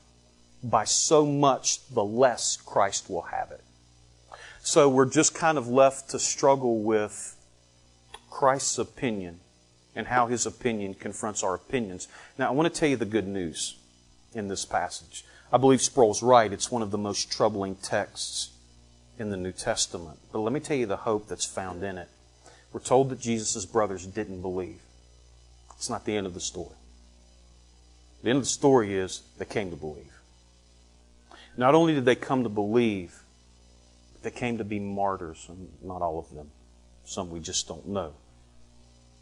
by 0.62 0.84
so 0.84 1.24
much 1.24 1.86
the 1.88 2.04
less 2.04 2.56
Christ 2.56 3.08
will 3.08 3.22
have 3.22 3.50
it. 3.50 3.62
So 4.62 4.88
we're 4.88 5.06
just 5.06 5.34
kind 5.34 5.56
of 5.56 5.68
left 5.68 6.10
to 6.10 6.18
struggle 6.18 6.82
with 6.82 7.36
Christ's 8.28 8.78
opinion 8.78 9.40
and 9.96 10.06
how 10.06 10.26
his 10.26 10.46
opinion 10.46 10.94
confronts 10.94 11.42
our 11.42 11.54
opinions. 11.54 12.08
Now, 12.38 12.48
I 12.48 12.52
want 12.52 12.72
to 12.72 12.78
tell 12.78 12.88
you 12.88 12.96
the 12.96 13.04
good 13.04 13.26
news 13.26 13.76
in 14.34 14.48
this 14.48 14.64
passage. 14.64 15.24
I 15.52 15.56
believe 15.56 15.80
Sproul's 15.80 16.22
right. 16.22 16.52
It's 16.52 16.70
one 16.70 16.82
of 16.82 16.90
the 16.90 16.98
most 16.98 17.32
troubling 17.32 17.74
texts 17.76 18.50
in 19.18 19.30
the 19.30 19.36
New 19.36 19.52
Testament. 19.52 20.18
But 20.32 20.40
let 20.40 20.52
me 20.52 20.60
tell 20.60 20.76
you 20.76 20.86
the 20.86 20.98
hope 20.98 21.26
that's 21.26 21.44
found 21.44 21.82
in 21.82 21.98
it. 21.98 22.08
We're 22.72 22.80
told 22.80 23.08
that 23.08 23.20
Jesus' 23.20 23.66
brothers 23.66 24.06
didn't 24.06 24.42
believe. 24.42 24.80
It's 25.76 25.90
not 25.90 26.04
the 26.04 26.16
end 26.16 26.26
of 26.26 26.34
the 26.34 26.40
story. 26.40 26.76
The 28.22 28.30
end 28.30 28.36
of 28.36 28.44
the 28.44 28.50
story 28.50 28.94
is 28.94 29.22
they 29.38 29.44
came 29.44 29.70
to 29.70 29.76
believe. 29.76 30.09
Not 31.60 31.74
only 31.74 31.92
did 31.92 32.06
they 32.06 32.14
come 32.14 32.44
to 32.44 32.48
believe, 32.48 33.22
they 34.22 34.30
came 34.30 34.56
to 34.56 34.64
be 34.64 34.78
martyrs, 34.78 35.44
and 35.46 35.68
not 35.82 36.00
all 36.00 36.18
of 36.18 36.34
them. 36.34 36.50
Some 37.04 37.28
we 37.28 37.38
just 37.38 37.68
don't 37.68 37.86
know. 37.86 38.14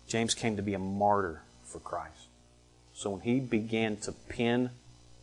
James 0.07 0.37
came 0.37 0.55
to 0.55 0.63
be 0.63 0.73
a 0.73 0.79
martyr 0.79 1.43
for 1.65 1.81
Christ. 1.81 2.29
So 2.95 3.11
when 3.11 3.23
he 3.23 3.41
began 3.41 3.97
to 3.97 4.13
pen 4.13 4.71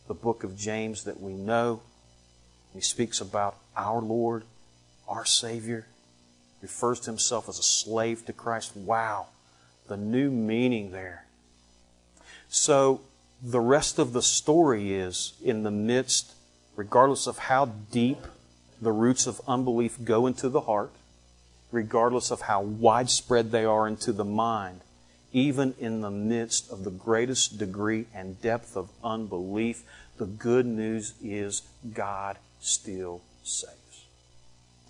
the 0.08 0.12
book 0.12 0.44
of 0.44 0.58
James 0.58 1.04
that 1.04 1.18
we 1.18 1.32
know, 1.32 1.80
he 2.74 2.82
speaks 2.82 3.18
about 3.18 3.56
our 3.74 4.02
Lord, 4.02 4.44
our 5.08 5.24
Savior, 5.24 5.86
refers 6.60 7.00
to 7.00 7.10
himself 7.10 7.48
as 7.48 7.58
a 7.58 7.62
slave 7.62 8.26
to 8.26 8.34
Christ. 8.34 8.76
Wow, 8.76 9.28
the 9.88 9.96
new 9.96 10.30
meaning 10.30 10.90
there. 10.90 11.24
So 12.50 13.00
the 13.42 13.60
rest 13.60 13.98
of 13.98 14.12
the 14.12 14.20
story 14.20 14.92
is 14.92 15.32
in 15.42 15.62
the 15.62 15.70
midst, 15.70 16.34
regardless 16.76 17.26
of 17.26 17.38
how 17.38 17.66
deep 17.90 18.18
the 18.80 18.92
roots 18.92 19.26
of 19.26 19.40
unbelief 19.48 19.98
go 20.04 20.26
into 20.26 20.48
the 20.48 20.62
heart, 20.62 20.90
regardless 21.72 22.30
of 22.30 22.42
how 22.42 22.60
widespread 22.60 23.50
they 23.50 23.64
are 23.64 23.88
into 23.88 24.12
the 24.12 24.24
mind, 24.24 24.82
even 25.32 25.74
in 25.78 26.02
the 26.02 26.10
midst 26.10 26.70
of 26.70 26.84
the 26.84 26.90
greatest 26.90 27.58
degree 27.58 28.06
and 28.14 28.40
depth 28.40 28.76
of 28.76 28.90
unbelief, 29.02 29.82
the 30.18 30.26
good 30.26 30.66
news 30.66 31.14
is 31.22 31.62
God 31.92 32.38
still 32.60 33.22
saves. 33.42 34.04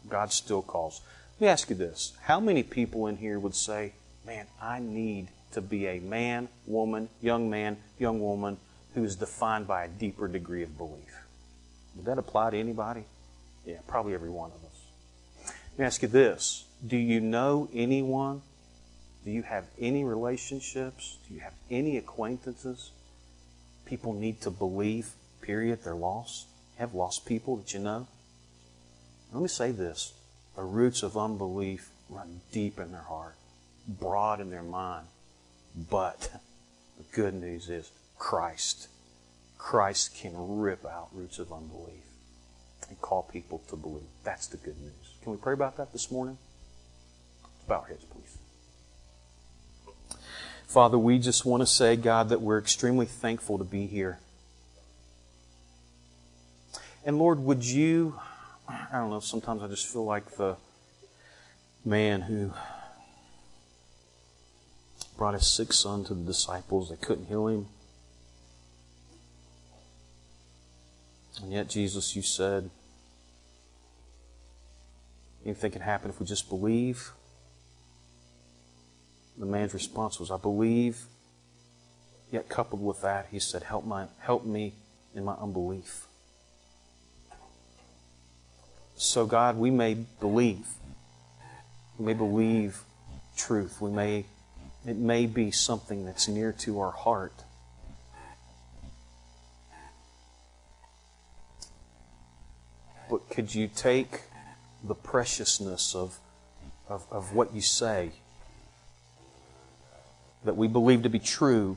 God 0.09 0.33
still 0.33 0.63
calls. 0.63 1.01
Let 1.35 1.47
me 1.47 1.49
ask 1.49 1.71
you 1.71 1.77
this. 1.77 2.13
How 2.23 2.41
many 2.41 2.63
people 2.63 3.07
in 3.07 3.17
here 3.17 3.39
would 3.39 3.55
say, 3.55 3.93
Man, 4.25 4.47
I 4.61 4.81
need 4.81 5.29
to 5.53 5.61
be 5.61 5.87
a 5.87 6.01
man, 6.01 6.49
woman, 6.67 7.09
young 7.23 7.49
man, 7.49 7.77
young 7.97 8.21
woman 8.21 8.57
who 8.95 9.05
is 9.05 9.15
defined 9.15 9.69
by 9.69 9.85
a 9.85 9.89
deeper 9.89 10.27
degree 10.27 10.65
of 10.65 10.77
belief? 10.77 11.16
Would 11.97 12.07
that 12.07 12.19
apply 12.19 12.51
to 12.51 12.59
anybody? 12.59 13.05
Yeah, 13.65 13.79
probably 13.87 14.15
every 14.15 14.31
one 14.31 14.51
of 14.51 14.65
us. 14.65 15.55
Let 15.73 15.79
me 15.79 15.85
ask 15.85 16.03
you 16.03 16.09
this 16.09 16.65
Do 16.87 16.97
you 16.97 17.21
know 17.21 17.69
anyone? 17.75 18.43
Do 19.25 19.33
you 19.33 19.43
have 19.43 19.65
any 19.81 20.05
relationships? 20.05 21.19
Do 21.27 21.35
you 21.35 21.41
have 21.41 21.55
any 21.71 21.97
acquaintances? 21.97 22.93
People 23.85 24.13
need 24.13 24.41
to 24.43 24.51
believe, 24.51 25.11
period. 25.43 25.83
They're 25.83 25.95
lost. 25.95 26.47
You 26.77 26.81
have 26.81 26.95
lost 26.95 27.27
people 27.27 27.57
that 27.57 27.75
you 27.75 27.81
know? 27.81 28.07
Let 29.33 29.43
me 29.43 29.49
say 29.49 29.73
this 29.73 30.13
the 30.55 30.63
roots 30.63 31.03
of 31.03 31.17
unbelief 31.17 31.91
run 32.09 32.41
deep 32.53 32.79
in 32.79 32.93
their 32.93 33.03
heart, 33.03 33.35
broad 33.87 34.41
in 34.41 34.51
their 34.51 34.63
mind. 34.63 35.07
But 35.91 36.31
the 36.97 37.05
good 37.13 37.35
news 37.35 37.69
is 37.69 37.91
Christ. 38.19 38.89
Christ 39.59 40.17
can 40.17 40.33
rip 40.37 40.85
out 40.85 41.09
roots 41.13 41.39
of 41.39 41.53
unbelief 41.53 42.05
and 42.89 43.01
call 43.01 43.23
people 43.23 43.63
to 43.69 43.77
believe. 43.77 44.07
That's 44.25 44.47
the 44.47 44.57
good 44.57 44.81
news. 44.81 45.15
Can 45.23 45.33
we 45.33 45.39
pray 45.39 45.55
about 45.55 45.77
that 45.79 45.93
this 45.93 46.11
morning? 46.11 46.39
Bow 47.67 47.81
our 47.81 47.87
heads, 47.87 48.05
please. 48.05 48.39
Father, 50.67 50.99
we 50.99 51.19
just 51.19 51.45
want 51.45 51.63
to 51.63 51.67
say, 51.67 51.97
God, 51.97 52.29
that 52.29 52.41
we're 52.41 52.59
extremely 52.59 53.07
thankful 53.07 53.59
to 53.59 53.65
be 53.65 53.87
here. 53.87 54.19
And 57.05 57.19
Lord, 57.19 57.39
would 57.41 57.65
you, 57.65 58.19
I 58.69 58.89
don't 58.93 59.11
know, 59.11 59.21
sometimes 59.21 59.63
I 59.63 59.69
just 59.69 59.87
feel 59.87 60.05
like 60.05 60.37
the 60.37 60.57
man 61.85 62.23
who 62.23 62.53
brought 65.17 65.35
his 65.35 65.51
sick 65.51 65.73
son 65.73 66.05
to 66.05 66.15
the 66.15 66.25
disciples. 66.25 66.91
They 66.91 66.97
couldn't 66.97 67.27
heal 67.27 67.47
him. 67.47 67.69
And 71.43 71.53
yet, 71.53 71.69
Jesus, 71.69 72.17
you 72.17 72.23
said, 72.23 72.71
anything 75.45 75.71
can 75.71 75.83
happen 75.83 76.11
if 76.11 76.19
we 76.19 76.27
just 76.27 76.49
believe. 76.49 77.13
The 79.39 79.47
man's 79.47 79.75
response 79.75 80.19
was, 80.19 80.31
I 80.31 80.39
believe. 80.39 81.05
Yet, 82.31 82.49
coupled 82.49 82.83
with 82.83 83.03
that, 83.03 83.29
he 83.31 83.39
said, 83.39 83.63
Help, 83.63 83.85
my, 83.85 84.07
help 84.19 84.45
me 84.45 84.75
in 85.15 85.25
my 85.25 85.35
unbelief. 85.35 86.07
So, 88.97 89.27
God, 89.27 89.57
we 89.57 89.71
may 89.71 89.95
believe. 89.95 90.67
We 91.99 92.07
may 92.07 92.15
believe 92.15 92.81
truth. 93.37 93.81
We 93.81 93.91
may, 93.91 94.25
it 94.87 94.97
may 94.97 95.27
be 95.27 95.51
something 95.51 96.07
that's 96.07 96.29
near 96.29 96.53
to 96.61 96.81
our 96.81 96.93
heart. 96.93 97.35
But 103.09 103.29
could 103.31 103.55
you 103.55 103.69
take 103.69 104.23
the 104.83 104.95
preciousness 104.95 105.95
of, 105.95 106.19
of, 106.89 107.07
of 107.11 107.35
what 107.35 107.55
you 107.55 107.61
say 107.61 108.11
that 110.45 110.57
we 110.57 110.69
believe 110.69 111.03
to 111.03 111.09
be 111.09 111.19
true 111.19 111.77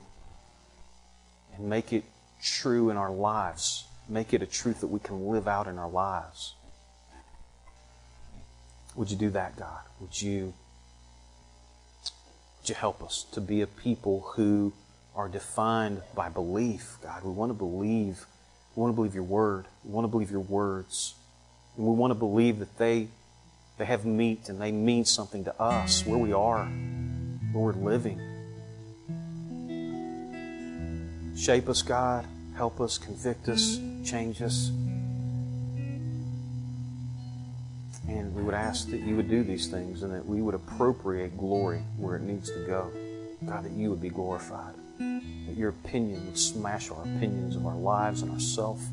and 1.56 1.70
make 1.70 1.94
it 1.94 2.04
true 2.42 2.90
in 2.90 2.98
our 2.98 3.12
lives? 3.12 3.86
Make 4.08 4.34
it 4.34 4.42
a 4.42 4.48
truth 4.48 4.82
that 4.82 4.88
we 4.88 5.00
can 5.00 5.28
live 5.30 5.48
out 5.48 5.68
in 5.68 5.78
our 5.78 5.90
lives. 5.90 6.56
Would 8.96 9.12
you 9.12 9.18
do 9.18 9.30
that, 9.30 9.56
God? 9.56 9.82
Would 10.00 10.20
you, 10.20 10.54
would 12.60 12.70
you 12.70 12.76
help 12.76 13.04
us 13.04 13.26
to 13.34 13.42
be 13.42 13.62
a 13.62 13.68
people 13.68 14.32
who 14.36 14.74
are 15.16 15.28
defined 15.28 16.02
by 16.16 16.30
belief, 16.30 16.98
God? 17.04 17.24
We 17.24 17.32
want 17.32 17.52
to 17.52 17.54
believe. 17.54 18.26
We 18.76 18.82
want 18.82 18.94
to 18.94 18.96
believe 18.96 19.14
your 19.14 19.24
word. 19.24 19.66
We 19.84 19.92
want 19.92 20.06
to 20.06 20.10
believe 20.10 20.32
your 20.32 20.40
words. 20.40 21.14
And 21.80 21.88
we 21.88 21.96
want 21.96 22.12
to 22.12 22.16
believe 22.16 22.60
that 22.60 22.78
they, 22.78 23.08
they 23.78 23.86
have 23.86 24.06
meat 24.06 24.50
and 24.50 24.60
they 24.60 24.74
mean 24.74 25.06
something 25.06 25.46
to 25.46 25.62
us, 25.62 26.06
where 26.06 26.18
we 26.18 26.34
are, 26.34 26.66
where 26.66 27.64
we're 27.64 27.72
living. 27.72 28.20
Shape 31.38 31.70
us, 31.70 31.82
God. 31.82 32.26
Help 32.58 32.82
us, 32.82 32.98
convict 32.98 33.48
us, 33.48 33.80
change 34.04 34.42
us. 34.42 34.72
And 38.10 38.36
we 38.36 38.44
would 38.44 38.56
ask 38.56 38.90
that 38.90 39.00
you 39.00 39.16
would 39.16 39.30
do 39.30 39.42
these 39.46 39.68
things 39.68 40.04
and 40.04 40.14
that 40.14 40.26
we 40.26 40.42
would 40.42 40.56
appropriate 40.56 41.38
glory 41.38 41.82
where 41.96 42.18
it 42.18 42.24
needs 42.24 42.52
to 42.52 42.60
go. 42.68 42.92
God, 43.46 43.64
that 43.64 43.72
you 43.72 43.90
would 43.90 44.02
be 44.02 44.10
glorified. 44.10 44.74
That 44.98 45.56
your 45.56 45.70
opinion 45.70 46.26
would 46.26 46.38
smash 46.38 46.92
our 46.92 47.04
opinions 47.04 47.56
of 47.56 47.66
our 47.66 47.78
lives 47.78 48.22
and 48.22 48.32
ourselves 48.32 48.84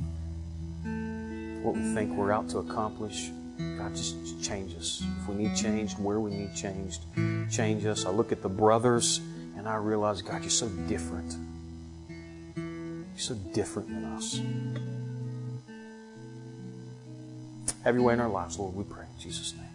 what 1.67 1.75
we 1.75 1.83
think 1.95 2.13
we're 2.13 2.31
out 2.31 2.49
to 2.49 2.59
accomplish. 2.59 3.33
God, 3.59 3.95
just 3.97 4.41
change 4.41 4.77
us. 4.77 5.03
If 5.21 5.29
we 5.29 5.35
need 5.35 5.57
changed, 5.57 5.99
where 5.99 6.21
we 6.21 6.31
need 6.31 6.55
changed, 6.55 7.03
change 7.51 7.85
us. 7.85 8.07
I 8.07 8.11
look 8.11 8.31
at 8.31 8.41
the 8.41 8.49
brothers 8.49 9.21
and 9.57 9.69
I 9.69 9.75
realize, 9.75 10.23
God, 10.23 10.43
you're 10.43 10.51
so 10.51 10.69
different. 10.69 11.35
You're 12.57 13.05
so 13.17 13.35
different 13.35 13.89
than 13.89 14.05
us. 14.05 14.41
Have 17.83 17.97
your 17.97 18.05
way 18.05 18.15
in 18.15 18.21
our 18.21 18.29
lives, 18.29 18.59
Lord, 18.61 18.77
we 18.77 18.85
pray 18.85 19.07
in 19.13 19.21
Jesus' 19.21 19.53
name. 19.55 19.66